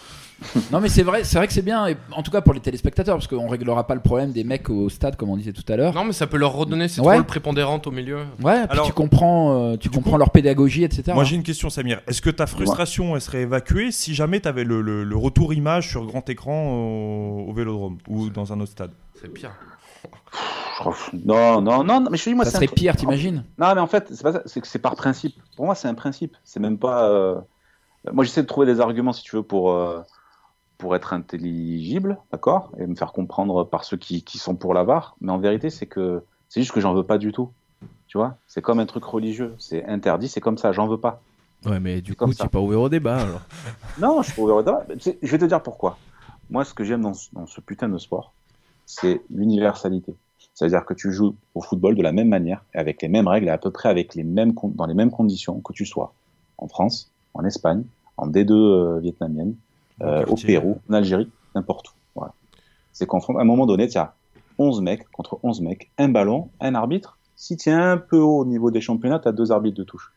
Non, 0.71 0.79
mais 0.79 0.89
c'est 0.89 1.03
vrai, 1.03 1.23
c'est 1.23 1.38
vrai 1.38 1.47
que 1.47 1.53
c'est 1.53 1.62
bien. 1.62 1.88
Et 1.88 1.97
en 2.12 2.23
tout 2.23 2.32
cas 2.32 2.41
pour 2.41 2.53
les 2.53 2.60
téléspectateurs, 2.60 3.15
parce 3.15 3.27
qu'on 3.27 3.47
réglera 3.47 3.86
pas 3.88 3.95
le 3.95 4.01
problème 4.01 4.32
des 4.32 4.43
mecs 4.43 4.69
au 4.69 4.89
stade, 4.89 5.15
comme 5.15 5.29
on 5.29 5.38
disait 5.38 5.53
tout 5.53 5.63
à 5.71 5.75
l'heure. 5.75 5.93
Non, 5.93 6.03
mais 6.03 6.13
ça 6.13 6.27
peut 6.27 6.38
leur 6.38 6.53
redonner 6.53 6.88
cette 6.88 7.03
Ouais. 7.06 7.15
rôle 7.15 7.25
prépondérante 7.25 7.88
au 7.88 7.91
milieu. 7.91 8.19
Ouais, 8.41 8.67
puis 8.67 8.79
tu 8.86 8.93
comprends, 8.93 9.71
euh, 9.73 9.77
tu 9.77 9.89
comprends 9.89 10.12
coup, 10.12 10.17
leur 10.17 10.32
pédagogie, 10.32 10.84
etc. 10.84 11.12
Moi 11.13 11.23
j'ai 11.23 11.36
une 11.36 11.43
question, 11.43 11.69
Samir. 11.69 12.01
Est-ce 12.08 12.21
que 12.21 12.29
ta 12.29 12.47
frustration 12.47 13.15
elle 13.15 13.21
serait 13.21 13.41
évacuée 13.41 13.91
si 13.91 14.13
jamais 14.15 14.39
tu 14.41 14.47
avais 14.47 14.63
le, 14.63 14.82
le- 14.82 15.03
le 15.03 15.17
retour 15.17 15.53
image 15.53 15.89
sur 15.89 16.06
grand 16.06 16.27
écran 16.29 16.71
au, 16.71 17.45
au 17.49 17.53
vélodrome 17.53 17.97
ou 18.08 18.29
dans 18.29 18.51
un 18.53 18.60
autre 18.60 18.71
stade? 18.71 18.91
C'est 19.21 19.27
pire. 19.32 19.51
Non, 21.25 21.62
non, 21.62 21.84
non, 21.84 22.01
non, 22.01 22.08
mais 22.12 22.17
je 22.17 22.23
dis, 22.29 22.34
moi, 22.36 22.43
ça 22.45 22.51
c'est 22.51 22.58
un 22.58 22.60
serait 22.60 22.67
truc- 22.67 22.79
pire, 22.79 22.95
t'imagines? 22.95 23.45
Non, 23.58 23.73
mais 23.75 23.79
en 23.82 23.88
fait, 23.88 24.08
c'est 24.12 24.23
pas 24.23 24.34
ça, 24.34 24.41
c'est 24.45 24.60
que 24.60 24.67
c'est 24.67 24.79
par 24.79 24.95
principe. 24.95 25.36
Pour 25.56 25.65
moi, 25.65 25.75
c'est 25.75 25.88
un 25.88 25.93
principe. 25.93 26.36
C'est 26.43 26.60
même 26.60 26.77
pas. 26.77 27.08
euh, 27.10 27.36
Moi, 28.12 28.25
j'essaie 28.25 28.41
de 28.41 28.47
trouver 28.47 28.65
des 28.65 28.82
arguments, 28.82 29.13
si 29.13 29.23
tu 29.23 29.36
veux, 29.36 29.43
pour, 29.43 29.71
euh, 29.71 30.01
pour 30.84 30.98
être 30.98 31.13
intelligible, 31.13 32.17
d'accord 32.30 32.69
Et 32.78 32.86
me 32.86 32.96
faire 32.96 33.13
comprendre 33.13 33.63
par 33.63 33.86
ceux 33.86 33.96
qui, 33.96 34.22
qui 34.22 34.38
sont 34.38 34.54
pour 34.58 34.74
la 34.74 34.84
VAR. 34.84 35.15
Mais 35.22 35.32
en 35.32 35.38
vérité, 35.39 35.69
c'est 35.69 35.86
que 35.86 36.26
c'est 36.50 36.60
juste 36.60 36.74
que 36.74 36.82
j'en 36.82 36.93
veux 36.93 37.06
pas 37.06 37.17
du 37.17 37.32
tout. 37.32 37.52
Tu 38.08 38.17
vois 38.17 38.36
C'est 38.48 38.62
comme 38.62 38.80
un 38.80 38.86
truc 38.86 39.06
religieux. 39.06 39.56
C'est 39.60 39.86
interdit, 39.86 40.28
c'est 40.28 40.41
comme 40.41 40.58
ça, 40.58 40.74
j'en 40.74 40.88
veux 40.89 41.00
pas. 41.00 41.22
Ouais, 41.65 41.80
mais 41.80 42.02
du 42.02 42.15
coup, 42.17 42.34
tu 42.34 42.46
pas 42.50 42.60
ouvert 42.60 42.82
au 42.82 42.89
débat 42.89 43.15
alors. 43.15 43.39
Non, 43.98 44.22
je 44.22 44.28
suis 44.28 44.36
pas 44.36 44.41
ouvert 44.41 44.58
au 44.58 44.62
débat. 44.62 44.86
Je 45.22 45.32
vais 45.32 45.38
te 45.38 45.46
dire 45.46 45.63
pourquoi. 45.63 45.98
Moi, 46.50 46.65
ce 46.65 46.74
que 46.74 46.84
j'aime 46.84 47.02
dans, 47.04 47.13
ce- 47.13 47.30
dans 47.32 47.46
ce 47.46 47.62
putain 47.62 47.88
de 47.88 47.98
sport, 47.98 48.34
c'est 48.86 49.22
l'universalité. 49.30 50.13
C'est-à-dire 50.54 50.84
que 50.84 50.93
tu 50.93 51.13
joues 51.13 51.38
au 51.56 51.62
football 51.62 51.96
de 51.96 52.04
la 52.04 52.12
même 52.12 52.28
manière, 52.28 52.65
avec 52.74 53.02
les 53.02 53.08
mêmes 53.08 53.30
règles, 53.30 53.48
et 53.48 53.52
à 53.52 53.58
peu 53.58 53.72
près 53.72 53.88
avec 53.88 54.15
les 54.15 54.24
mêmes, 54.26 54.52
dans 54.76 54.86
les 54.86 54.93
mêmes 54.96 55.12
conditions 55.12 55.62
que 55.62 55.72
tu 55.72 55.86
sois 55.86 56.13
en 56.58 56.67
France, 56.67 57.13
en 57.34 57.46
Espagne, 57.46 57.86
en 58.17 58.28
D2 58.28 58.52
euh, 58.52 59.00
vietnamienne, 59.00 59.56
euh, 60.01 60.23
au 60.23 60.25
quartier. 60.27 60.47
Pérou, 60.47 60.79
en 60.89 60.93
Algérie, 60.93 61.29
n'importe 61.56 61.89
où. 61.89 61.93
Voilà. 62.15 62.34
C'est 62.91 63.08
qu'à 63.08 63.17
un 63.39 63.43
moment 63.43 63.65
donné, 63.65 63.88
tu 63.88 63.97
as 63.97 64.13
11 64.58 64.82
mecs 64.82 65.10
contre 65.12 65.39
11 65.43 65.62
mecs, 65.62 65.91
un 65.97 66.10
ballon, 66.10 66.49
un 66.60 66.75
arbitre. 66.75 67.17
Si 67.36 67.58
tu 67.58 67.69
es 67.69 67.73
un 67.73 67.97
peu 67.97 68.17
haut 68.19 68.39
au 68.39 68.45
niveau 68.45 68.71
des 68.71 68.82
championnats, 68.82 69.19
tu 69.19 69.27
as 69.27 69.32
deux 69.32 69.51
arbitres 69.51 69.77
de 69.77 69.84
touche. 69.84 70.13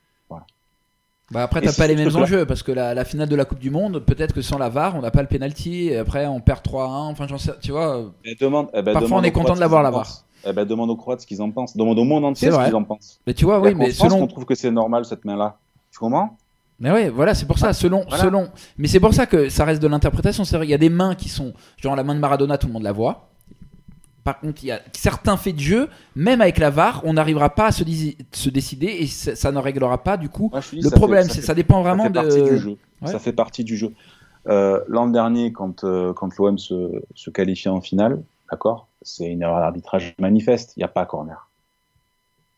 Bah 1.33 1.43
après, 1.43 1.61
t'as 1.61 1.73
pas 1.73 1.89
les 1.89 1.97
mêmes 1.97 2.15
enjeux 2.15 2.47
parce 2.47 2.63
que 2.63 2.71
la, 2.71 2.95
la 2.95 3.05
finale 3.05 3.29
de 3.29 3.35
la 3.35 3.45
Coupe 3.45 3.59
du 3.59 3.71
Monde, 3.71 3.99
peut-être 3.99 4.33
que 4.33 4.43
sans 4.43 4.59
la 4.59 4.69
VAR, 4.69 4.95
on 4.95 5.01
n'a 5.01 5.11
pas 5.11 5.23
le 5.23 5.27
penalty 5.29 5.89
et 5.89 5.97
après 5.97 6.25
on 6.29 6.39
perd 6.41 6.65
3-1. 6.65 7.11
Enfin, 7.11 7.27
j'en 7.27 7.37
sais, 7.37 7.51
tu 7.61 7.73
vois. 7.73 7.97
euh, 7.97 8.09
Eh, 8.25 8.37
demande, 8.37 8.69
eh 8.73 8.81
ben, 8.81 8.93
Parfois, 8.93 9.19
on 9.19 9.23
est 9.25 9.33
content 9.33 9.55
de 9.55 9.59
l'avoir, 9.59 9.83
la 9.83 9.91
VAR. 9.91 10.07
Eh 10.47 10.53
ben, 10.53 10.65
demande 10.65 10.89
aux 10.91 10.95
Croates 10.97 11.23
ce 11.23 11.27
qu'ils 11.27 11.43
en 11.43 11.51
pensent. 11.51 11.77
Demande 11.77 11.99
au 11.99 12.05
monde 12.05 12.25
entier 12.25 12.53
ce 12.53 12.65
qu'ils 12.65 12.77
en 12.77 12.85
pensent. 12.85 13.19
Mais 13.27 13.35
tu 13.35 13.45
vois, 13.45 13.59
oui, 13.59 13.75
mais 13.75 13.91
France 13.91 14.13
selon. 14.13 14.21
qu'on 14.21 14.27
trouve 14.29 14.45
que 14.45 14.55
c'est 14.55 14.71
normal 14.71 15.05
cette 15.05 15.25
main-là. 15.25 15.59
Tu 15.91 15.99
comprends? 15.99 16.37
Mais 16.79 16.91
ouais, 16.91 17.09
voilà, 17.09 17.35
c'est 17.35 17.47
pour 17.47 17.59
ça, 17.59 17.73
selon, 17.73 18.05
voilà. 18.09 18.23
selon. 18.25 18.49
Mais 18.77 18.87
c'est 18.87 19.01
pour 19.01 19.15
ça 19.15 19.27
que 19.27 19.49
ça 19.49 19.65
reste 19.65 19.81
de 19.83 19.89
l'interprétation. 19.89 20.45
C'est 20.45 20.57
vrai, 20.57 20.67
il 20.67 20.71
y 20.71 20.75
a 20.75 20.79
des 20.79 20.91
mains 20.91 21.15
qui 21.15 21.29
sont. 21.29 21.55
Genre 21.79 21.97
la 21.97 22.05
main 22.05 22.15
de 22.15 22.21
Maradona, 22.21 22.59
tout 22.59 22.67
le 22.67 22.73
monde 22.75 22.83
la 22.83 22.93
voit. 22.93 23.31
Par 24.25 24.41
contre, 24.41 24.65
il 24.65 24.67
y 24.67 24.73
a 24.73 24.81
certains 24.93 25.37
faits 25.37 25.55
de 25.55 25.61
jeu, 25.61 25.89
même 26.17 26.41
avec 26.41 26.59
la 26.59 26.69
VAR, 26.69 27.01
on 27.05 27.13
n'arrivera 27.13 27.51
pas 27.55 27.67
à 27.67 27.73
se, 27.73 27.85
décider 27.85 28.87
et 28.89 29.07
ça, 29.07 29.37
ça 29.37 29.53
ne 29.53 29.59
réglera 29.59 30.03
pas 30.03 30.17
du 30.17 30.29
coup 30.29 30.49
Moi, 30.53 30.61
dis, 30.73 30.81
le 30.81 30.91
problème. 30.91 31.23
fait- 31.23 31.29
ça 31.29 31.35
c'est 31.37 31.41
fait- 31.43 31.47
ça 31.47 31.55
dépend 31.55 31.81
vraiment 31.83 32.05
ça 32.05 32.09
fait 32.11 32.15
de. 32.15 32.21
partie 32.21 32.43
du 32.43 32.59
jeu. 32.59 32.77
Ouais. 33.03 33.13
Ça 33.13 33.19
fait 33.21 33.33
partie 33.33 33.63
du 33.63 33.77
jeu. 33.77 33.93
Euh, 34.49 34.81
L'an 34.89 35.07
dernier, 35.07 35.53
quand, 35.53 35.85
euh, 35.85 36.13
quand 36.13 36.37
l'OM 36.39 36.59
se, 36.59 36.91
se 37.15 37.31
qualifiait 37.31 37.71
en 37.71 37.81
finale, 37.81 38.21
d'accord, 38.51 38.89
c'est 39.01 39.27
une 39.27 39.43
erreur 39.43 39.61
d'arbitrage 39.61 40.15
manifeste. 40.19 40.73
Il 40.77 40.81
n'y 40.81 40.85
a 40.85 40.89
pas 40.89 41.07
corner. 41.07 41.46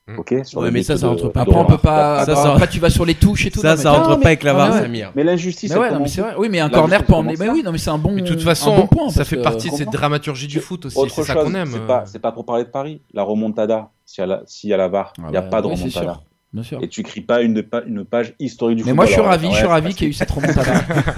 Mm. 0.08 0.18
Ok. 0.18 0.34
Sur 0.44 0.60
Ouais, 0.60 0.66
le 0.66 0.70
mais 0.72 0.82
ça, 0.82 0.96
ça 0.96 1.02
de- 1.02 1.10
rentre 1.10 1.28
pas. 1.28 1.42
Après, 1.42 1.56
on 1.56 1.64
peut 1.66 1.76
pas. 1.78 2.24
Ça, 2.24 2.32
alors, 2.32 2.42
ça- 2.42 2.52
Après, 2.54 2.66
tu 2.68 2.80
vas 2.80 2.88
sur 2.88 3.04
les 3.04 3.14
touches 3.14 3.44
et 3.46 3.50
tout. 3.50 3.60
Ça, 3.60 3.70
non, 3.72 3.76
mais- 3.76 3.82
ça 3.82 3.90
rentre 3.90 4.08
pas 4.08 4.16
mais- 4.18 4.26
avec 4.26 4.42
la 4.42 4.50
Ah, 4.52 4.54
VAR. 4.54 4.72
Samir. 4.82 5.12
Mais 5.14 5.22
l'injustice. 5.24 5.70
Mais 5.70 5.78
ouais, 5.78 5.90
non, 5.90 6.00
mais 6.00 6.08
c'est 6.08 6.22
vrai. 6.22 6.32
Oui, 6.38 6.48
mais 6.50 6.60
un 6.60 6.70
corner 6.70 7.02
elle 7.06 7.14
emmener. 7.14 7.34
Mais 7.38 7.48
oui, 7.50 7.62
non, 7.62 7.72
mais 7.72 7.78
c'est 7.78 7.90
un 7.90 7.98
bon. 7.98 8.12
Mais 8.12 8.22
de 8.22 8.26
toute 8.28 8.42
façon, 8.42 8.74
bon 8.74 8.86
point, 8.86 9.10
ça 9.10 9.24
fait 9.24 9.36
que- 9.36 9.42
partie 9.42 9.70
de 9.70 9.74
cette 9.76 9.90
dramaturgie 9.92 10.46
du 10.46 10.60
foot 10.60 10.86
aussi. 10.86 10.98
C'est 11.10 11.22
ça 11.24 11.34
qu'on 11.34 11.54
aime. 11.54 11.68
c'est 11.70 11.78
euh. 11.78 11.86
pas, 11.86 12.04
c'est 12.06 12.18
pas 12.20 12.32
pour 12.32 12.44
parler 12.46 12.64
de 12.64 12.70
Paris. 12.70 13.02
La 13.12 13.22
remontada, 13.22 13.90
s'il 14.06 14.22
y 14.22 14.24
a 14.24 14.26
la, 14.26 14.42
s'il 14.46 14.70
y 14.70 14.72
a 14.72 14.76
la 14.78 14.88
VAR, 14.88 15.12
il 15.18 15.24
Ah 15.26 15.30
n'y 15.30 15.36
a 15.36 15.42
bah, 15.42 15.48
pas 15.48 15.62
de 15.62 15.66
remontada. 15.66 16.20
Bien 16.50 16.62
sûr. 16.62 16.78
Et 16.82 16.88
tu 16.88 17.02
cries 17.02 17.20
pas 17.20 17.42
une, 17.42 17.62
pa- 17.62 17.82
une 17.86 18.06
page 18.06 18.34
historique 18.40 18.78
du 18.78 18.84
Mais 18.84 18.92
football. 18.92 18.96
moi, 18.96 19.04
je 19.06 19.12
suis 19.12 19.20
ravi, 19.20 19.50
je 19.50 19.56
suis 19.56 19.66
ravi 19.66 19.92
qu'il 19.94 20.04
y 20.04 20.06
ait 20.06 20.10
eu 20.10 20.14
cette 20.14 20.30
remontada. 20.30 20.72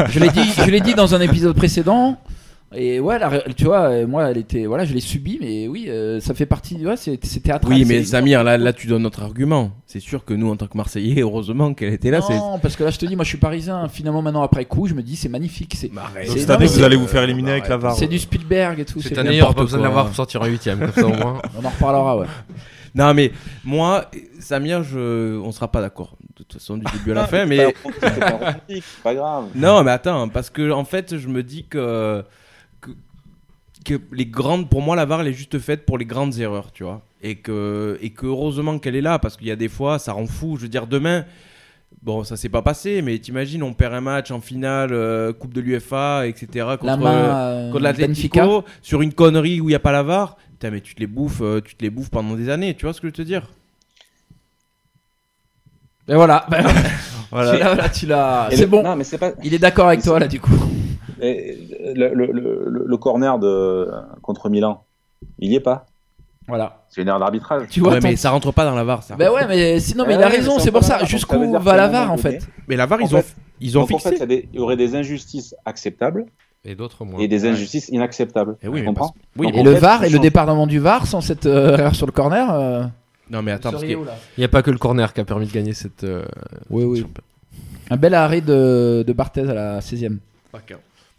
je 0.08 0.18
l'ai 0.18 0.28
dit, 0.28 0.42
je 0.58 0.68
l'ai 0.68 0.80
dit 0.80 0.94
dans 0.94 1.14
un 1.14 1.20
épisode 1.20 1.54
précédent. 1.54 2.16
Et 2.72 3.00
ouais, 3.00 3.18
la 3.18 3.40
tu 3.56 3.64
vois, 3.64 3.90
euh, 3.90 4.06
moi, 4.06 4.30
elle 4.30 4.38
était, 4.38 4.66
voilà, 4.66 4.84
je 4.84 4.94
l'ai 4.94 5.00
subie, 5.00 5.38
mais 5.40 5.66
oui, 5.66 5.86
euh, 5.88 6.20
ça 6.20 6.34
fait 6.34 6.46
partie, 6.46 6.76
ouais, 6.86 6.96
c'est 6.96 7.18
c'est 7.24 7.40
théâtral. 7.40 7.72
Oui, 7.72 7.84
mais. 7.84 8.04
Samir, 8.04 8.44
là, 8.44 8.56
là, 8.58 8.72
tu 8.72 8.86
donnes 8.86 9.02
notre 9.02 9.22
argument. 9.22 9.72
C'est 9.86 9.98
sûr 9.98 10.24
que 10.24 10.34
nous, 10.34 10.48
en 10.48 10.56
tant 10.56 10.68
que 10.68 10.76
Marseillais, 10.76 11.20
heureusement 11.20 11.74
qu'elle 11.74 11.92
était 11.92 12.12
là. 12.12 12.20
c'est- 12.20 12.36
Non, 12.36 12.60
parce 12.60 12.76
que 12.76 12.84
là, 12.84 12.90
je 12.90 12.98
te 12.98 13.06
dis, 13.06 13.16
moi, 13.16 13.24
je 13.24 13.30
suis 13.30 13.38
parisien. 13.38 13.88
Finalement, 13.88 14.22
maintenant, 14.22 14.42
après 14.42 14.66
coup, 14.66 14.86
je 14.86 14.94
me 14.94 15.02
dis, 15.02 15.16
c'est 15.16 15.28
magnifique. 15.28 15.74
C'est 15.76 15.92
Bah, 15.92 16.10
cette 16.24 16.48
année, 16.48 16.66
vous 16.66 16.82
allez 16.84 16.94
vous 16.96 17.08
faire 17.08 17.24
éliminer 17.24 17.50
avec 17.52 17.68
la 17.68 17.76
VAR. 17.76 17.96
c'est 17.96 18.06
du 18.06 18.20
Spielberg 18.20 18.78
et 18.78 18.84
tout. 18.84 19.00
Cette 19.00 19.14
c'est 19.14 19.18
année, 19.18 19.30
il 19.30 19.36
n'y 19.36 19.42
aura 19.42 19.52
pas 19.52 19.62
besoin 19.62 19.78
de 19.78 19.82
quoi. 19.82 19.88
l'avoir 19.88 20.06
pour 20.06 20.14
sortir 20.14 20.42
en 20.42 20.46
huitième, 20.46 20.78
comme 20.78 20.92
ça 20.92 21.06
au 21.06 21.12
moins. 21.12 21.42
On 21.60 21.64
en 21.64 21.70
reparlera, 21.70 22.18
ouais. 22.18 22.26
Non, 22.94 23.14
mais 23.14 23.30
moi, 23.64 24.10
Samir, 24.40 24.82
je... 24.84 25.38
on 25.38 25.50
sera 25.52 25.68
pas 25.70 25.80
d'accord. 25.80 26.16
De 26.36 26.42
toute 26.44 26.54
façon, 26.54 26.76
du 26.76 26.84
début 26.92 27.12
à 27.12 27.14
la 27.14 27.26
fin. 27.28 27.46
Mais 27.46 27.72
pas- 29.02 29.14
grave. 29.14 29.44
non, 29.54 29.82
mais 29.84 29.90
attends, 29.92 30.28
parce 30.28 30.50
que 30.50 30.70
en 30.70 30.84
fait, 30.84 31.16
je 31.16 31.28
me 31.28 31.42
dis 31.42 31.64
que 31.64 32.20
que, 32.20 32.24
que 33.98 34.00
les 34.12 34.26
grandes, 34.26 34.68
pour 34.68 34.82
moi, 34.82 34.94
la 34.94 35.04
VAR, 35.04 35.20
elle 35.20 35.28
est 35.28 35.32
juste 35.32 35.58
faite 35.58 35.84
pour 35.84 35.98
les 35.98 36.04
grandes 36.04 36.38
erreurs, 36.38 36.70
tu 36.72 36.84
vois. 36.84 37.02
Et 37.22 37.36
que 37.36 37.98
et 38.00 38.10
que 38.10 38.26
heureusement 38.26 38.78
qu'elle 38.78 38.96
est 38.96 39.00
là, 39.00 39.18
parce 39.18 39.36
qu'il 39.36 39.48
y 39.48 39.50
a 39.50 39.56
des 39.56 39.68
fois, 39.68 39.98
ça 39.98 40.12
rend 40.12 40.26
fou. 40.26 40.56
Je 40.56 40.62
veux 40.62 40.68
dire, 40.68 40.86
demain. 40.86 41.24
Bon, 42.02 42.22
ça 42.22 42.36
s'est 42.36 42.48
pas 42.48 42.62
passé, 42.62 43.02
mais 43.02 43.18
t'imagines, 43.18 43.62
on 43.64 43.74
perd 43.74 43.92
un 43.94 44.00
match 44.00 44.30
en 44.30 44.40
finale, 44.40 44.90
euh, 44.92 45.32
Coupe 45.32 45.52
de 45.52 45.60
l'UFA, 45.60 46.26
etc. 46.28 46.76
Contre, 46.80 47.04
euh, 47.04 47.72
Benfica. 47.72 47.80
l'Atlético, 47.80 48.64
sur 48.80 49.02
une 49.02 49.12
connerie 49.12 49.60
où 49.60 49.68
il 49.68 49.72
n'y 49.72 49.74
a 49.74 49.80
pas 49.80 49.92
la 49.92 50.04
VAR. 50.04 50.36
Putain, 50.52 50.70
mais 50.70 50.80
tu 50.80 50.94
te 50.94 51.00
les 51.00 51.08
bouffes, 51.08 51.42
euh, 51.42 51.60
tu 51.60 51.74
te 51.74 51.82
les 51.82 51.90
bouffes 51.90 52.10
pendant 52.10 52.36
des 52.36 52.48
années, 52.48 52.74
tu 52.74 52.86
vois 52.86 52.94
ce 52.94 53.00
que 53.00 53.08
je 53.08 53.12
veux 53.12 53.16
te 53.16 53.22
dire? 53.22 53.50
Et 56.08 56.14
voilà. 56.14 56.46
Voilà. 57.32 57.88
tu 57.88 58.06
l'as, 58.06 58.48
C'est 58.50 58.66
bon. 58.66 58.82
Non, 58.82 58.96
mais 58.96 59.04
c'est 59.04 59.18
pas. 59.18 59.32
Il 59.44 59.54
est 59.54 59.58
d'accord 59.60 59.86
avec 59.86 60.02
toi 60.02 60.18
là, 60.18 60.26
du 60.26 60.40
coup. 60.40 60.58
Et 61.20 61.58
Le, 61.94 62.14
le, 62.14 62.26
le, 62.32 62.84
le 62.86 62.96
corner 62.96 63.38
de, 63.38 63.90
contre 64.22 64.48
Milan, 64.48 64.82
il 65.38 65.50
y 65.52 65.56
est 65.56 65.60
pas. 65.60 65.86
Voilà. 66.48 66.82
C'est 66.88 67.02
une 67.02 67.08
erreur 67.08 67.20
d'arbitrage. 67.20 67.62
Tu 67.70 67.80
vois. 67.80 67.92
Ouais, 67.92 68.00
mais 68.02 68.16
ça 68.16 68.30
rentre 68.30 68.50
pas 68.52 68.64
dans 68.64 68.74
la 68.74 68.82
VAR, 68.84 69.02
ça. 69.02 69.14
Ben 69.16 69.30
ouais, 69.30 69.46
mais 69.46 69.78
sinon, 69.78 70.04
mais 70.06 70.14
Ouais, 70.16 70.20
il 70.20 70.24
a 70.24 70.28
raison. 70.28 70.58
C'est 70.58 70.72
pour 70.72 70.80
pas 70.80 70.86
ça. 70.86 71.04
Jusqu'où 71.04 71.38
va 71.58 71.76
la 71.76 71.88
VAR 71.88 72.10
en 72.10 72.16
fait 72.16 72.40
Mais 72.68 72.76
la 72.76 72.86
VAR, 72.86 73.00
ils 73.00 73.14
ont, 73.14 73.20
fait- 73.22 73.36
ils 73.60 73.78
ont 73.78 73.82
Donc, 73.82 73.92
en 73.92 73.98
fixé. 73.98 74.08
fait, 74.10 74.16
il 74.16 74.20
y 74.20 74.22
a 74.22 74.26
des- 74.26 74.48
il 74.52 74.56
y 74.58 74.62
aurait 74.62 74.76
des 74.76 74.96
injustices 74.96 75.54
acceptables 75.64 76.26
Et 76.64 76.74
d'autres 76.74 77.04
moins. 77.04 77.20
et 77.20 77.28
des 77.28 77.46
injustices 77.46 77.88
inacceptables. 77.90 78.56
Eh 78.62 78.68
oui, 78.68 78.84
comprends 78.84 79.08
parce- 79.08 79.18
oui, 79.36 79.46
Donc, 79.48 79.56
Et 79.56 79.62
le 79.62 79.74
fait, 79.74 79.80
VAR 79.80 80.04
et 80.04 80.10
le 80.10 80.18
département 80.18 80.66
du 80.66 80.80
VAR 80.80 81.06
sans 81.06 81.20
cette 81.20 81.46
euh, 81.46 81.76
erreur 81.76 81.94
sur 81.94 82.06
le 82.06 82.12
corner. 82.12 82.52
euh, 82.52 82.82
Non, 83.30 83.42
mais 83.42 83.52
attends, 83.52 83.70
parce 83.70 83.84
que. 83.84 83.88
Il 83.88 83.98
n'y 84.38 84.44
a 84.44 84.48
pas 84.48 84.62
que 84.62 84.70
le 84.72 84.78
corner 84.78 85.12
qui 85.12 85.20
a 85.20 85.24
permis 85.24 85.46
de 85.46 85.52
gagner 85.52 85.72
cette. 85.74 86.02
euh, 86.02 86.24
Oui, 86.70 86.82
oui. 86.84 87.06
Un 87.90 87.96
bel 87.96 88.14
arrêt 88.14 88.40
de, 88.40 89.04
de 89.06 89.12
Barthez 89.12 89.48
à 89.48 89.54
la 89.54 89.80
16e. 89.80 90.18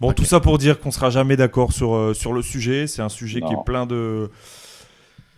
Bon, 0.02 0.14
tout 0.14 0.26
ça 0.26 0.40
pour 0.40 0.58
dire 0.58 0.80
qu'on 0.80 0.90
sera 0.90 1.12
jamais 1.12 1.38
d'accord 1.38 1.74
sur, 1.74 1.96
euh, 1.96 2.16
sur 2.16 2.34
le 2.34 2.42
sujet. 2.42 2.88
C'est 2.88 3.04
un 3.04 3.10
sujet 3.10 3.40
qui 3.40 3.54
est 3.54 3.64
plein 3.64 3.86
de. 3.86 4.32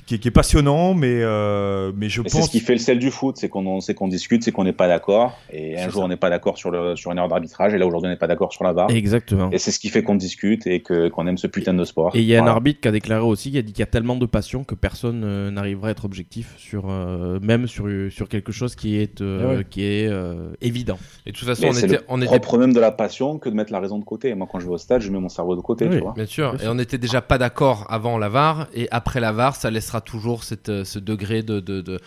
Qui 0.05 0.15
est, 0.15 0.17
qui 0.19 0.27
est 0.27 0.31
passionnant, 0.31 0.93
mais, 0.93 1.19
euh, 1.21 1.91
mais 1.95 2.09
je 2.09 2.21
Et 2.21 2.29
c'est 2.29 2.37
pense. 2.37 2.47
ce 2.47 2.51
qui 2.51 2.59
fait 2.59 2.73
le 2.73 2.79
sel 2.79 2.99
du 2.99 3.11
foot, 3.11 3.37
c'est 3.37 3.49
qu'on 3.49 3.79
c'est 3.81 3.93
qu'on 3.93 4.07
discute, 4.07 4.43
c'est 4.43 4.51
qu'on 4.51 4.63
n'est 4.63 4.73
pas 4.73 4.87
d'accord. 4.87 5.37
Et 5.51 5.77
un 5.79 5.89
jour 5.89 6.01
ça. 6.01 6.05
on 6.05 6.07
n'est 6.07 6.17
pas 6.17 6.29
d'accord 6.29 6.57
sur, 6.57 6.71
le, 6.71 6.95
sur 6.95 7.11
une 7.11 7.17
erreur 7.17 7.29
d'arbitrage, 7.29 7.73
et 7.73 7.77
là 7.77 7.85
aujourd'hui 7.87 8.07
on 8.07 8.11
n'est 8.11 8.17
pas 8.17 8.27
d'accord 8.27 8.51
sur 8.53 8.63
la 8.63 8.73
VAR. 8.73 8.89
Exactement. 8.91 9.49
Et 9.51 9.57
c'est 9.57 9.71
ce 9.71 9.79
qui 9.79 9.89
fait 9.89 10.03
qu'on 10.03 10.15
discute 10.15 10.67
et 10.67 10.81
que- 10.81 11.09
qu'on 11.09 11.27
aime 11.27 11.37
ce 11.37 11.47
putain 11.47 11.73
de 11.73 11.83
sport. 11.83 12.15
Et 12.15 12.19
il 12.19 12.25
y 12.25 12.35
a 12.35 12.43
un 12.43 12.47
arbitre 12.47 12.81
qui 12.81 12.87
a 12.87 12.91
déclaré 12.91 13.21
aussi, 13.23 13.51
qui 13.51 13.57
a 13.57 13.61
dit 13.61 13.71
qu'il 13.73 13.79
y 13.81 13.83
a 13.83 13.87
tellement 13.87 14.15
de 14.15 14.25
passion 14.25 14.63
que 14.63 14.75
personne 14.75 15.23
euh, 15.23 15.51
n'arrivera 15.51 15.87
à 15.87 15.91
être 15.91 16.05
objectif 16.05 16.53
sur 16.57 16.85
euh, 16.89 17.39
même 17.41 17.67
sur, 17.67 17.85
sur 18.11 18.27
quelque 18.29 18.51
chose 18.51 18.75
qui 18.75 18.97
est 18.97 19.21
euh, 19.21 19.41
Ah 19.43 19.55
ouais. 19.57 19.65
qui 19.69 19.83
est 19.83 20.07
euh, 20.07 20.49
évident. 20.61 20.97
Et 21.25 21.31
de 21.31 21.37
toute 21.37 21.47
façon, 21.47 21.63
Mais 21.63 21.69
on 21.69 21.73
c'est 21.73 21.85
était, 21.85 21.95
le 21.97 22.03
on 22.07 22.17
était 22.21 22.27
propre 22.27 22.57
même 22.57 22.73
de 22.73 22.79
la 22.79 22.91
passion 22.91 23.37
que 23.39 23.49
de 23.49 23.55
mettre 23.55 23.71
la 23.71 23.79
raison 23.79 23.99
de 23.99 24.03
côté. 24.05 24.33
Moi 24.35 24.47
quand 24.51 24.59
je 24.59 24.65
vais 24.67 24.73
au 24.73 24.77
stade, 24.77 25.01
je 25.01 25.09
mets 25.11 25.19
mon 25.19 25.29
cerveau 25.29 25.55
de 25.55 25.61
côté, 25.61 25.85
Oui. 25.87 25.95
tu 25.97 26.01
vois. 26.01 26.13
Bien 26.13 26.25
sûr, 26.25 26.55
et 26.63 26.67
on 26.67 26.75
n'était 26.75 26.97
déjà 26.97 27.21
pas 27.21 27.37
d'accord 27.37 27.85
avant 27.89 28.17
la 28.17 28.29
VAR, 28.29 28.67
et 28.73 28.87
après 28.91 29.19
la 29.19 29.31
VAR, 29.31 29.55
ça 29.55 29.69
laissera 29.71 29.92
toujours 30.01 30.43
cette, 30.43 30.69
euh, 30.69 30.83
ce 30.83 30.99
degré 30.99 31.43
de, 31.43 31.59
de, 31.59 31.81
de- 31.81 31.99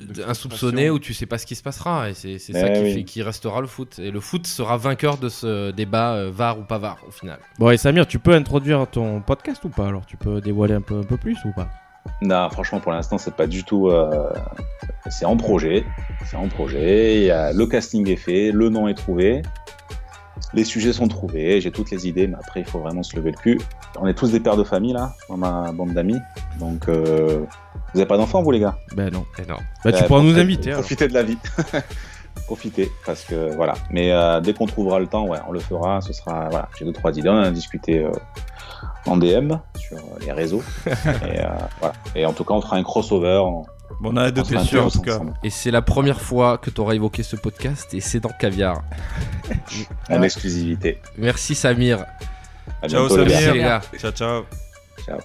de- 0.00 0.12
de- 0.12 0.24
insoupçonné 0.24 0.90
où 0.90 0.98
tu 0.98 1.14
sais 1.14 1.26
pas 1.26 1.38
ce 1.38 1.46
qui 1.46 1.54
se 1.54 1.62
passera, 1.62 2.10
et 2.10 2.14
c'est 2.14 2.38
c'est 2.38 2.52
ça 2.52 2.68
Eh 2.68 2.72
qui, 2.74 2.80
oui. 2.82 2.94
fait, 2.94 3.04
qui 3.04 3.22
restera 3.22 3.60
le 3.60 3.66
foot. 3.66 3.98
Et 3.98 4.10
le 4.10 4.20
foot 4.20 4.46
sera 4.46 4.76
vainqueur 4.76 5.16
de 5.18 5.28
ce 5.28 5.70
débat 5.70 6.14
euh, 6.14 6.30
VAR 6.32 6.58
ou 6.58 6.62
pas 6.62 6.78
VAR 6.78 6.98
au 7.08 7.10
final. 7.10 7.38
Bon, 7.58 7.70
et 7.70 7.76
Samir, 7.76 8.06
tu 8.06 8.18
peux 8.18 8.34
introduire 8.34 8.86
ton 8.86 9.20
podcast 9.22 9.64
ou 9.64 9.68
pas 9.70 9.86
Alors, 9.88 10.04
tu 10.06 10.16
peux 10.16 10.40
dévoiler 10.40 10.74
un 10.74 10.82
peu, 10.82 10.98
un 10.98 11.04
peu 11.04 11.16
plus 11.16 11.38
ou 11.46 11.52
pas? 11.52 11.68
Non, 12.22 12.48
franchement, 12.50 12.78
pour 12.80 12.92
l'instant, 12.92 13.18
c'est 13.18 13.34
pas 13.34 13.46
du 13.48 13.64
tout. 13.64 13.88
euh, 13.88 14.28
C'est 15.08 15.24
en 15.24 15.36
projet. 15.36 15.84
C'est 16.24 16.36
en 16.36 16.48
projet. 16.48 17.16
Il 17.16 17.22
y 17.24 17.30
a- 17.30 17.52
Le 17.52 17.66
casting 17.66 18.08
est 18.08 18.16
fait, 18.16 18.52
le 18.52 18.68
nom 18.68 18.86
est 18.88 18.94
trouvé, 18.94 19.42
les 20.54 20.64
sujets 20.64 20.92
sont 20.92 21.08
trouvés, 21.08 21.60
j'ai 21.60 21.70
toutes 21.70 21.90
les 21.90 22.06
idées, 22.08 22.26
mais 22.26 22.36
après, 22.36 22.60
il 22.60 22.66
faut 22.66 22.78
vraiment 22.78 23.02
se 23.02 23.16
lever 23.16 23.30
le 23.32 23.36
cul. 23.36 23.60
On 23.98 24.06
est 24.06 24.14
tous 24.14 24.30
des 24.32 24.40
pères 24.40 24.56
de 24.56 24.64
famille, 24.64 24.92
là, 24.92 25.12
dans 25.28 25.36
ma 25.36 25.72
bande 25.72 25.92
d'amis. 25.94 26.18
Donc, 26.60 26.88
euh, 26.88 27.44
vous 27.94 28.00
avez 28.00 28.06
pas 28.06 28.16
d'enfants, 28.16 28.42
vous, 28.42 28.50
les 28.50 28.60
gars? 28.60 28.76
Ben 28.94 29.10
non. 29.12 29.24
Et 29.38 29.46
non. 29.48 29.56
Bah, 29.84 29.92
tu 29.92 30.02
Euh, 30.02 30.06
pourras 30.06 30.20
nous 30.20 30.32
profitez- 30.32 30.40
inviter. 30.40 30.70
alors. 30.70 30.80
Profitez 30.82 31.08
de 31.08 31.14
la 31.14 31.22
vie. 31.22 31.38
Profitez, 32.46 32.90
parce 33.06 33.24
que 33.24 33.54
voilà. 33.56 33.74
Mais 33.90 34.12
euh, 34.12 34.40
dès 34.40 34.52
qu'on 34.52 34.66
trouvera 34.66 34.98
le 35.00 35.06
temps, 35.06 35.26
ouais, 35.26 35.38
on 35.48 35.52
le 35.52 35.58
fera. 35.58 36.00
Ce 36.02 36.12
sera. 36.12 36.48
Voilà, 36.50 36.68
j'ai 36.78 36.84
deux, 36.84 36.92
trois 36.92 37.16
idées. 37.16 37.30
On 37.30 37.32
en 37.38 37.42
a 37.42 37.50
discuté 37.50 38.04
euh, 38.04 38.10
en 39.06 39.16
DM 39.16 39.54
sur 39.78 39.96
les 40.20 40.32
réseaux. 40.32 40.62
et, 40.86 40.90
euh, 41.40 41.46
voilà. 41.80 41.94
et 42.14 42.26
en 42.26 42.32
tout 42.34 42.44
cas, 42.44 42.52
on 42.54 42.60
fera 42.60 42.76
un 42.76 42.82
crossover. 42.82 43.42
Bon, 44.00 44.12
on 44.12 44.16
a 44.16 44.24
hâte 44.24 44.34
de 44.34 44.40
on 44.40 44.44
fera 44.44 44.60
un 44.60 44.62
tester 44.62 44.78
en 44.78 44.90
tout 44.90 45.00
cas. 45.00 45.20
Et 45.42 45.50
c'est 45.50 45.70
la 45.70 45.82
première 45.82 46.20
fois 46.20 46.58
que 46.58 46.70
tu 46.70 46.80
auras 46.80 46.94
évoqué 46.94 47.22
ce 47.22 47.36
podcast, 47.36 47.94
et 47.94 48.00
c'est 48.00 48.20
dans 48.20 48.30
Caviar. 48.30 48.82
En 50.10 50.22
exclusivité. 50.22 51.00
Merci 51.16 51.54
Samir. 51.54 52.04
À 52.82 52.88
Ciao 52.88 53.06
bientôt. 53.08 53.28
Samir. 53.28 53.54
les 53.54 53.60
gars. 53.60 53.80
Ciao, 53.98 54.12
ciao. 54.12 54.44
Ciao. 55.04 55.18